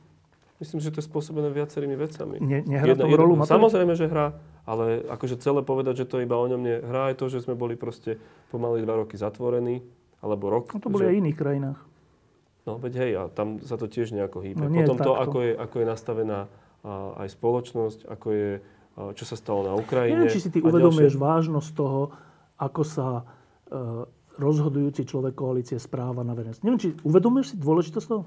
[0.60, 2.36] myslím, že to je spôsobené viacerými vecami.
[2.44, 3.56] Ne, nehrá v tom rolu Matovič?
[3.56, 4.36] Samozrejme, že hrá,
[4.68, 7.56] ale akože celé povedať, že to iba o ňom nie hrá, je to, že sme
[7.56, 8.20] boli proste
[8.52, 9.82] pomaly dva roky zatvorení,
[10.20, 10.76] alebo rok.
[10.76, 11.10] No to boli že...
[11.10, 11.80] aj v iných krajinách.
[12.68, 14.62] No veď hej, a tam sa to tiež nejako hýbe.
[14.62, 15.24] No nie Potom to, takto.
[15.26, 16.48] ako je, ako je nastavená a,
[17.24, 18.62] aj spoločnosť, ako je, a,
[19.16, 20.28] čo sa stalo na Ukrajine.
[20.28, 21.24] Neviem, či si ty uvedomuješ ďalšie.
[21.24, 22.12] vážnosť toho,
[22.60, 23.24] ako sa e,
[24.40, 26.64] rozhodujúci človek koalície správa na verejnosť.
[26.64, 28.24] Neviem, či uvedomuješ si dôležitosť toho?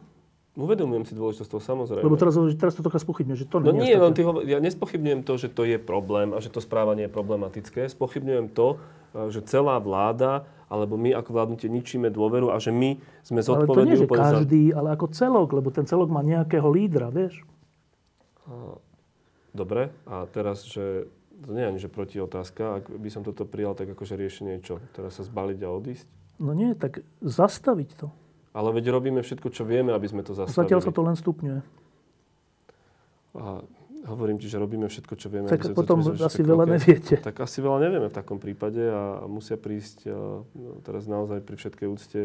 [0.52, 2.04] Uvedomujem si dôležitosť toho, samozrejme.
[2.04, 4.44] Lebo teraz, teraz to trocha spochybňuješ, že to No nie nie, je len ty hovor,
[4.44, 7.88] ja nespochybňujem to, že to je problém a že to správanie je problematické.
[7.88, 8.76] Spochybňujem to,
[9.16, 13.64] e, že celá vláda, alebo my ako vládnutie ničíme dôveru a že my sme Ale
[13.64, 14.12] to nie, zodpovední že za...
[14.12, 17.40] každý, ale ako celok, lebo ten celok má nejakého lídra, vieš?
[19.52, 21.08] Dobre, a teraz, že
[21.42, 24.62] to nie je ani že proti otázka, ak by som toto prijal, tak akože riešenie
[24.62, 24.78] čo?
[24.94, 26.06] Teraz sa zbaliť a odísť?
[26.38, 28.08] No nie, tak zastaviť to.
[28.52, 30.58] Ale veď robíme všetko, čo vieme, aby sme to zastavili.
[30.58, 31.60] Zatiaľ sa to len stupňuje.
[33.32, 33.64] A
[34.06, 35.48] hovorím ti, že robíme všetko, čo vieme.
[35.48, 36.74] Tak potom to- asi tak veľa okej.
[36.76, 37.14] neviete.
[37.22, 41.88] Tak asi veľa nevieme v takom prípade a, musia prísť no, teraz naozaj pri všetkej
[41.88, 42.22] úcte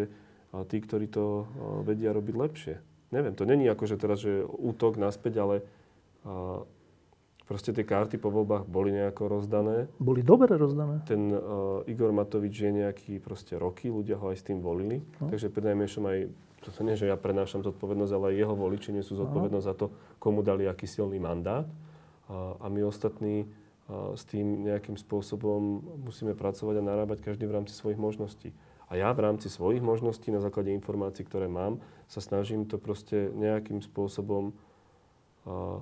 [0.68, 1.44] tí, ktorí to a,
[1.88, 2.76] vedia robiť lepšie.
[3.16, 5.56] Neviem, to není ako, že teraz, že útok naspäť, ale
[7.48, 9.88] proste tie karty po voľbách boli nejako rozdané.
[9.98, 11.00] Boli dobre rozdané.
[11.08, 15.00] Ten uh, Igor Matovič je nejaký proste roky, ľudia ho aj s tým volili.
[15.24, 15.32] No.
[15.32, 16.20] Takže pri najmenšom aj,
[16.68, 19.96] to sa nie, že ja prenášam zodpovednosť, ale aj jeho voliči nesú zodpovednosť za to,
[20.20, 21.64] komu dali aký silný mandát.
[22.28, 23.48] A, a my ostatní
[23.88, 28.52] a, s tým nejakým spôsobom musíme pracovať a narábať každý v rámci svojich možností.
[28.92, 31.80] A ja v rámci svojich možností, na základe informácií, ktoré mám,
[32.12, 34.52] sa snažím to proste nejakým spôsobom
[35.48, 35.80] a,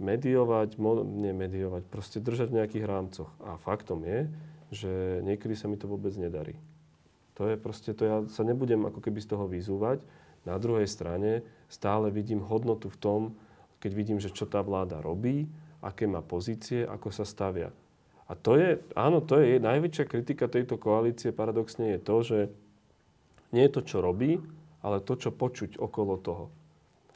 [0.00, 3.30] mediovať, mo, nie mediovať, proste držať v nejakých rámcoch.
[3.44, 4.26] A faktom je,
[4.72, 6.56] že niekedy sa mi to vôbec nedarí.
[7.36, 10.00] To je proste, to ja sa nebudem ako keby z toho vyzúvať.
[10.48, 13.20] Na druhej strane stále vidím hodnotu v tom,
[13.80, 15.48] keď vidím, že čo tá vláda robí,
[15.80, 17.72] aké má pozície, ako sa stavia.
[18.28, 22.38] A to je, áno, to je najväčšia kritika tejto koalície, paradoxne je to, že
[23.50, 24.38] nie je to, čo robí,
[24.80, 26.46] ale to, čo počuť okolo toho.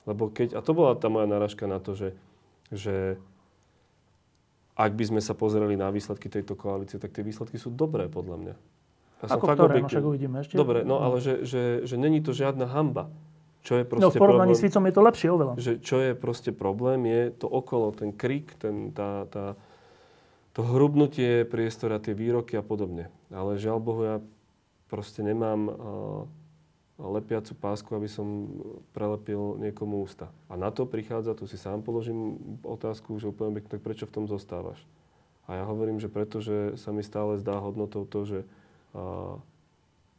[0.05, 2.13] Lebo keď, a to bola tá moja náražka na to, že,
[2.75, 3.17] že
[4.75, 8.37] ak by sme sa pozreli na výsledky tejto koalície, tak tie výsledky sú dobré podľa
[8.43, 8.55] mňa.
[9.25, 9.81] Ja Ako fakt ktoré?
[9.81, 10.55] No však uvidíme ešte.
[10.59, 13.09] Dobre, no ale že, že, že není to žiadna hamba.
[13.65, 15.53] Čo je No v porovnaní s problém, Ficom je to lepšie oveľa.
[15.57, 19.57] že čo je proste problém, je to okolo, ten krik, ten, tá, tá,
[20.53, 23.09] to hrubnutie priestora, tie výroky a podobne.
[23.33, 24.17] Ale žiaľ Bohu, ja
[24.93, 25.75] proste nemám uh,
[26.99, 28.47] lepiacu pásku, aby som
[28.95, 30.31] prelepil niekomu ústa.
[30.47, 34.15] A na to prichádza, tu si sám položím otázku, že úplne pekne, tak prečo v
[34.15, 34.79] tom zostávaš?
[35.51, 38.39] A ja hovorím, že preto, že sa mi stále zdá hodnotou to, že
[38.95, 39.37] uh,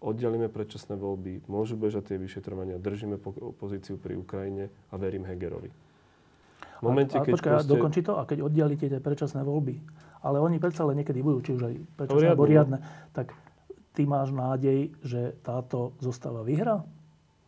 [0.04, 5.72] oddialíme predčasné voľby, môžu bežať tie vyšetrovania, držíme po- pozíciu pri Ukrajine a verím Hegerovi.
[5.72, 7.72] V momente, a, a keď počkaj, proste...
[7.72, 9.80] dokončí to, a keď oddialíte tie predčasné voľby,
[10.22, 12.52] ale oni predsa len niekedy budú, či už aj predčasné alebo no.
[12.52, 12.78] riadne,
[13.16, 13.32] tak
[13.96, 16.84] ty máš nádej, že táto zostava vyhrá?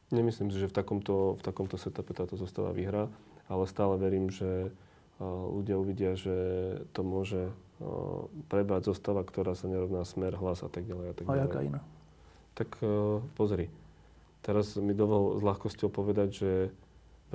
[0.09, 3.11] Nemyslím si, že v takomto, v takomto setupe táto zostava vyhrá,
[3.51, 6.35] ale stále verím, že uh, ľudia uvidia, že
[6.95, 11.05] to môže uh, prebať zostava, ktorá sa nerovná smer, hlas a tak ďalej.
[11.11, 11.43] A tak A ďalej.
[11.43, 11.81] jaká iná?
[12.55, 13.67] Tak uh, pozri.
[14.47, 16.51] Teraz mi dovol s ľahkosťou povedať, že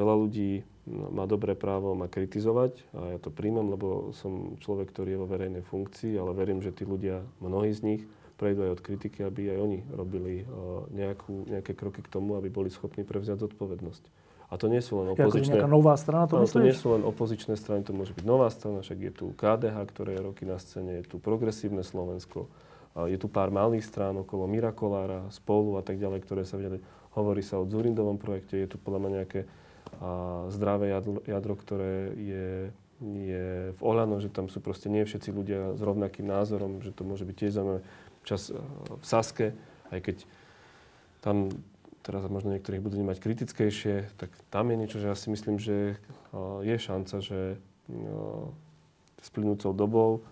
[0.01, 5.15] veľa ľudí má dobré právo ma kritizovať a ja to príjmam, lebo som človek, ktorý
[5.15, 8.03] je vo verejnej funkcii, ale verím, že tí ľudia, mnohí z nich,
[8.43, 12.51] prejdú aj od kritiky, aby aj oni robili uh, nejakú, nejaké kroky k tomu, aby
[12.51, 14.05] boli schopní prevziať zodpovednosť.
[14.53, 15.63] A to nie sú len opozičné...
[15.63, 18.53] nejaká nová strana, to Áno, to nie sú len opozičné strany, to môže byť nová
[18.53, 22.53] strana, však je tu KDH, ktoré je roky na scéne, je tu Progresívne Slovensko,
[22.93, 26.85] je tu pár malých strán okolo Mirakolára, Spolu a tak ďalej, ktoré sa vedeli.
[27.17, 29.41] Hovorí sa o Zurindovom projekte, je tu podľa mňa nejaké
[30.05, 32.49] a, zdravé jadro, jadro, ktoré je,
[33.01, 37.09] je v Oľano, že tam sú proste nie všetci ľudia s rovnakým názorom, že to
[37.09, 37.81] môže byť tiež zaujímavé.
[38.23, 38.59] Čas a,
[38.99, 39.47] v Saske,
[39.91, 40.17] aj keď
[41.23, 41.51] tam
[42.03, 45.97] teraz možno niektorých budú mať kritickejšie, tak tam je niečo, že ja si myslím, že
[46.35, 48.51] a, je šanca, že a,
[49.23, 50.27] s plynúcou dobou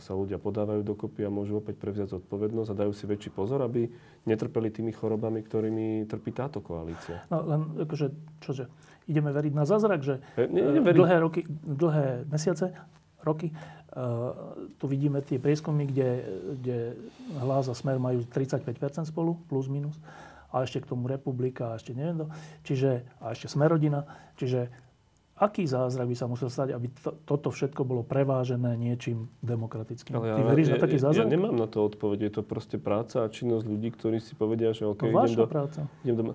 [0.00, 3.92] sa ľudia podávajú dokopy a môžu opäť prevziať zodpovednosť a dajú si väčší pozor, aby
[4.24, 7.20] netrpeli tými chorobami, ktorými trpí táto koalícia.
[7.28, 8.08] No len akože,
[8.40, 8.72] čože,
[9.04, 11.04] ideme veriť na zázrak, že E, nie, nie, e, verím.
[11.04, 12.72] dlhé, roky, dlhé mesiace,
[13.22, 16.10] roky, uh, tu vidíme tie prieskumy, kde,
[16.60, 16.78] kde
[17.40, 19.96] hlas a smer majú 35% spolu, plus minus,
[20.50, 22.26] a ešte k tomu republika, a ešte neviem to,
[22.66, 24.70] čiže, a ešte smerodina, čiže
[25.40, 30.20] aký zázrak by sa musel stať, aby to, toto všetko bolo prevážené niečím demokratickým?
[30.20, 31.24] Ty veríš ja, na taký ja, zázrak?
[31.24, 32.28] Ja nemám na to odpoveď.
[32.28, 35.48] Je to proste práca a činnosť ľudí, ktorí si povedia, že OK, no, idem do,
[35.48, 35.80] práca.
[36.04, 36.34] idem do...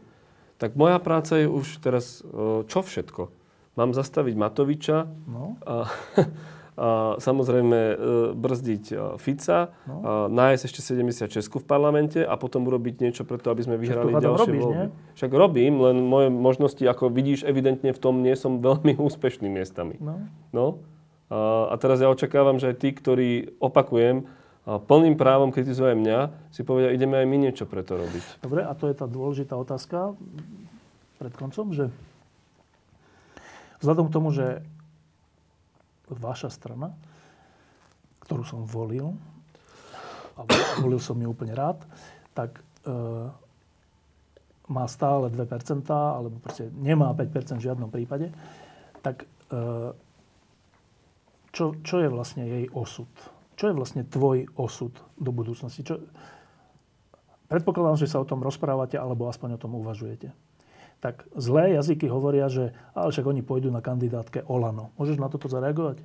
[0.57, 3.30] Tak moja práca je už teraz, e, čo všetko?
[3.78, 5.86] Mám zastaviť Matoviča No, a
[7.18, 7.95] samozrejme e,
[8.35, 10.27] brzdiť e, Fica, No.
[10.27, 14.18] nájsť ešte 70 Česku v parlamente a potom urobiť niečo preto, aby sme vyhrali to
[14.19, 14.76] hádam ďalšie robíš, voľby.
[14.76, 14.88] nie?
[15.15, 19.95] Však robím, len moje možnosti, ako vidíš, evidentne v tom nie som veľmi úspešný miestami.
[19.97, 20.27] no.
[20.52, 20.65] No.
[21.26, 24.30] A, teraz ja očakávam, že aj tí, ktorí, opakujem,
[24.65, 26.19] plným právom kritizujú aj mňa,
[26.49, 28.41] si povedia, ideme aj my niečo preto robiť.
[28.41, 30.14] Dobre, a to je tá dôležitá otázka
[31.18, 31.89] pred koncom, že
[33.80, 34.61] vzhľadom k tomu, že
[36.10, 36.94] vaša strana,
[38.26, 39.14] ktorú som volil,
[40.36, 40.44] a
[40.84, 41.80] volil som ju úplne rád,
[42.36, 42.91] tak e,
[44.68, 48.36] má stále 2%, alebo proste nemá 5% v žiadnom prípade,
[48.99, 49.57] tak e,
[51.56, 53.07] čo, čo je vlastne jej osud?
[53.56, 55.88] Čo je vlastne tvoj osud do budúcnosti?
[55.88, 56.03] Čo,
[57.48, 60.36] predpokladám, že sa o tom rozprávate, alebo aspoň o tom uvažujete.
[61.06, 64.90] Tak zlé jazyky hovoria, že ale však oni pôjdu na kandidátke Olano.
[64.98, 66.02] Môžeš na toto zareagovať?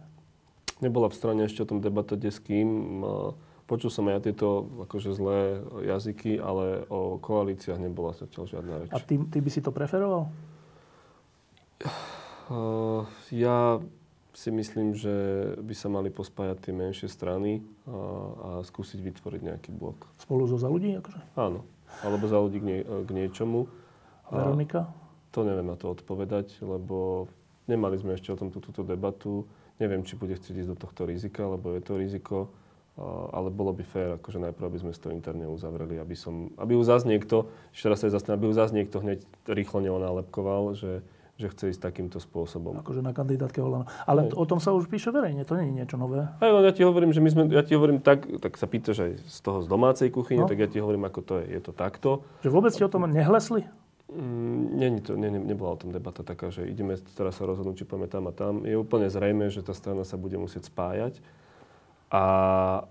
[0.85, 3.01] Nebola v strane ešte o tom debatovať s kým.
[3.65, 8.91] Počul som aj tieto akože zlé jazyky, ale o koalíciách nebola zatiaľ žiadna reč.
[8.93, 10.29] A ty, ty by si to preferoval?
[12.51, 13.79] Uh, ja
[14.35, 15.15] si myslím, že
[15.63, 20.11] by sa mali pospájať tie menšie strany a, a skúsiť vytvoriť nejaký blok.
[20.19, 20.99] Spolu so za ľudí?
[20.99, 21.23] Akože?
[21.39, 21.63] Áno.
[22.03, 23.71] Alebo za ľudí k, nie, k niečomu.
[24.31, 24.81] Veronika?
[25.31, 27.27] To neviem na to odpovedať, lebo
[27.67, 29.47] nemali sme ešte o tom túto debatu.
[29.79, 32.51] Neviem, či bude chcieť ísť do tohto rizika, lebo je to riziko.
[33.33, 36.83] Ale bolo by fér, akože najprv, aby sme to interne uzavreli, aby som, aby ju
[36.85, 41.01] zase niekto, ešte raz sa zastaviť, aby ju zase niekto hneď rýchlo neonálepkoval, že,
[41.41, 42.77] že chce ísť takýmto spôsobom.
[42.77, 43.89] Akože na kandidátke Olano.
[44.05, 44.37] Ale Hej.
[44.37, 46.29] o tom sa už píše verejne, to nie je niečo nové.
[46.29, 48.99] Aj len ja ti hovorím, že my sme, ja ti hovorím tak, tak sa pýtaš
[49.01, 50.51] aj z toho z domácej kuchyne, No.
[50.51, 51.57] tak ja ti hovorím, ako to je.
[51.57, 52.21] Je to takto.
[52.45, 53.65] Že vôbec ste o tom nehlesli?
[54.11, 57.79] Mm, Není to, nie, nie- nebola o tom debata taká, že ideme teraz sa rozhodnúť,
[57.79, 58.67] či poďme tam a tam.
[58.67, 61.23] Je úplne zrejme, že tá strana sa bude musieť spájať.
[62.11, 62.23] A,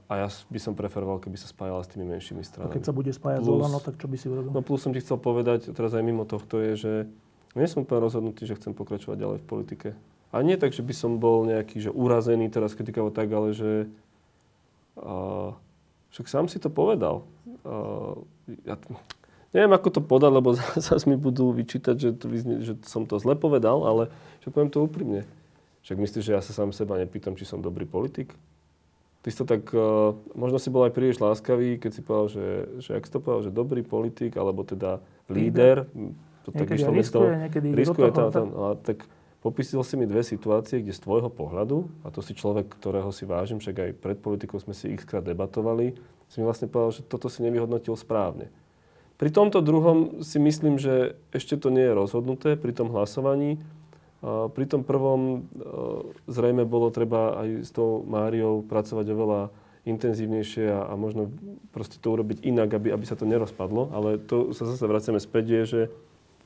[0.08, 2.72] a ja by som preferoval, keby sa spájala s tými menšími A stranami.
[2.72, 4.48] keď sa bude spájať Plus- Olano, tak čo by si urobil?
[4.50, 6.94] No plus som ti chcel povedať, teraz aj mimo tohto je, že
[7.52, 9.88] nie som úplne rozhodnutý, že chcem pokračovať ďalej v politike.
[10.32, 13.92] A nie tak, že by som bol nejaký, že urazený teraz kritikavo tak, ale že
[14.96, 15.52] uh,
[16.10, 17.28] však sám si to povedal.
[17.66, 18.24] Uh,
[18.64, 18.94] ja, t-
[19.54, 20.50] neviem, ako to podať, lebo
[20.88, 24.14] zase mi budú vyčítať, že, to vyznie, že som to zle povedal, ale
[24.46, 25.26] že poviem to úprimne.
[25.84, 28.36] Však myslíš, že ja sa sám seba nepýtam, či som dobrý politik?
[29.20, 32.48] Ty si to tak, uh, možno si bol aj príliš láskavý, keď si povedal, že,
[32.80, 35.88] že ak si to povedal, že dobrý politik, alebo teda líder,
[36.48, 39.04] to tak Niekedy toho, riskuje, niekedy riskuje toho, tam, tam, a tak
[39.44, 43.28] popísal si mi dve situácie, kde z tvojho pohľadu, a to si človek, ktorého si
[43.28, 45.96] vážim, však aj pred politikou sme si x krát debatovali,
[46.32, 48.48] si mi vlastne povedal, že toto si nevyhodnotil správne.
[49.20, 53.60] Pri tomto druhom si myslím, že ešte to nie je rozhodnuté pri tom hlasovaní.
[54.56, 55.38] Pri tom prvom e,
[56.28, 59.42] zrejme bolo treba aj s tou Máriou pracovať oveľa
[59.88, 61.32] intenzívnejšie a, a možno
[61.72, 63.92] proste to urobiť inak, aby, aby sa to nerozpadlo.
[63.92, 65.82] Ale to sa zase vraciame späť, je, že,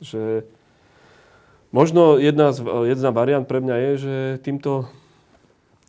[0.01, 0.23] že
[1.73, 4.89] možno jedna, z, jedna variant pre mňa je, že týmto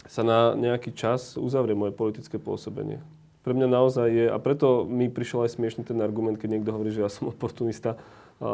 [0.05, 3.01] sa na nejaký čas uzavrie moje politické pôsobenie.
[3.45, 6.91] Pre mňa naozaj je, a preto mi prišiel aj smiešný ten argument, keď niekto hovorí,
[6.91, 8.01] že ja som oportunista,
[8.41, 8.49] a,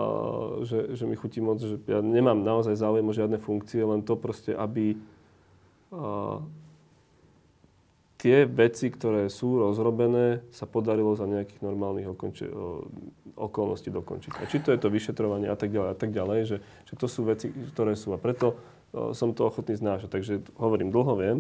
[0.67, 4.19] že, že mi chutí moc, že ja nemám naozaj záujem o žiadne funkcie, len to
[4.19, 4.99] proste, aby
[5.95, 6.43] a,
[8.21, 12.53] tie veci, ktoré sú rozrobené, sa podarilo za nejakých normálnych okonči-
[13.33, 14.33] okolností dokončiť.
[14.37, 17.09] A či to je to vyšetrovanie a tak ďalej a tak ďalej, že, že to
[17.09, 18.13] sú veci, ktoré sú.
[18.13, 18.61] A preto
[18.93, 20.13] o, som to ochotný znášať.
[20.13, 21.39] Takže hovorím, dlho viem,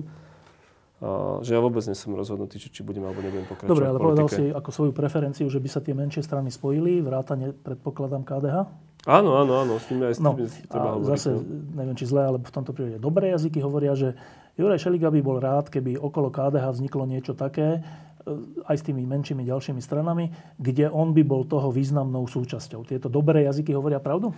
[1.40, 4.28] že ja vôbec nie som rozhodnutý, či, či budem alebo nebudem pokračovať Dobre, ale povedal
[4.28, 8.56] si ako svoju preferenciu, že by sa tie menšie strany spojili, vrátane, predpokladám, KDH.
[9.02, 10.36] Áno, áno, áno, s tým aj s tým No,
[10.68, 11.09] treba hovoriť.
[11.09, 11.40] zase, no.
[11.74, 14.12] neviem, či zle, ale v tomto prípade dobré jazyky hovoria, že
[14.60, 17.81] Juraj Šeliga by bol rád, keby okolo KDH vzniklo niečo také,
[18.22, 18.32] e,
[18.68, 20.28] aj s tými menšími ďalšími stranami,
[20.60, 22.85] kde on by bol toho významnou súčasťou.
[22.85, 24.36] Tieto dobré jazyky hovoria pravdu?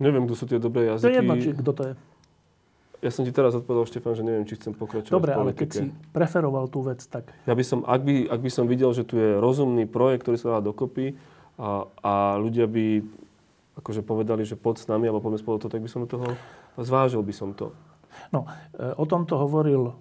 [0.00, 1.04] Neviem, kto sú tie dobré To jazyky.
[1.04, 1.92] je jedno, či, kto to je.
[2.98, 5.86] Ja som ti teraz odpovedal, Štefan, že neviem, či chcem pokračovať Dobre, ale keď si
[6.10, 7.30] preferoval tú vec, tak...
[7.46, 10.34] Ja by som, ak by, ak by som videl, že tu je rozumný projekt, ktorý
[10.34, 11.14] sa dá dokopy
[11.62, 12.12] a, a
[12.42, 13.06] ľudia by
[13.78, 16.34] akože povedali, že pod s nami, alebo poďme spolu to, tak by som do toho
[16.74, 17.70] zvážil by som to.
[18.34, 19.94] No, e, o tomto hovoril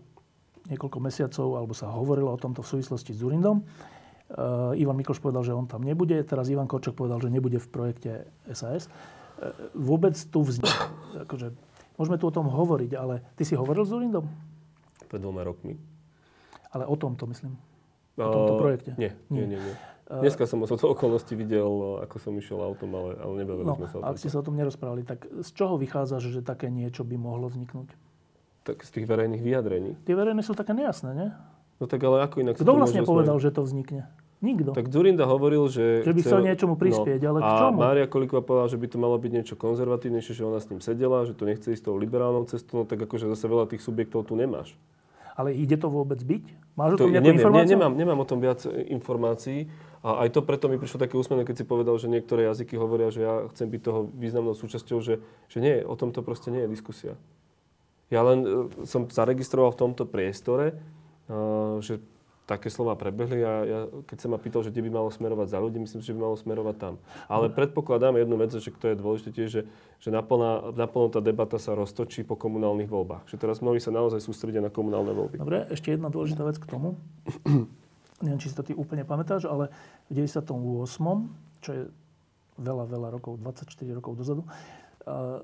[0.68, 3.64] niekoľko mesiacov, alebo sa hovorilo o tomto v súvislosti s Zurindom.
[4.28, 7.68] Uh, Ivan Mikloš povedal, že on tam nebude, teraz Ivan Korčok povedal, že nebude v
[7.72, 8.92] projekte SAS.
[9.40, 10.92] Uh, vôbec tu vznikne,
[11.24, 11.56] akože
[11.98, 14.30] Môžeme tu o tom hovoriť, ale ty si hovoril s Zurindom?
[15.10, 15.78] Pred dvoma rokmi.
[16.70, 17.58] Ale o tomto myslím.
[18.18, 18.94] O tomto projekte.
[19.02, 19.58] Nie, nie, nie.
[19.58, 19.76] nie.
[20.08, 23.88] Dneska som o to okolnosti videl, ako som išiel autom, ale, ale nebavili no, sme
[23.92, 24.08] sa o tom.
[24.08, 27.52] ak ste sa o tom nerozprávali, tak z čoho vychádza, že také niečo by mohlo
[27.52, 27.92] vzniknúť?
[28.64, 30.00] Tak z tých verejných vyjadrení.
[30.08, 31.30] Tie verejné sú také nejasné, nie?
[31.78, 32.56] No tak ale ako inak...
[32.56, 34.08] Kto vlastne povedal, že to vznikne?
[34.38, 34.78] Nikto.
[34.78, 36.06] Tak Zurinda hovoril, že...
[36.06, 37.78] Že by chcel niečomu prispieť, no, ale k čomu?
[37.82, 40.78] A Mária Kolíková povedala, že by to malo byť niečo konzervatívnejšie, že ona s ním
[40.78, 44.30] sedela, že to nechce ísť tou liberálnou cestou, no tak akože zase veľa tých subjektov
[44.30, 44.78] tu nemáš.
[45.34, 46.44] Ale ide to vôbec byť?
[46.78, 47.66] Máš o tom nejakú informáciu?
[47.66, 49.70] Nie, nemám, nemám o tom viac e, informácií.
[50.06, 53.10] A aj to preto mi prišlo také úsmevné, keď si povedal, že niektoré jazyky hovoria,
[53.10, 56.70] že ja chcem byť toho významnou súčasťou, že, že nie, o tomto proste nie je
[56.70, 57.14] diskusia.
[58.14, 58.50] Ja len e,
[58.86, 60.78] som zaregistroval v tomto priestore,
[61.30, 62.02] uh, že
[62.48, 65.60] také slova prebehli a ja, keď sa ma pýtal, že kde by malo smerovať za
[65.60, 66.94] ľudí, myslím si, že by malo smerovať tam.
[67.28, 69.62] Ale predpokladám jednu vec, že to je dôležité tiež, že,
[70.00, 73.28] že naplná, naplno tá debata sa roztočí po komunálnych voľbách.
[73.28, 75.44] Že teraz mnohí sa naozaj sústredia na komunálne voľby.
[75.44, 76.96] Dobre, ešte jedna dôležitá vec k tomu.
[78.24, 79.68] Neviem, či si to ty úplne pamätáš, ale
[80.08, 80.48] v 98.,
[81.62, 81.84] čo je
[82.58, 84.42] veľa, veľa rokov, 24 rokov dozadu,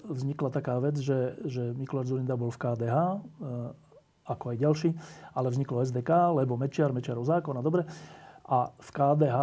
[0.03, 2.97] vznikla taká vec, že, že Mikuláš Zurinda bol v KDH,
[4.23, 4.89] ako aj ďalší,
[5.35, 7.83] ale vzniklo SDK, lebo Mečiar, Mečiarov zákon a dobre.
[8.43, 9.37] A v KDH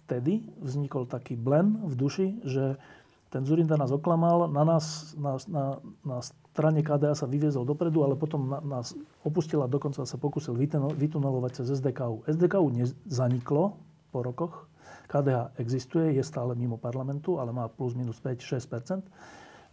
[0.00, 2.80] vtedy vznikol taký blen v duši, že
[3.28, 5.64] ten Zurinda nás oklamal, na nás, na, na,
[6.06, 8.96] na strane KDH sa vyviezol dopredu, ale potom na, nás
[9.26, 10.56] opustil a dokonca sa pokusil
[10.96, 12.24] vytunelovať cez SDKU.
[12.24, 13.76] SDKU nezaniklo
[14.08, 14.64] po rokoch.
[15.12, 19.04] KDH existuje, je stále mimo parlamentu, ale má plus minus 5-6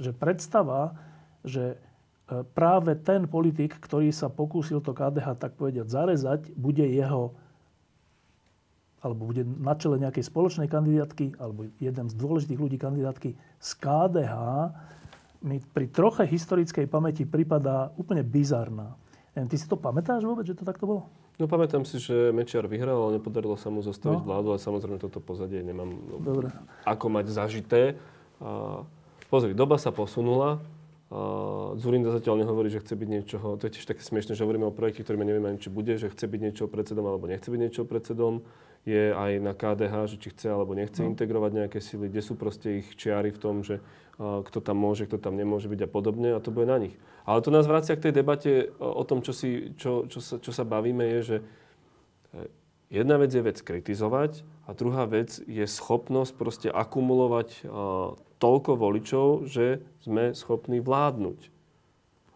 [0.01, 0.99] Že predstava,
[1.47, 1.79] že
[2.57, 7.37] práve ten politik, ktorý sa pokúsil to KDH tak povedať zarezať, bude jeho
[9.03, 14.35] alebo bude na čele nejakej spoločnej kandidátky, alebo jeden z dôležitých ľudí kandidátky z KDH,
[15.43, 18.95] mi pri troche historickej pamäti pripadá úplne bizarná.
[19.35, 21.11] Neviem, ty si to pamätáš vôbec, že to takto bolo?
[21.35, 24.27] No pamätám si, že Mečiar vyhral, ale nepodarilo sa mu zostaviť no.
[24.29, 26.47] vládu, ale samozrejme toto pozadie nemám Dobre.
[26.87, 27.99] ako mať zažité.
[28.39, 28.85] A
[29.27, 30.63] pozri, doba sa posunula,
[31.77, 34.73] Zurinda zatiaľ nehovorí, že chce byť niečoho, to je tiež také smiešne, že hovoríme o
[34.73, 37.85] projekte, ktorý nevieme ani či bude, že chce byť niečo predsedom alebo nechce byť niečo
[37.85, 38.41] predsedom.
[38.83, 41.13] Je aj na KDH, že či chce alebo nechce no.
[41.13, 45.05] integrovať nejaké sily, kde sú proste ich čiary v tom, že uh, kto tam môže,
[45.07, 46.97] kto tam nemôže byť a podobne a to bude na nich.
[47.29, 50.41] Ale to nás vracia k tej debate o, o tom, čo, si, čo, čo, sa,
[50.41, 51.37] čo sa bavíme, je, že
[52.89, 57.69] jedna vec je vec kritizovať a druhá vec je schopnosť proste akumulovať
[58.43, 61.47] toľko voličov, že sme schopní vládnuť.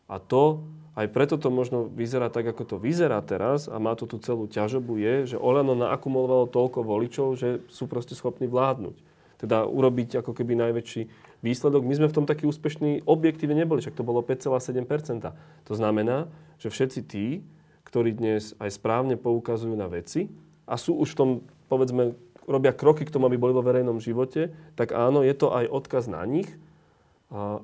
[0.08, 0.64] A to,
[0.96, 4.48] aj preto to možno vyzerá tak, ako to vyzerá teraz a má to tú celú
[4.48, 8.96] ťažobu, je, že Olano naakumulovalo toľko voličov, že sú proste schopní vládnuť.
[9.38, 11.02] Teda urobiť ako keby najväčší
[11.46, 11.86] výsledok.
[11.86, 15.30] My sme v tom taký úspešní objektívne neboli, však to bolo 5,7%.
[15.70, 16.26] To znamená,
[16.58, 17.46] že všetci tí,
[17.86, 20.32] ktorí dnes aj správne poukazujú na veci
[20.66, 21.30] a sú už v tom,
[21.70, 22.18] povedzme,
[22.50, 26.08] robia kroky k tomu, aby boli vo verejnom živote, tak áno, je to aj odkaz
[26.08, 26.48] na nich,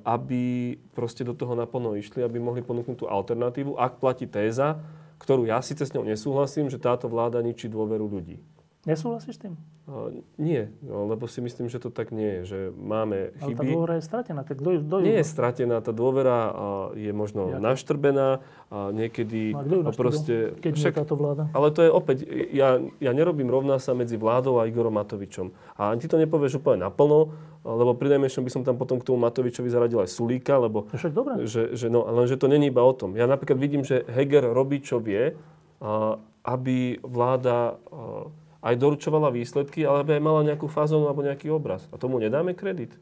[0.04, 4.76] aby proste do toho naplno išli, aby mohli ponúknuť tú alternatívu, ak platí téza,
[5.16, 8.36] ktorú ja síce s ňou nesúhlasím, že táto vláda ničí dôveru ľudí.
[8.84, 9.56] Nesúhlasíš s tým?
[9.88, 13.44] Uh, nie, no, lebo si myslím, že to tak nie je, že máme chyby.
[13.44, 16.52] Ale tá dôvera je stratená, tak do, do Nie je stratená, tá dôvera uh,
[16.92, 17.64] je možno Jak?
[17.64, 20.34] naštrbená, a niekedy no, a kto ju proste...
[20.60, 21.48] Keď však, táto vláda?
[21.56, 25.52] Ale to je opäť, ja, ja nerobím rovná sa medzi vládou a Igorom Matovičom.
[25.80, 27.32] A ty to nepovieš úplne naplno,
[27.64, 30.92] lebo pri najmenšom by som tam potom k tomu Matovičovi zaradil aj Sulíka, lebo...
[30.92, 31.48] Však dobre.
[31.48, 33.16] Že, že no, lenže to není iba o tom.
[33.16, 37.80] Ja napríklad vidím, že Heger robí, čo vie, uh, aby vláda...
[37.88, 41.84] Uh, aj doručovala výsledky, ale aj mala nejakú fázonu alebo nejaký obraz.
[41.92, 42.96] A tomu nedáme kredit.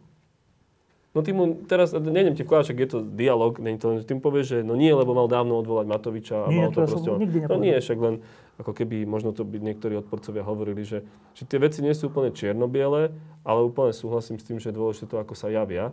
[1.12, 4.58] No tým mu teraz, neviem ti vkladať, je to dialog, nie to tým povieš, že
[4.64, 7.08] no nie, lebo mal dávno odvolať Matoviča a nie, mal to, to proste...
[7.52, 8.24] No nie, však len
[8.56, 11.04] ako keby možno to by niektorí odporcovia hovorili, že,
[11.36, 13.12] že tie veci nie sú úplne čierno-biele,
[13.44, 15.92] ale úplne súhlasím s tým, že je dôležité to, ako sa javia.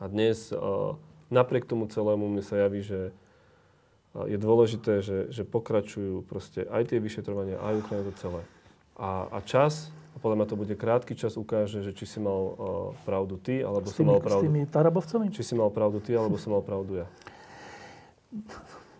[0.00, 0.96] A dnes uh,
[1.28, 3.12] napriek tomu celému mne sa javí, že
[4.16, 8.40] uh, je dôležité, že, že pokračujú proste aj tie vyšetrovania, aj Ukrajina to celé.
[8.96, 12.40] A, a čas, a podľa mňa to bude krátky čas, ukáže, že či si mal
[12.40, 12.54] uh,
[13.04, 14.42] pravdu ty, alebo som mal pravdu...
[14.42, 15.26] S tými tarabovcami?
[15.28, 17.06] Či si mal pravdu ty, alebo som mal pravdu ja.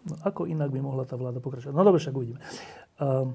[0.06, 1.74] No, ako inak by mohla tá vláda pokračovať?
[1.74, 2.38] No dobre, však uvidíme.
[3.02, 3.34] Ehm,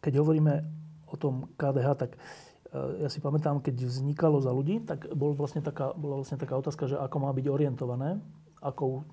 [0.00, 0.62] keď hovoríme
[1.10, 5.60] o tom KDH, tak eh, ja si pamätám, keď vznikalo za ľudí, tak bol vlastne
[5.60, 8.22] taká, bola vlastne taká otázka, že ako má byť orientované,
[8.64, 9.04] akou,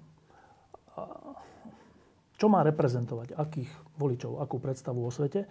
[2.39, 3.67] čo má reprezentovať, akých
[3.99, 5.43] voličov, akú predstavu o svete.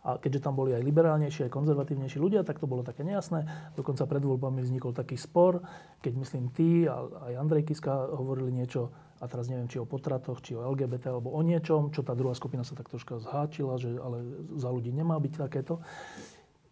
[0.00, 3.44] A keďže tam boli aj liberálnejší, aj konzervatívnejší ľudia, tak to bolo také nejasné.
[3.76, 5.60] Dokonca pred voľbami vznikol taký spor,
[6.00, 8.88] keď myslím ty a aj Andrej Kiska hovorili niečo,
[9.20, 12.32] a teraz neviem, či o potratoch, či o LGBT, alebo o niečom, čo tá druhá
[12.32, 15.84] skupina sa tak troška zháčila, že ale za ľudí nemá byť takéto.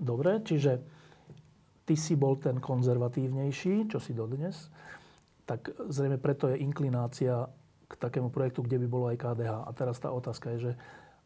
[0.01, 0.81] Dobre, čiže
[1.85, 4.73] ty si bol ten konzervatívnejší, čo si dodnes,
[5.45, 7.45] tak zrejme preto je inklinácia
[7.89, 9.53] k takému projektu, kde by bolo aj KDH.
[9.65, 10.73] A teraz tá otázka je, že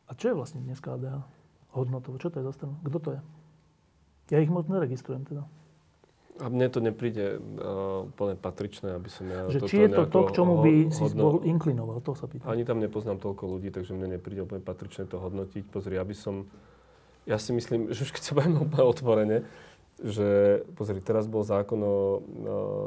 [0.07, 1.43] a čo je vlastne dnes KDH?
[1.73, 2.21] hodnotovo.
[2.21, 2.77] Čo to je za stranu?
[2.85, 3.21] Kto to je?
[4.33, 5.45] Ja ich moc neregistrujem teda.
[6.41, 10.21] A mne to nepríde uh, úplne patričné, aby som ja Že či je to to,
[10.25, 10.97] k čomu by hodno...
[10.97, 12.49] si bol inklinoval, to sa pýtam.
[12.49, 15.69] Ani tam nepoznám toľko ľudí, takže mne nepríde úplne patričné to hodnotiť.
[15.69, 16.49] Pozri, aby som...
[17.29, 19.39] Ja si myslím, že už keď sa bavíme úplne otvorene,
[20.01, 21.97] že pozri, teraz bol zákon o, o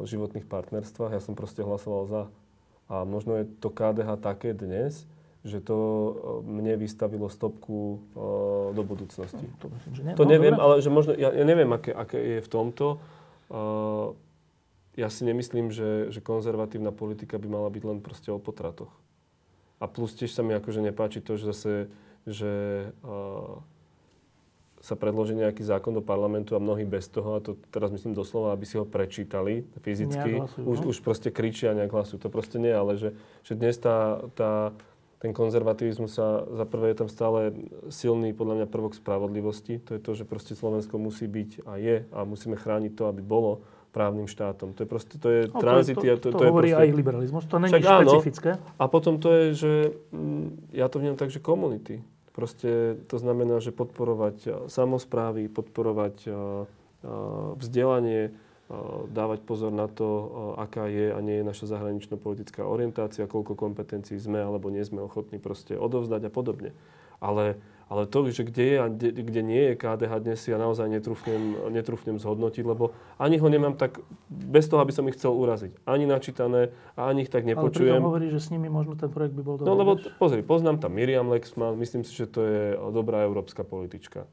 [0.09, 2.21] životných partnerstvách, ja som proste hlasoval za.
[2.85, 5.09] A možno je to KDH také dnes,
[5.45, 9.45] že to e, mne vystavilo stopku uh, do budúcnosti.
[9.61, 10.13] To, myslím, že nie.
[10.17, 10.65] to no, neviem, dobre.
[10.65, 12.97] ale že možno, ja, ja neviem, aké, aké je v tomto.
[13.45, 14.17] Uh,
[14.97, 18.89] ja si nemyslím, že, že konzervatívna politika by mala byť len proste o potratoch.
[19.77, 21.73] A plus tiež sa mi akože nepáči to, že zase,
[22.25, 22.53] že
[23.05, 23.61] uh,
[24.85, 28.53] sa predloží nejaký zákon do parlamentu a mnohí bez toho, a to teraz myslím doslova,
[28.53, 30.85] aby si ho prečítali fyzicky, hlasujú, už, no?
[30.93, 32.21] už proste kričia a nejak hlasujú.
[32.21, 34.77] To proste nie, ale že, že dnes tá, tá
[35.25, 37.55] ten konzervativizmus sa, za prvé je tam stále
[37.89, 39.81] silný podľa mňa prvok spravodlivosti.
[39.89, 43.25] To je to, že proste Slovensko musí byť a je a musíme chrániť to, aby
[43.25, 44.77] bolo právnym štátom.
[44.77, 45.97] To je proste, to je no, tranzit.
[45.97, 48.49] To, to, to, to, to hovorí proste, aj liberalizmus, to není špecifické.
[48.59, 48.75] Áno.
[48.77, 49.73] A potom to je, že
[50.13, 52.03] mm, ja to vnímam tak, že komunity.
[52.35, 56.27] Proste to znamená, že podporovať samozprávy, podporovať
[57.55, 58.35] vzdelanie,
[59.13, 60.07] dávať pozor na to,
[60.59, 65.39] aká je a nie je naša zahranično-politická orientácia, koľko kompetencií sme alebo nie sme ochotní
[65.39, 66.75] proste odovzdať a podobne.
[67.23, 67.55] Ale,
[67.85, 71.69] ale to, že kde je a kde, kde nie je KDH dnes, ja naozaj netrúfnem,
[71.69, 75.85] netrúfnem zhodnotiť, lebo ani ho nemám tak, bez toho, aby som ich chcel uraziť.
[75.85, 78.01] Ani načítané a ani ich tak nepočujem.
[78.01, 79.69] Ale hovorí, že s nimi možno ten projekt by bol dobrý.
[79.69, 84.25] No lebo pozri, poznám tam Miriam Lexman, myslím si, že to je dobrá európska politička.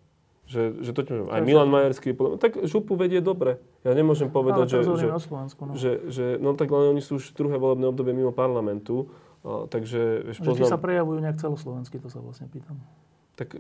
[0.49, 1.01] Že, že to,
[1.33, 3.63] aj Milan Majerský, tak župu vedie dobre.
[3.87, 5.73] Ja nemôžem povedať, že, že, Slovensku, no.
[5.79, 9.09] že, že, no tak len oni sú už druhé volebné obdobie mimo parlamentu,
[9.45, 10.29] takže...
[10.29, 12.77] Vieš, že poznám, sa prejavujú nejak celoslovensky, to sa vlastne pýtam.
[13.37, 13.57] Tak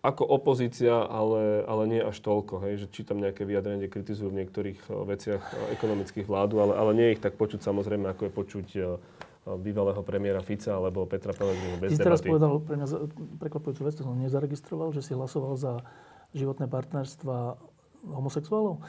[0.00, 4.88] ako opozícia, ale, ale nie až toľko, hej, že čítam nejaké vyjadrenie, kritizujú v niektorých
[4.88, 5.42] veciach
[5.76, 8.66] ekonomických vládu, ale, ale nie je ich tak počuť samozrejme, ako je počuť
[9.60, 12.88] bývalého premiéra Fica alebo Petra Pellegrinu bez Ty teraz povedal pre mňa
[13.44, 15.84] prekvapujúcu vec, to som nezaregistroval, že si hlasoval za
[16.32, 17.60] životné partnerstva
[18.08, 18.80] homosexuálov.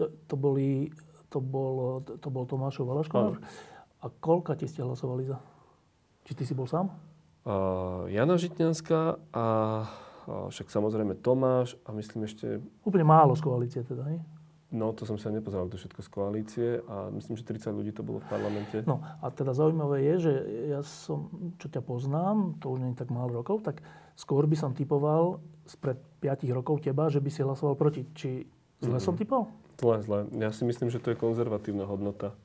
[0.00, 0.88] To, to, boli,
[1.28, 3.36] to, bol, to bol Tomášov Valaško.
[4.00, 5.36] A koľka ti ste hlasovali za?
[6.24, 6.88] Či ty si bol sám?
[8.12, 9.46] Jana Žitňanská a
[10.28, 12.60] však samozrejme Tomáš a myslím ešte...
[12.84, 14.20] Úplne málo z koalície teda, nie?
[14.68, 18.04] No, to som sa nepozeral, to všetko z koalície a myslím, že 30 ľudí to
[18.04, 18.84] bolo v parlamente.
[18.84, 20.32] No a teda zaujímavé je, že
[20.76, 23.80] ja som, čo ťa poznám, to už nie je tak málo rokov, tak
[24.12, 28.04] skôr by som typoval spred 5 rokov teba, že by si hlasoval proti.
[28.12, 28.44] Či
[28.84, 29.04] zle mm.
[29.08, 29.48] som typol?
[29.80, 30.28] Zle, zle.
[30.36, 32.36] Ja si myslím, že to je konzervatívna hodnota.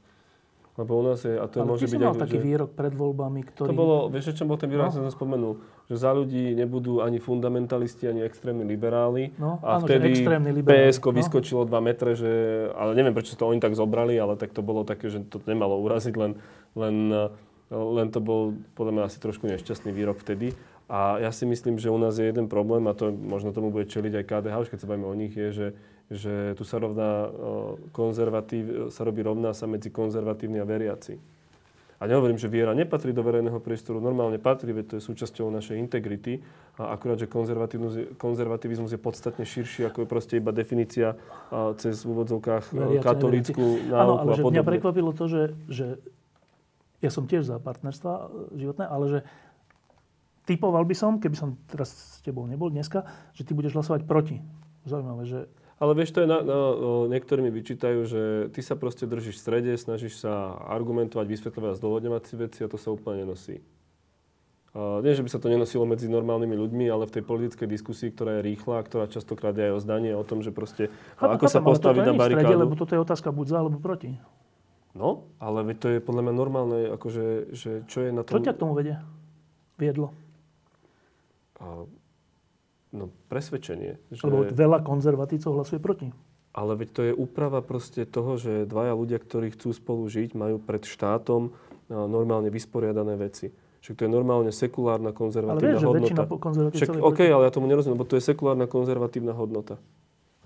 [0.73, 2.01] Lebo u nás je, a to Ale môže byť...
[2.01, 2.45] mal taký že...
[2.49, 3.69] výrok pred voľbami, ktorý...
[3.69, 5.05] To bolo, vieš, čo bol ten výrok, no.
[5.05, 9.37] som spomenul, že za ľudí nebudú ani fundamentalisti, ani extrémni liberáli.
[9.37, 10.25] No, a áno, vtedy
[10.65, 11.13] PSK no.
[11.13, 12.33] vyskočilo 2 metre, že,
[12.73, 15.77] ale neviem, prečo to oni tak zobrali, ale tak to bolo také, že to nemalo
[15.77, 16.41] uraziť, len,
[16.73, 16.95] len,
[17.69, 20.57] len to bol podľa mňa asi trošku nešťastný výrok vtedy.
[20.89, 23.85] A ja si myslím, že u nás je jeden problém, a to možno tomu bude
[23.85, 25.67] čeliť aj KDH, už keď sa bavíme o nich, je, že
[26.13, 27.27] že tu sa, rovná,
[27.89, 31.17] konzervatív, sa robí rovná sa medzi konzervatívni a veriaci.
[32.03, 35.79] A nehovorím, že viera nepatrí do verejného priestoru, normálne patrí, veď to je súčasťou našej
[35.79, 36.43] integrity.
[36.75, 41.15] A akurát, že konzervativizmus je, konzervativizmus je podstatne širší, ako je proste iba definícia
[41.79, 44.51] cez v úvodzovkách katolícku náuku ale a podobne.
[44.59, 45.95] Mňa prekvapilo to, že, že
[46.99, 48.23] ja som tiež za partnerstva e,
[48.67, 49.19] životné, ale že
[50.43, 54.43] typoval by som, keby som teraz s tebou nebol dneska, že ty budeš hlasovať proti.
[54.83, 55.39] Zaujímavé, že
[55.83, 58.21] ale vieš, to je na, na, no, niektorí mi vyčítajú, že
[58.55, 62.71] ty sa proste držíš v strede, snažíš sa argumentovať, vysvetľovať a zdôvodňovať si veci a
[62.71, 63.59] to sa úplne nenosí.
[64.71, 68.15] Uh, nie, že by sa to nenosilo medzi normálnymi ľuďmi, ale v tej politickej diskusii,
[68.15, 70.89] ktorá je rýchla, ktorá častokrát je aj o zdanie, o tom, že proste,
[71.19, 72.47] chápem, ako chápem, sa postaviť na barikádu.
[72.47, 74.17] Strede, lebo toto je otázka buď za, alebo proti.
[74.97, 78.39] No, ale to je podľa mňa normálne, akože, že čo je na tom...
[78.39, 78.97] Čo ťa k tomu vedie?
[79.77, 80.09] Viedlo?
[81.61, 81.85] A,
[82.93, 83.97] no, presvedčenie.
[84.13, 84.21] Že...
[84.29, 86.07] Lebo veľa konzervatívcov hlasuje proti.
[86.53, 90.61] Ale veď to je úprava proste toho, že dvaja ľudia, ktorí chcú spolu žiť, majú
[90.61, 91.49] pred štátom
[91.89, 93.49] normálne vysporiadané veci.
[93.83, 96.23] Však to je normálne sekulárna konzervatívna ale vieš, hodnota.
[96.29, 99.75] Konzervatívcov Však, OK, ale ja tomu nerozumiem, lebo to je sekulárna konzervatívna hodnota.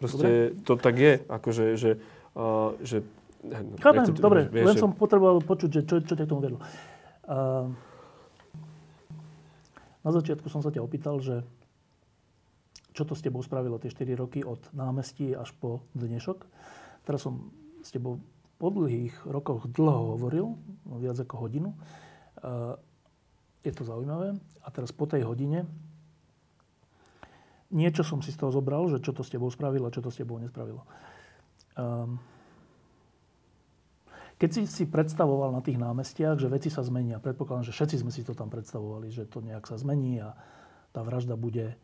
[0.01, 0.63] Proste dobre.
[0.65, 1.91] to tak je, akože, že,
[2.33, 3.03] uh, že
[3.77, 4.81] Chápem, nechcem, dobre, vieš, len že...
[4.81, 6.59] som potreboval počuť, že čo, čo ťa k tomu vedlo.
[7.29, 7.69] Uh,
[10.01, 11.45] na začiatku som sa ťa opýtal, že
[12.97, 16.49] čo to s tebou spravilo tie 4 roky od námestí až po dnešok.
[17.05, 17.53] Teraz som
[17.85, 18.17] s tebou
[18.57, 20.57] po dlhých rokoch dlho hovoril,
[20.97, 21.69] viac ako hodinu.
[22.41, 22.73] Uh,
[23.61, 24.33] je to zaujímavé.
[24.65, 25.69] A teraz po tej hodine
[27.69, 30.09] niečo som si z toho zobral, že čo to s tebou spravilo a čo to
[30.09, 30.81] s tebou nespravilo.
[31.77, 32.17] Um,
[34.41, 38.09] keď si si predstavoval na tých námestiach, že veci sa zmenia, predpokladám, že všetci sme
[38.09, 40.33] si to tam predstavovali, že to nejak sa zmení a
[40.93, 41.77] tá vražda bude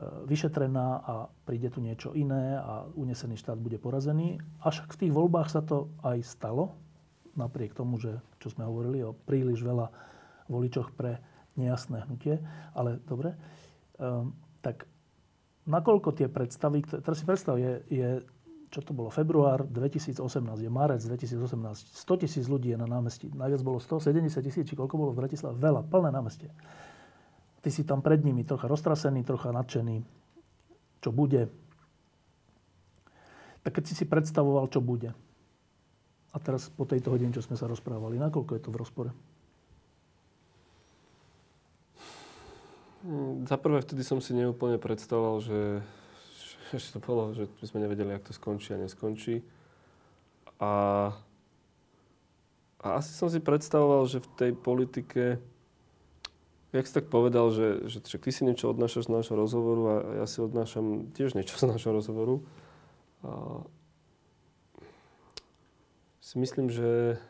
[0.00, 1.14] vyšetrená a
[1.44, 4.40] príde tu niečo iné a unesený štát bude porazený.
[4.64, 6.72] Až v tých voľbách sa to aj stalo,
[7.36, 9.92] napriek tomu, že, čo sme hovorili o príliš veľa
[10.48, 11.20] voličoch pre
[11.60, 12.40] nejasné hnutie.
[12.72, 13.36] Ale dobre,
[14.00, 14.32] um,
[14.64, 14.88] tak
[15.68, 18.08] nakoľko tie predstavy, teraz si predstav, je, je
[18.72, 20.24] čo to bolo, február 2018,
[20.56, 21.36] je marec 2018,
[21.92, 23.28] 100 tisíc ľudí je na námestí.
[23.28, 25.60] Najviac bolo 170 tisíc, či koľko bolo v Bratislave?
[25.60, 26.48] Veľa, plné námestie.
[27.62, 30.02] Ty si tam pred nimi trocha roztrasený, trocha nadšený.
[30.98, 31.46] Čo bude?
[33.62, 35.14] Tak keď si si predstavoval, čo bude.
[36.32, 39.10] A teraz po tejto hodine, čo sme sa rozprávali, nakoľko je to v rozpore?
[43.06, 45.58] Hm, za prvé, vtedy som si neúplne predstavoval, že
[46.72, 49.44] ešte to bolo, že my sme nevedeli, ako to skončí a neskončí.
[50.62, 50.72] A,
[52.80, 55.36] a asi som si predstavoval, že v tej politike,
[56.72, 59.94] jak si tak povedal, že, že, že ty si niečo odnášaš z nášho rozhovoru a
[60.24, 62.40] ja si odnášam tiež niečo z nášho rozhovoru.
[63.22, 63.62] A
[66.24, 67.20] si myslím, že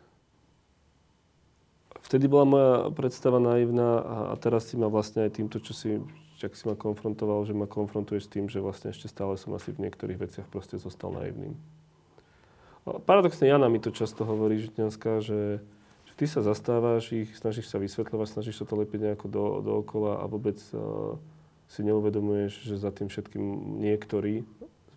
[2.06, 5.98] vtedy bola moja predstava naivná a, a teraz si ma vlastne aj týmto, čo si
[6.43, 9.70] ak si ma konfrontoval, že ma konfrontuješ s tým, že vlastne ešte stále som asi
[9.70, 11.55] v niektorých veciach proste zostal naivným.
[12.82, 15.62] Paradoxne Jana mi to často hovorí, Žitňanská, že
[16.22, 20.30] ty sa zastávaš ich, snažíš sa vysvetľovať, snažíš sa to lepiť nejako do, dookola a
[20.30, 21.18] vôbec uh,
[21.66, 23.42] si neuvedomuješ, že za tým všetkým
[23.82, 24.46] niektorí,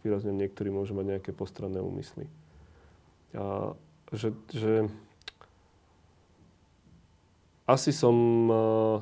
[0.06, 2.30] výrazne niektorí môžu mať nejaké postranné úmysly.
[3.34, 3.73] A
[4.14, 4.85] že, že
[7.65, 8.14] asi som
[8.45, 9.02] uh,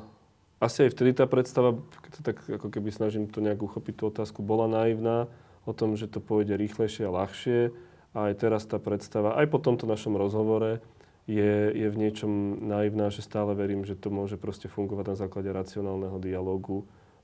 [0.64, 1.76] asi aj vtedy tá predstava,
[2.24, 5.28] tak ako keby snažím to nejak uchopiť tú otázku, bola naivná
[5.68, 7.76] o tom, že to pôjde rýchlejšie a ľahšie.
[8.14, 10.80] A aj teraz tá predstava, aj po tomto našom rozhovore,
[11.24, 15.50] je, je v niečom naivná, že stále verím, že to môže proste fungovať na základe
[15.56, 16.84] racionálneho dialogu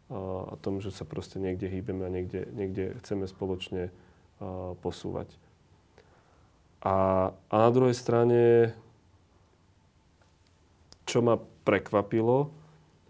[0.10, 3.92] a, tom, že sa proste niekde hýbeme a niekde, niekde chceme spoločne
[4.80, 5.28] posúvať.
[6.80, 6.96] A,
[7.36, 8.72] a na druhej strane,
[11.04, 11.36] čo ma
[11.68, 12.56] prekvapilo,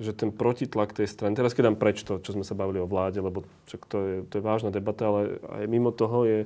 [0.02, 2.90] že ten protitlak tej strany, teraz keď dám preč to, čo sme sa bavili o
[2.90, 6.40] vláde, lebo čak to, je, to je vážna debata, ale aj mimo toho je,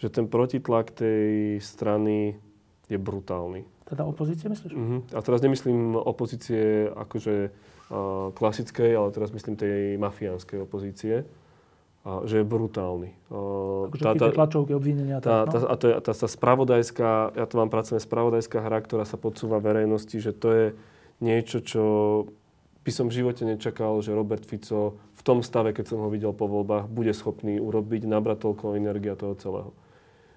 [0.00, 2.40] že ten protitlak tej strany
[2.86, 3.66] je brutálny.
[3.86, 4.72] Teda opozície myslíš?
[4.74, 5.00] Uh-huh.
[5.14, 11.22] A teraz nemyslím opozície akože uh, klasickej, ale teraz myslím tej mafiánskej opozície.
[12.06, 13.14] A, že je brutálny.
[13.30, 15.18] Uh, akože tá, tá, tlačovky, obvinenia.
[15.18, 15.66] Tá, tá, no?
[15.66, 19.58] a to je tá, tá spravodajská, ja to mám pracovné, spravodajská hra, ktorá sa podsúva
[19.58, 20.66] verejnosti, že to je
[21.18, 21.82] niečo, čo
[22.86, 26.30] by som v živote nečakal, že Robert Fico v tom stave, keď som ho videl
[26.30, 29.70] po voľbách, bude schopný urobiť, nabrať toľko energia toho celého.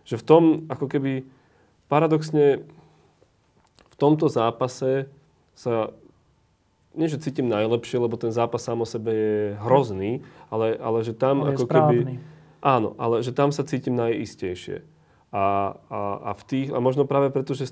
[0.10, 1.30] Že v tom, ako keby
[1.90, 2.64] paradoxne,
[3.90, 5.10] v tomto zápase
[5.58, 5.92] sa
[6.96, 11.14] nie, že cítim najlepšie, lebo ten zápas sám o sebe je hrozný, ale, ale že
[11.14, 11.96] tam ale ako keby...
[12.60, 14.84] Áno, ale že tam sa cítim najistejšie.
[15.30, 17.70] A, a, a, v tých, a možno práve preto, že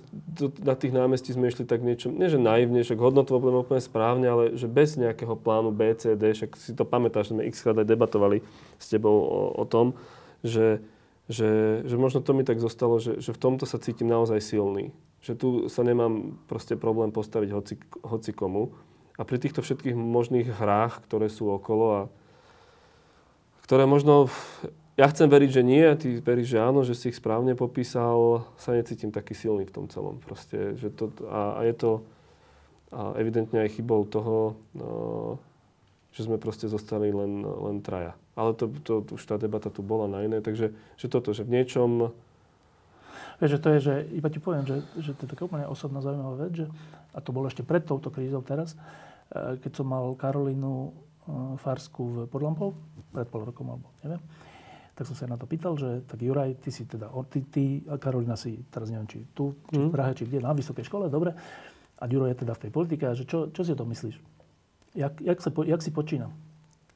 [0.61, 4.29] na tých námestí sme išli tak niečo, nie že naivne, však hodnotovo budeme úplne správne,
[4.29, 7.65] ale že bez nejakého plánu B, C, D, však si to pamätáš, že sme x
[7.65, 8.45] krát aj debatovali
[8.77, 9.97] s tebou o, o tom,
[10.45, 10.85] že,
[11.27, 14.95] že, že možno to mi tak zostalo, že, že v tomto sa cítim naozaj silný.
[15.19, 18.71] Že tu sa nemám proste problém postaviť hoci, hoci komu.
[19.19, 22.01] A pri týchto všetkých možných hrách, ktoré sú okolo a
[23.67, 24.31] ktoré možno
[24.97, 28.49] ja chcem veriť, že nie, a ty veríš, že áno, že si ich správne popísal,
[28.57, 30.17] sa necítim taký silný v tom celom.
[30.17, 31.91] Proste, že to, a, a je to
[32.87, 35.37] a evidentne aj chybou toho, no,
[36.15, 38.15] že sme proste zostali len, len traja.
[38.37, 41.57] Ale to, to, už tá debata tu bola na iné, takže že toto, že v
[41.57, 42.13] niečom...
[43.41, 46.05] Vieš, že to je, že iba ti poviem, že, že to je taká úplne osobná
[46.05, 46.65] zaujímavá vec, že,
[47.13, 48.77] a to bolo ešte pred touto krízou teraz,
[49.33, 50.89] e, keď som mal Karolínu e,
[51.57, 52.77] Farsku v Podlampov,
[53.09, 54.21] pred pol rokom alebo neviem,
[54.97, 58.01] tak som sa na to pýtal, že tak Juraj, ty si teda, ty, ty a
[58.01, 59.93] Karolina si, teraz neviem, či tu, či v mhm.
[59.93, 61.33] Prahe, či kde, na vysokej škole, dobre.
[61.97, 64.17] A Juro je teda v tej politike, že čo, čo si o tom myslíš?
[64.97, 66.29] Jak, jak, sa, jak si počína?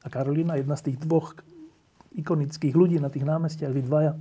[0.02, 1.38] A Karolina, jedna z tých dvoch
[2.12, 4.12] ikonických ľudí na tých námestiach, vy dvaja,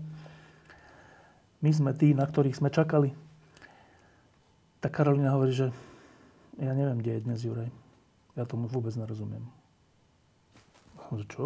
[1.61, 3.13] my sme tí, na ktorých sme čakali.
[4.81, 5.69] Tak Karolina hovorí, že
[6.57, 7.69] ja neviem, kde je dnes Juraj.
[8.33, 9.45] Ja tomu vôbec nerozumiem.
[11.11, 11.45] Že čo?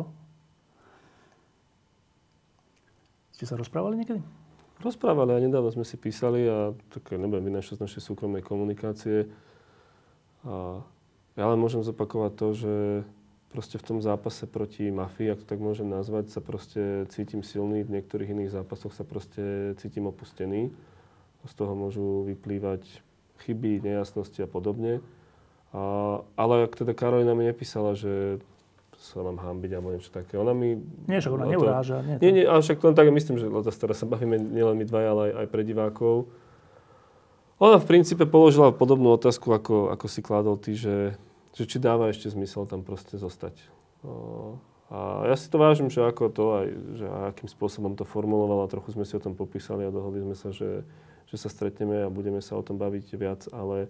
[3.35, 4.21] Ste sa rozprávali niekedy?
[4.79, 9.27] Rozprávali a nedávno sme si písali a tak nebudem vynášať z našej súkromnej komunikácie.
[10.45, 10.85] A
[11.35, 12.73] ja len môžem zopakovať to, že
[13.53, 17.85] proste v tom zápase proti mafii, ak to tak môžem nazvať, sa proste cítim silný,
[17.85, 20.71] v niektorých iných zápasoch sa proste cítim opustený.
[21.45, 22.81] Z toho môžu vyplývať
[23.45, 25.05] chyby, nejasnosti a podobne.
[25.75, 25.81] A,
[26.33, 28.41] ale ak teda Karolina mi nepísala, že
[28.97, 30.39] sa mám hambiť alebo niečo také.
[30.39, 30.81] Ona mi...
[31.05, 32.01] Nie, však ona neuráža.
[32.01, 34.85] Nie, nie, nie, ale však to len tak myslím, že teraz sa bavíme nielen my
[34.87, 36.15] dvaja, ale aj, aj pre divákov.
[37.61, 41.15] Ona v princípe položila podobnú otázku, ako, ako si kládol ty, že
[41.55, 43.55] že či dáva ešte zmysel tam proste zostať.
[44.91, 46.67] A ja si to vážim, že ako to aj,
[46.99, 50.53] že akým spôsobom to formulovala, trochu sme si o tom popísali a dohodli sme sa,
[50.53, 50.85] že,
[51.25, 53.89] že sa stretneme a budeme sa o tom baviť viac, ale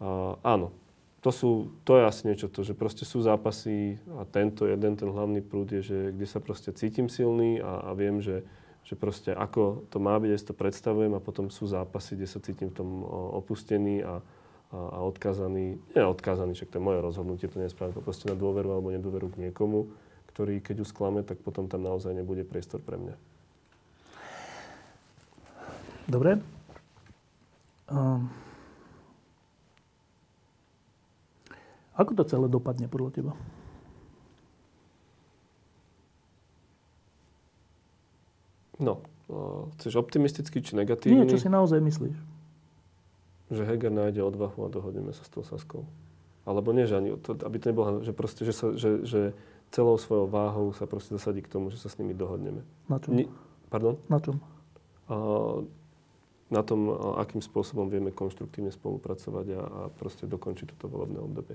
[0.00, 0.72] a, áno,
[1.20, 1.50] to, sú,
[1.84, 5.68] to je asi niečo to, že proste sú zápasy a tento jeden, ten hlavný prúd
[5.68, 8.40] je, že kde sa proste cítim silný a, a viem, že,
[8.88, 12.28] že proste ako to má byť, ja si to predstavujem a potom sú zápasy, kde
[12.30, 13.04] sa cítim v tom
[13.36, 14.24] opustený a,
[14.70, 18.38] a, a odkázaný, nie odkázaný, však to je moje rozhodnutie, to nespravím to proste na
[18.38, 19.90] dôveru alebo nedôveru k niekomu,
[20.30, 23.14] ktorý keď ju sklame, tak potom tam naozaj nebude priestor pre mňa.
[26.06, 26.38] Dobre.
[27.90, 28.30] Um,
[31.98, 33.32] ako to celé dopadne podľa teba?
[38.80, 41.26] No, uh, chceš optimisticky či negatívny?
[41.26, 42.29] Nie, čo si naozaj myslíš?
[43.50, 45.84] Že Heger nájde odvahu a dohodneme sa s tou Saskou.
[46.46, 49.20] Alebo nie, že ani, to, aby to nebolo, že proste, že, sa, že, že
[49.70, 52.62] celou svojou váhou sa proste zasadí k tomu, že sa s nimi dohodneme.
[52.88, 53.12] Na čom?
[53.12, 53.28] Ni,
[53.68, 53.98] pardon?
[54.08, 54.40] Na čom?
[55.10, 55.16] A,
[56.50, 56.90] na tom,
[57.22, 61.54] akým spôsobom vieme konštruktívne spolupracovať a, a proste dokončiť toto volebné obdobie.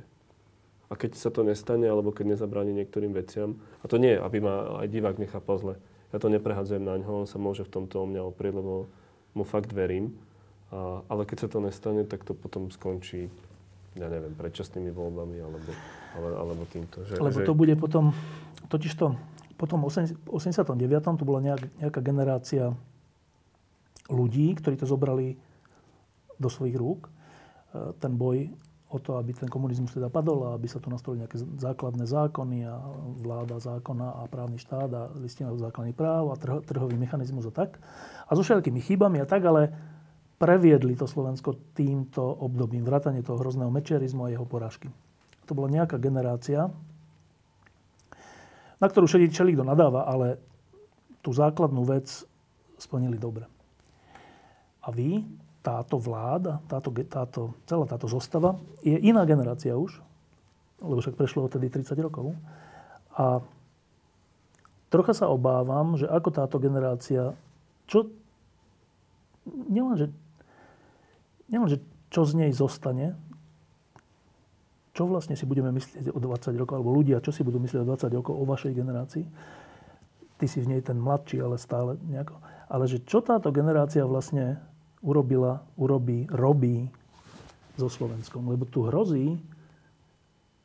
[0.88, 4.80] A keď sa to nestane, alebo keď nezabráni niektorým veciam, a to nie, aby ma
[4.80, 5.76] aj divák nechápal zle,
[6.14, 8.88] ja to neprehadzujem na ňo, on sa môže v tomto o mňa oprieť, lebo
[9.36, 10.16] mu fakt verím.
[10.74, 13.30] A, ale keď sa to nestane, tak to potom skončí,
[13.96, 15.72] ja neviem, predčasnými voľbami alebo,
[16.18, 17.06] ale, alebo týmto.
[17.06, 17.48] Že, Lebo že...
[17.48, 18.12] to bude potom,
[18.68, 19.16] totiž to,
[19.56, 20.76] potom v 89.
[21.16, 22.76] to bola nejak, nejaká generácia
[24.12, 25.40] ľudí, ktorí to zobrali
[26.36, 27.08] do svojich rúk.
[27.08, 28.52] E, ten boj
[28.92, 32.70] o to, aby ten komunizmus teda padol a aby sa tu nastolili nejaké základné zákony
[32.70, 32.80] a
[33.20, 37.82] vláda zákona a právny štát a listina základných práv a trh, trhový mechanizmus a tak.
[38.30, 39.74] A so všetkými chybami a tak, ale
[40.36, 44.92] previedli to Slovensko týmto obdobím, vrátanie toho hrozného mečerizmu a jeho porážky.
[45.48, 46.68] To bola nejaká generácia,
[48.76, 50.42] na ktorú všeli kto nadáva, ale
[51.24, 52.28] tú základnú vec
[52.76, 53.48] splnili dobre.
[54.86, 55.26] A vy,
[55.66, 59.98] táto vláda, táto, táto, celá táto zostava, je iná generácia už,
[60.84, 62.38] lebo však prešlo odtedy 30 rokov.
[63.16, 63.42] A
[64.94, 67.34] trocha sa obávam, že ako táto generácia,
[67.90, 68.12] čo
[71.50, 73.18] nielen, že čo z nej zostane,
[74.96, 77.90] čo vlastne si budeme myslieť o 20 rokov, alebo ľudia, čo si budú myslieť o
[77.92, 79.26] 20 rokov o vašej generácii.
[80.40, 82.40] Ty si v nej ten mladší, ale stále nejako.
[82.72, 84.60] Ale že čo táto generácia vlastne
[85.04, 86.88] urobila, urobí, robí
[87.76, 88.48] so Slovenskom.
[88.48, 89.36] Lebo tu hrozí,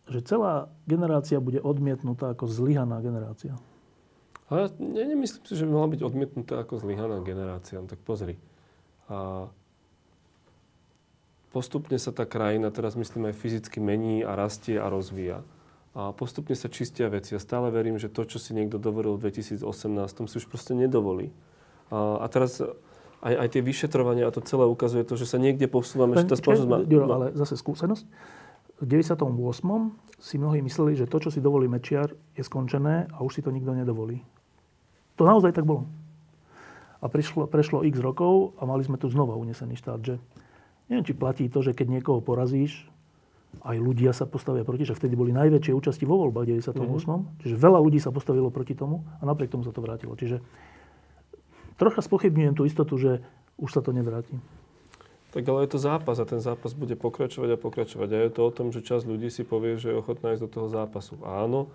[0.07, 3.59] že celá generácia bude odmietnutá ako zlyhaná generácia.
[4.51, 7.79] Ale ja nemyslím si, že by mala byť odmietnutá ako zlyhaná generácia.
[7.87, 8.35] Tak pozri.
[9.07, 9.47] A
[11.51, 15.43] postupne sa tá krajina, teraz myslím aj fyzicky mení a rastie a rozvíja.
[15.91, 17.35] A postupne sa čistia veci.
[17.35, 19.67] Ja stále verím, že to, čo si niekto dovolil v 2018,
[20.31, 21.35] si už proste nedovolí.
[21.91, 22.63] A, a teraz
[23.21, 26.39] aj, aj tie vyšetrovania a to celé ukazuje to, že sa niekde posúvame, že tá
[26.39, 26.79] spoločnosť má...
[26.87, 28.07] Ďuro, ale zase skúsenosť.
[28.81, 29.29] V 98.
[30.17, 33.53] si mnohí mysleli, že to, čo si dovolí Mečiar, je skončené a už si to
[33.53, 34.25] nikto nedovolí.
[35.21, 35.85] To naozaj tak bolo.
[37.05, 40.15] A prišlo, prešlo x rokov a mali sme tu znova unesený štát, že
[40.91, 42.91] Neviem, či platí to, že keď niekoho porazíš,
[43.63, 46.75] aj ľudia sa postavia proti, že vtedy boli najväčšie účasti vo voľbách 98.
[46.75, 47.21] Mm-hmm.
[47.47, 50.15] Čiže veľa ľudí sa postavilo proti tomu a napriek tomu sa to vrátilo.
[50.15, 50.43] Čiže
[51.79, 53.23] trocha spochybňujem tú istotu, že
[53.59, 54.35] už sa to nevráti.
[55.31, 58.09] Tak ale je to zápas a ten zápas bude pokračovať a pokračovať.
[58.11, 60.51] A je to o tom, že časť ľudí si povie, že je ochotná ísť do
[60.51, 61.23] toho zápasu.
[61.23, 61.71] Áno,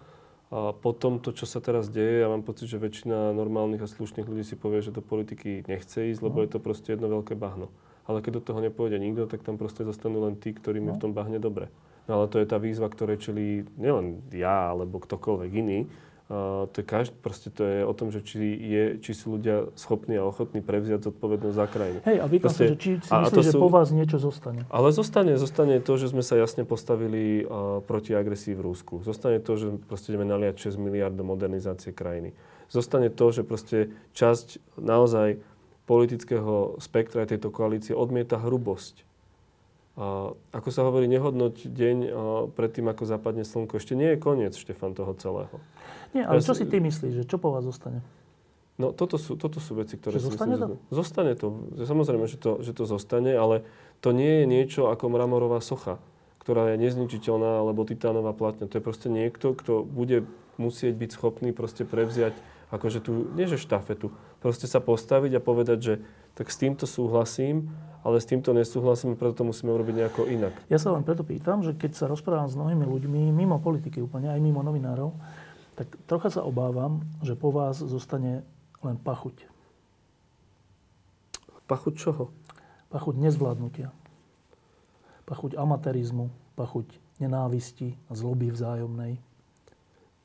[0.51, 4.27] a potom to, čo sa teraz deje, ja mám pocit, že väčšina normálnych a slušných
[4.27, 6.43] ľudí si povie, že do politiky nechce ísť, lebo no.
[6.43, 7.71] je to proste jedno veľké bahno.
[8.05, 10.87] Ale keď do toho nepôjde nikto, tak tam proste zostanú len tí, ktorým no.
[10.93, 11.73] je v tom bahne dobre.
[12.05, 15.89] No ale to je tá výzva, ktorej čelí nielen ja, alebo ktokoľvek iný,
[16.25, 19.69] Uh, to je každý, proste to je o tom, že či, je, či sú ľudia
[19.77, 21.99] schopní a ochotní prevziať zodpovednosť za krajinu.
[22.01, 24.65] Hej, a pýtam sa, že či si myslíš, že sú, po vás niečo zostane?
[24.73, 29.05] Ale zostane, zostane to, že sme sa jasne postavili uh, proti agresii v Rúsku.
[29.05, 32.33] Zostane to, že proste ideme naliať 6 miliard do modernizácie krajiny.
[32.73, 35.37] Zostane to, že proste časť naozaj
[35.85, 39.05] politického spektra tejto koalície odmieta hrubosť
[39.95, 41.97] a ako sa hovorí, nehodnoť deň
[42.51, 43.79] predtým, ako zapadne slnko.
[43.79, 45.55] Ešte nie je koniec, Štefan, toho celého.
[46.11, 48.03] Nie, ale ja čo si ty myslíš, že čo po vás zostane?
[48.75, 50.91] No toto sú, toto sú veci, ktoré že zostane myslím, to?
[50.91, 51.47] Zostane to.
[51.79, 53.63] Samozrejme, že to, že to zostane, ale
[54.03, 55.95] to nie je niečo ako mramorová socha,
[56.43, 58.67] ktorá je nezničiteľná, alebo titánová platňa.
[58.67, 60.27] To je proste niekto, kto bude
[60.59, 62.35] musieť byť schopný proste prevziať
[62.75, 64.11] akože tu, nie že štafetu,
[64.43, 65.93] proste sa postaviť a povedať, že
[66.35, 67.71] tak s týmto súhlasím,
[68.05, 70.53] ale s týmto nesúhlasím, preto to musíme urobiť nejako inak.
[70.69, 74.29] Ja sa len preto pýtam, že keď sa rozprávam s mnohými ľuďmi, mimo politiky úplne,
[74.29, 75.15] aj mimo novinárov,
[75.73, 78.45] tak trocha sa obávam, že po vás zostane
[78.85, 79.49] len pachuť.
[81.65, 82.29] Pachuť čoho?
[82.93, 83.89] Pachuť nezvládnutia.
[85.25, 89.17] Pachuť amatérizmu, pachuť nenávisti a zloby vzájomnej.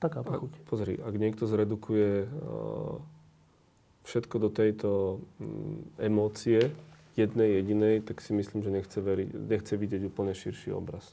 [0.00, 0.52] Taká pachuť.
[0.56, 2.96] A, pozri, ak niekto zredukuje uh,
[4.08, 4.90] všetko do tejto
[5.38, 6.72] um, emócie,
[7.20, 11.12] jednej jedinej, tak si myslím, že nechce, veriť, nechce vidieť úplne širší obraz.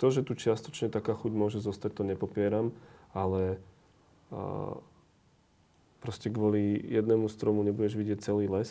[0.00, 2.72] To, že tu čiastočne taká chuť môže zostať, to nepopieram,
[3.12, 3.60] ale
[4.32, 4.80] a,
[6.00, 8.70] proste kvôli jednému stromu nebudeš vidieť celý les.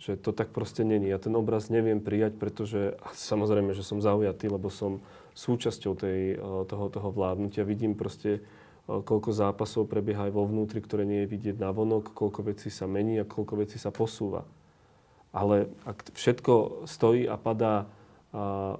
[0.00, 1.06] Že to tak proste není.
[1.06, 4.98] Ja ten obraz neviem prijať, pretože samozrejme, že som zaujatý, lebo som
[5.38, 6.20] súčasťou tej,
[6.66, 7.62] toho, toho vládnutia.
[7.62, 8.42] Vidím proste,
[8.84, 12.84] koľko zápasov prebieha aj vo vnútri, ktoré nie je vidieť na vonok, koľko vecí sa
[12.84, 14.44] mení a koľko vecí sa posúva.
[15.32, 17.88] Ale ak všetko stojí a padá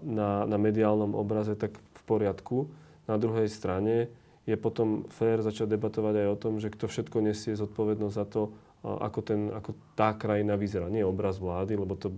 [0.04, 2.68] na, na mediálnom obraze, tak v poriadku.
[3.08, 4.12] Na druhej strane
[4.44, 8.52] je potom fér začať debatovať aj o tom, že kto všetko nesie zodpovednosť za to,
[8.84, 10.92] ako, ten, ako tá krajina vyzerá.
[10.92, 12.12] Nie obraz vlády, lebo to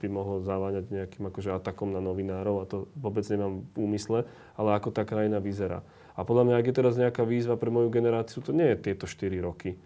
[0.00, 4.24] by mohlo zaváňať nejakým akože atakom na novinárov a to vôbec nemám v úmysle,
[4.56, 5.84] ale ako tá krajina vyzerá.
[6.16, 9.04] A podľa mňa, ak je teraz nejaká výzva pre moju generáciu, to nie je tieto
[9.04, 9.76] 4 roky.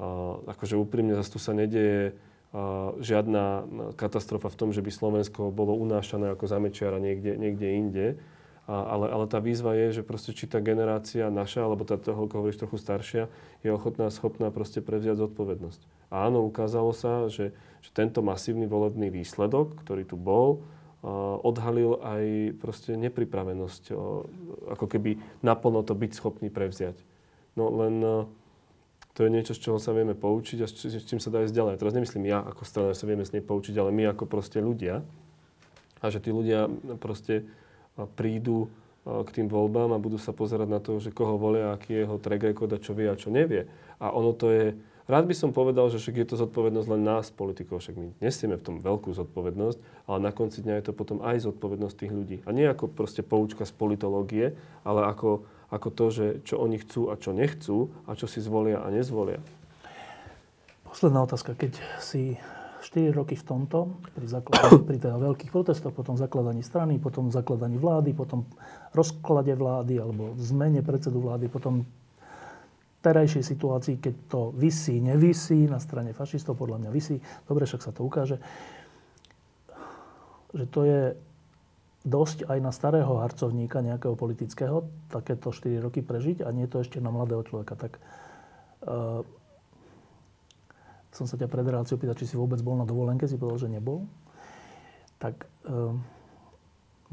[0.00, 2.16] A, akože úprimne, zase tu sa nedieje
[3.00, 3.64] žiadna
[3.96, 8.06] katastrofa v tom, že by Slovensko bolo unášané ako zamečiara niekde, niekde inde.
[8.68, 12.28] A, ale, ale tá výzva je, že proste či tá generácia naša, alebo tá toho,
[12.28, 13.32] ako hovoríš, trochu staršia,
[13.64, 15.80] je ochotná, schopná proste prevziať zodpovednosť.
[16.12, 20.62] A áno, ukázalo sa, že, že tento masívny volebný výsledok, ktorý tu bol,
[21.42, 24.22] odhalil aj proste nepripravenosť, uh,
[24.78, 26.94] ako keby naplno to byť schopný prevziať.
[27.58, 28.30] No len uh,
[29.12, 31.74] to je niečo, z čoho sa vieme poučiť a s čím sa dá ísť ďalej.
[31.82, 35.04] Teraz nemyslím ja ako strana, sa vieme s nej poučiť, ale my ako proste ľudia.
[36.00, 37.44] A že tí ľudia proste
[38.16, 38.72] prídu
[39.04, 42.16] k tým voľbám a budú sa pozerať na to, že koho volia, aký je jeho
[42.22, 43.66] track record a čo vie a čo nevie.
[43.98, 44.78] A ono to je...
[45.10, 48.54] Rád by som povedal, že však je to zodpovednosť len nás, politikov, však my nesieme
[48.54, 52.36] v tom veľkú zodpovednosť, ale na konci dňa je to potom aj zodpovednosť tých ľudí.
[52.46, 54.54] A nie ako proste poučka z politológie,
[54.86, 55.42] ale ako
[55.72, 59.40] ako to, že čo oni chcú a čo nechcú a čo si zvolia a nezvolia.
[60.84, 61.56] Posledná otázka.
[61.56, 62.36] Keď si
[62.84, 67.80] 4 roky v tomto, pri, zakladaní, pri teda veľkých protestoch, potom zakladaní strany, potom zakladaní
[67.80, 68.44] vlády, potom
[68.92, 71.88] rozklade vlády alebo zmene predsedu vlády, potom
[73.02, 77.18] terajšej situácii, keď to vysí, nevisí na strane fašistov, podľa mňa vysí,
[77.50, 78.38] dobre, však sa to ukáže,
[80.54, 81.02] že to je
[82.02, 86.98] dosť aj na starého harcovníka nejakého politického takéto 4 roky prežiť a nie to ešte
[86.98, 87.78] na mladého človeka.
[87.78, 89.22] Tak uh,
[91.14, 93.70] som sa ťa pred reláciou pýtať, či si vôbec bol na dovolenke, si povedal, že
[93.70, 94.02] nebol.
[95.22, 95.94] Tak uh,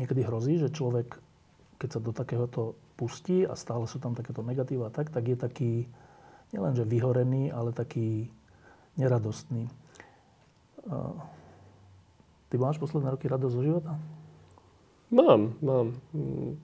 [0.02, 1.22] niekedy hrozí, že človek,
[1.78, 5.72] keď sa do takéhoto pustí a stále sú tam takéto negatíva tak, tak je taký
[6.52, 8.28] nielenže vyhorený, ale taký
[9.00, 9.72] neradostný.
[12.50, 13.96] Ty máš posledné roky radosť zo života?
[15.10, 15.96] Mám, mám.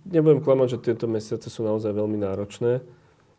[0.05, 2.83] Nebudem klamať, že tieto mesiace sú naozaj veľmi náročné,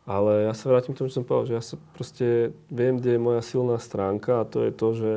[0.07, 3.19] ale ja sa vrátim k tomu, čo som povedal, že ja sa proste viem, kde
[3.19, 5.13] je moja silná stránka a to je to, že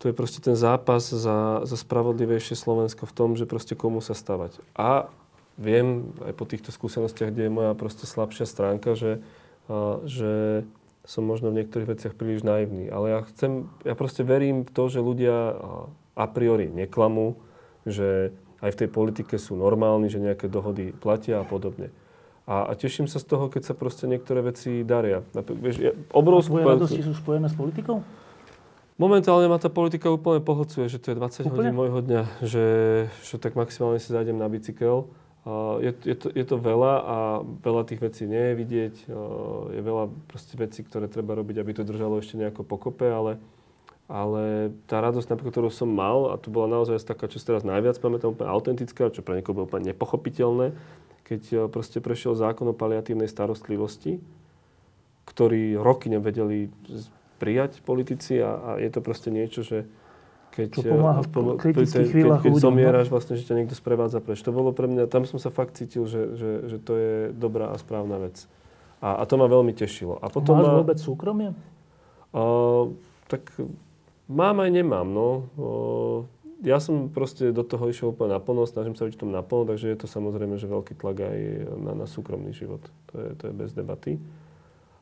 [0.00, 4.12] to je proste ten zápas za, za spravodlivejšie Slovensko v tom, že proste komu sa
[4.12, 4.60] stavať.
[4.76, 5.08] A
[5.56, 9.22] viem aj po týchto skúsenostiach, kde je moja proste slabšia stránka, že,
[9.70, 10.64] a, že
[11.04, 12.88] som možno v niektorých veciach príliš naivný.
[12.88, 15.60] Ale ja chcem, ja proste verím v to, že ľudia
[16.16, 17.36] a priori neklamú,
[17.84, 18.32] že
[18.64, 21.92] aj v tej politike sú normálni, že nejaké dohody platia a podobne.
[22.48, 25.24] A, a teším sa z toho, keď sa proste niektoré veci daria.
[25.32, 26.60] Vieš, ja, obrovskú...
[26.60, 28.04] A radosti sú spojené s politikou?
[28.94, 31.50] Momentálne ma tá politika úplne pohlcuje, že to je 20 úplne?
[31.50, 32.66] hodín môjho dňa, že,
[33.26, 35.08] že tak maximálne si zájdem na bicykel
[35.84, 38.94] je, je, to, je to veľa a veľa tých vecí nie je vidieť.
[39.76, 43.36] Je veľa proste vecí, ktoré treba robiť, aby to držalo ešte nejako pokope, ale,
[44.08, 47.60] ale tá radosť, napríklad, ktorú som mal, a to bola naozaj taká, čo si teraz
[47.60, 50.72] najviac pamätám, úplne autentická, čo pre niekoho bolo úplne nepochopiteľné,
[51.28, 54.24] keď proste prešiel zákon o paliatívnej starostlivosti,
[55.28, 56.72] ktorý roky nevedeli
[57.36, 59.84] prijať politici a, a je to proste niečo, že
[60.54, 62.62] keď, čo pomáha v eh, kritických chvíľach keď, keď, keď no.
[62.62, 64.38] zomieraš, vlastne, že ťa niekto sprevádza preč.
[64.46, 67.74] To bolo pre mňa, tam som sa fakt cítil, že, že, že to je dobrá
[67.74, 68.46] a správna vec.
[69.02, 70.16] A, a to ma veľmi tešilo.
[70.22, 71.50] A potom Máš ma, vôbec súkromie?
[72.30, 72.94] Uh,
[73.26, 73.50] tak
[74.30, 75.28] mám aj nemám, no.
[75.58, 76.18] Uh,
[76.64, 79.90] ja som proste do toho išiel úplne naplno, snažím sa byť v tom naplno, takže
[79.90, 81.38] je to samozrejme, že veľký tlak aj
[81.76, 82.80] na, na súkromný život.
[83.12, 84.16] To je, to je bez debaty.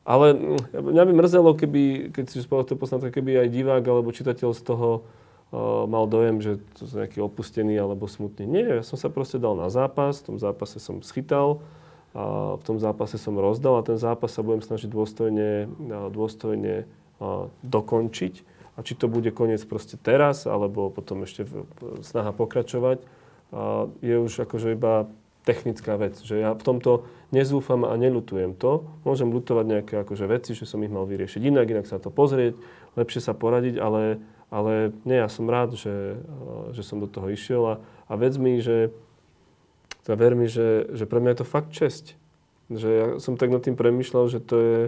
[0.03, 4.51] Ale mm, mňa by mrzelo, keby, keď si spolu to keby aj divák alebo čitateľ
[4.51, 5.07] z toho
[5.85, 6.51] mal dojem, že
[6.81, 8.49] to sú nejaký opustený alebo smutný.
[8.49, 11.61] Nie, ja som sa proste dal na zápas, v tom zápase som schytal,
[12.13, 15.65] a v tom zápase som rozdal a ten zápas sa budem snažiť dôstojne,
[16.13, 16.85] dôstojne
[17.65, 18.33] dokončiť.
[18.73, 21.45] A či to bude koniec proste teraz, alebo potom ešte
[22.01, 23.05] snaha pokračovať,
[24.01, 25.09] je už akože iba
[25.45, 26.17] technická vec.
[26.17, 28.85] Že ja v tomto nezúfam a nelutujem to.
[29.05, 32.57] Môžem lutovať nejaké akože veci, že som ich mal vyriešiť inak, inak sa to pozrieť,
[32.93, 34.21] lepšie sa poradiť, ale
[34.53, 36.21] ale nie, ja som rád, že,
[36.77, 37.75] že som do toho išiel a,
[38.05, 38.93] a vedz mi, že
[40.05, 42.13] teda ver mi, že, že pre mňa je to fakt česť.
[42.69, 44.79] Že ja som tak nad tým premyšľal, že to je,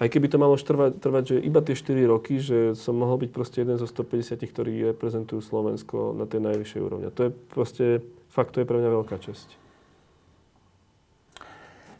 [0.00, 3.30] aj keby to malo trvať, trvať že iba tie 4 roky, že som mohol byť
[3.36, 7.12] proste jeden zo 150, ktorí reprezentujú Slovensko na tej najvyššej úrovni.
[7.12, 7.86] To je proste,
[8.32, 9.60] fakt, to je pre mňa veľká česť.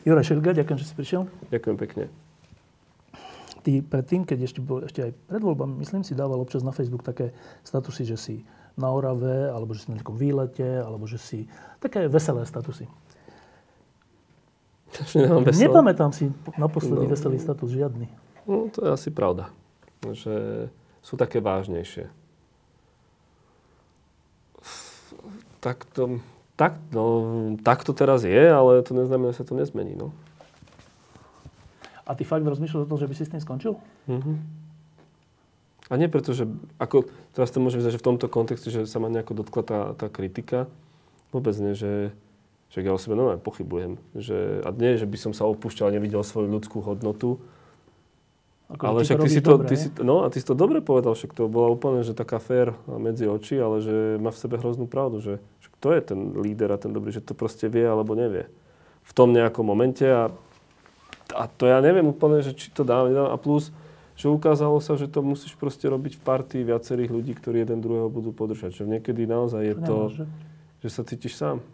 [0.09, 1.29] Juraj Šelga, ďakujem, že si prišiel.
[1.53, 2.30] Ďakujem pekne
[3.61, 7.05] ty predtým, keď ešte, bol, ešte aj pred voľbami, myslím si, dával občas na Facebook
[7.05, 8.37] také statusy, že si
[8.81, 11.45] na Orave, alebo že si na nejakom výlete, alebo že si...
[11.79, 12.89] Také veselé statusy.
[15.63, 18.09] Nepamätám si naposledy no, veselý status, žiadny.
[18.49, 19.53] No, to je asi pravda.
[20.03, 20.67] Že
[21.05, 22.09] sú také vážnejšie.
[25.61, 26.25] Tak to,
[26.57, 27.05] tak, no,
[27.61, 29.93] tak to teraz je, ale to neznamená, že sa to nezmení.
[29.93, 30.17] No.
[32.11, 33.79] A ty fakt rozmýšľaš o tom, že by si s tým skončil?
[34.11, 34.37] Mm-hmm.
[35.91, 36.51] A nie preto, že
[36.83, 39.81] ako, teraz to môže vyzerať, že v tomto kontexte, že sa ma nejako dotkla tá,
[39.95, 40.67] tá kritika.
[41.31, 42.11] Vôbec nie, že,
[42.75, 43.99] že ja o sebe normálne pochybujem.
[44.19, 47.39] Že, a nie, že by som sa opúšťal a nevidel svoju ľudskú hodnotu.
[48.71, 50.79] Ako, ale však ty si, to, dobre, ty si no a ty si to dobre
[50.79, 54.63] povedal, však to bola úplne, že taká fér medzi oči, ale že má v sebe
[54.63, 57.83] hroznú pravdu, že, že kto je ten líder a ten dobrý, že to proste vie
[57.83, 58.47] alebo nevie.
[59.03, 60.31] V tom nejakom momente a
[61.35, 63.75] a to ja neviem úplne, že či to dám, A plus,
[64.21, 68.13] že ukázalo sa, že to musíš proste robiť v partii viacerých ľudí, ktorí jeden druhého
[68.13, 68.85] budú podržať.
[68.85, 70.25] Že niekedy naozaj je to, Nemôže.
[70.85, 71.65] že sa cítiš sám.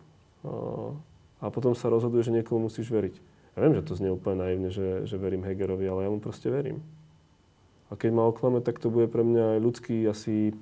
[1.43, 3.19] A potom sa rozhoduje, že niekomu musíš veriť.
[3.57, 6.53] Ja viem, že to znie úplne naivne, že, že verím Hegerovi, ale ja mu proste
[6.53, 6.85] verím.
[7.91, 10.53] A keď ma oklame, tak to bude pre mňa ľudský asi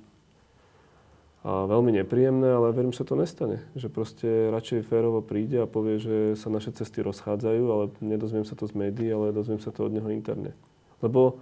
[1.45, 3.61] a veľmi nepríjemné, ale verím, že to nestane.
[3.77, 8.57] Že proste radšej férovo príde a povie, že sa naše cesty rozchádzajú, ale nedozviem sa
[8.57, 10.57] to z médií, ale dozviem sa to od neho interne.
[11.05, 11.37] Lebo,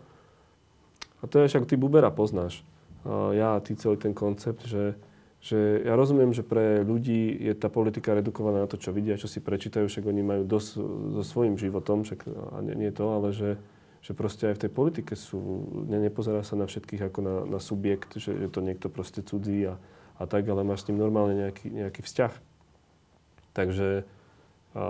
[1.23, 2.67] a to je však, ty Bubera poznáš,
[3.07, 4.99] a ja a ty celý ten koncept, že,
[5.39, 9.31] že ja rozumiem, že pre ľudí je tá politika redukovaná na to, čo vidia, čo
[9.31, 10.69] si prečítajú, však oni majú dosť
[11.15, 13.55] so svojím životom, však a nie, nie to, ale že,
[14.03, 15.39] že proste aj v tej politike sú,
[15.87, 19.63] ne, nepozerá sa na všetkých ako na, na subjekt, že je to niekto proste cudzí
[19.63, 19.79] a,
[20.17, 22.33] a tak, ale máš s ním normálne nejaký, nejaký vzťah.
[23.53, 24.05] Takže
[24.73, 24.83] a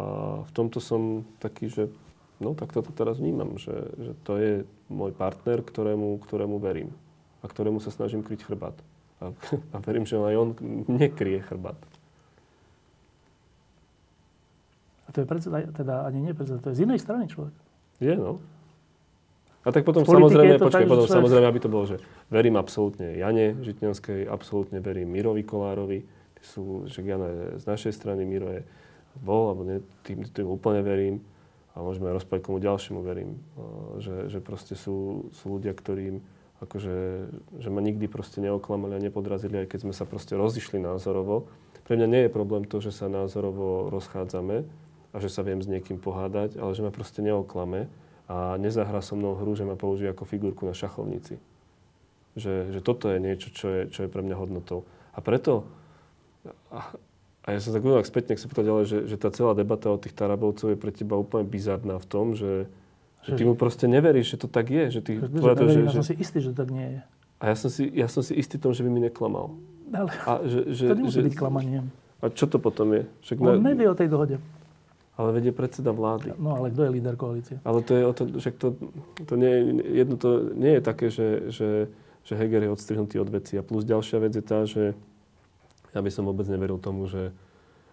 [0.48, 1.92] v tomto som taký, že
[2.40, 4.52] no tak toto teraz vnímam, že, že to je
[4.88, 6.96] môj partner, ktorému, ktorému verím
[7.44, 8.76] a ktorému sa snažím kryť chrbát.
[9.20, 9.36] A,
[9.76, 10.50] a verím, že aj on
[10.88, 11.76] nekrie chrbát.
[15.04, 17.52] A to je predseda, teda ani nie predseda, to je z inej strany človek.
[18.00, 18.40] Je, no.
[19.64, 21.18] A tak potom samozrejme, počkaj, tak, potom človek...
[21.24, 26.04] samozrejme, aby to bolo, že verím absolútne Jane Žitňanskej, absolútne verím Mirovi Kolárovi,
[26.44, 28.62] sú, že Jana je z našej strany, Miro je
[29.24, 31.24] bol, alebo ne, tým, tým úplne verím.
[31.74, 33.42] A môžeme rozprávať komu ďalšiemu verím,
[33.98, 36.22] že, že proste sú, sú ľudia, ktorým
[36.62, 36.96] akože,
[37.58, 41.50] že ma nikdy proste neoklamali a nepodrazili, aj keď sme sa proste rozišli názorovo.
[41.82, 44.70] Pre mňa nie je problém to, že sa názorovo rozchádzame
[45.12, 47.90] a že sa viem s niekým pohádať, ale že ma proste neoklame
[48.26, 51.36] a nezahrá so mnou hru, že ma použije ako figurku na šachovnici.
[52.34, 54.88] Že, že toto je niečo, čo je, čo je pre mňa hodnotou.
[55.14, 55.70] A preto,
[56.74, 56.98] a,
[57.46, 59.94] a ja som tak uvedal späť, nech sa pýtať ďalej, že, že tá celá debata
[59.94, 62.66] o tých Tarabovcov je pre teba úplne bizarná v tom, že,
[63.22, 64.98] že ty mu proste neveríš, že to tak je.
[64.98, 66.70] Že ty, Že, tvoja to, že, že, ja že, som si istý, že to tak
[66.74, 67.00] nie je.
[67.38, 69.54] a ja som, si, ja som si istý tom, že by mi neklamal.
[69.94, 71.80] Ale A že, že, to nemusí že, byť klamanie.
[72.18, 73.04] A čo to potom je?
[73.28, 74.40] Však On na- nevie o tej dohode.
[75.14, 76.34] Ale vedie predseda vlády.
[76.36, 77.62] No ale kto je líder koalície?
[77.62, 78.74] Ale to je o to, však to,
[79.24, 81.70] to nie, je- jedno to nie je také, že, že,
[82.22, 83.54] že Heger je odstrihnutý od veci.
[83.56, 84.98] A plus ďalšia vec je tá, že
[85.94, 87.30] ja by som vôbec neveril tomu, že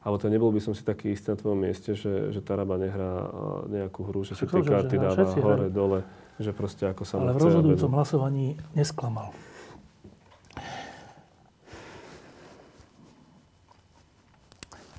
[0.00, 3.28] alebo to nebol by som si taký istý na tvojom mieste, že, že Taraba nehrá
[3.68, 5.76] nejakú hru, že si tie karty dáva všetci hore, hrajú.
[5.76, 5.98] dole,
[6.40, 9.28] že proste ako sa Ale v rozhodujúcom hlasovaní nesklamal.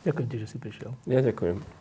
[0.02, 0.94] Ďakujem ti, že si prišiel.
[1.10, 1.81] Ja ďakujem.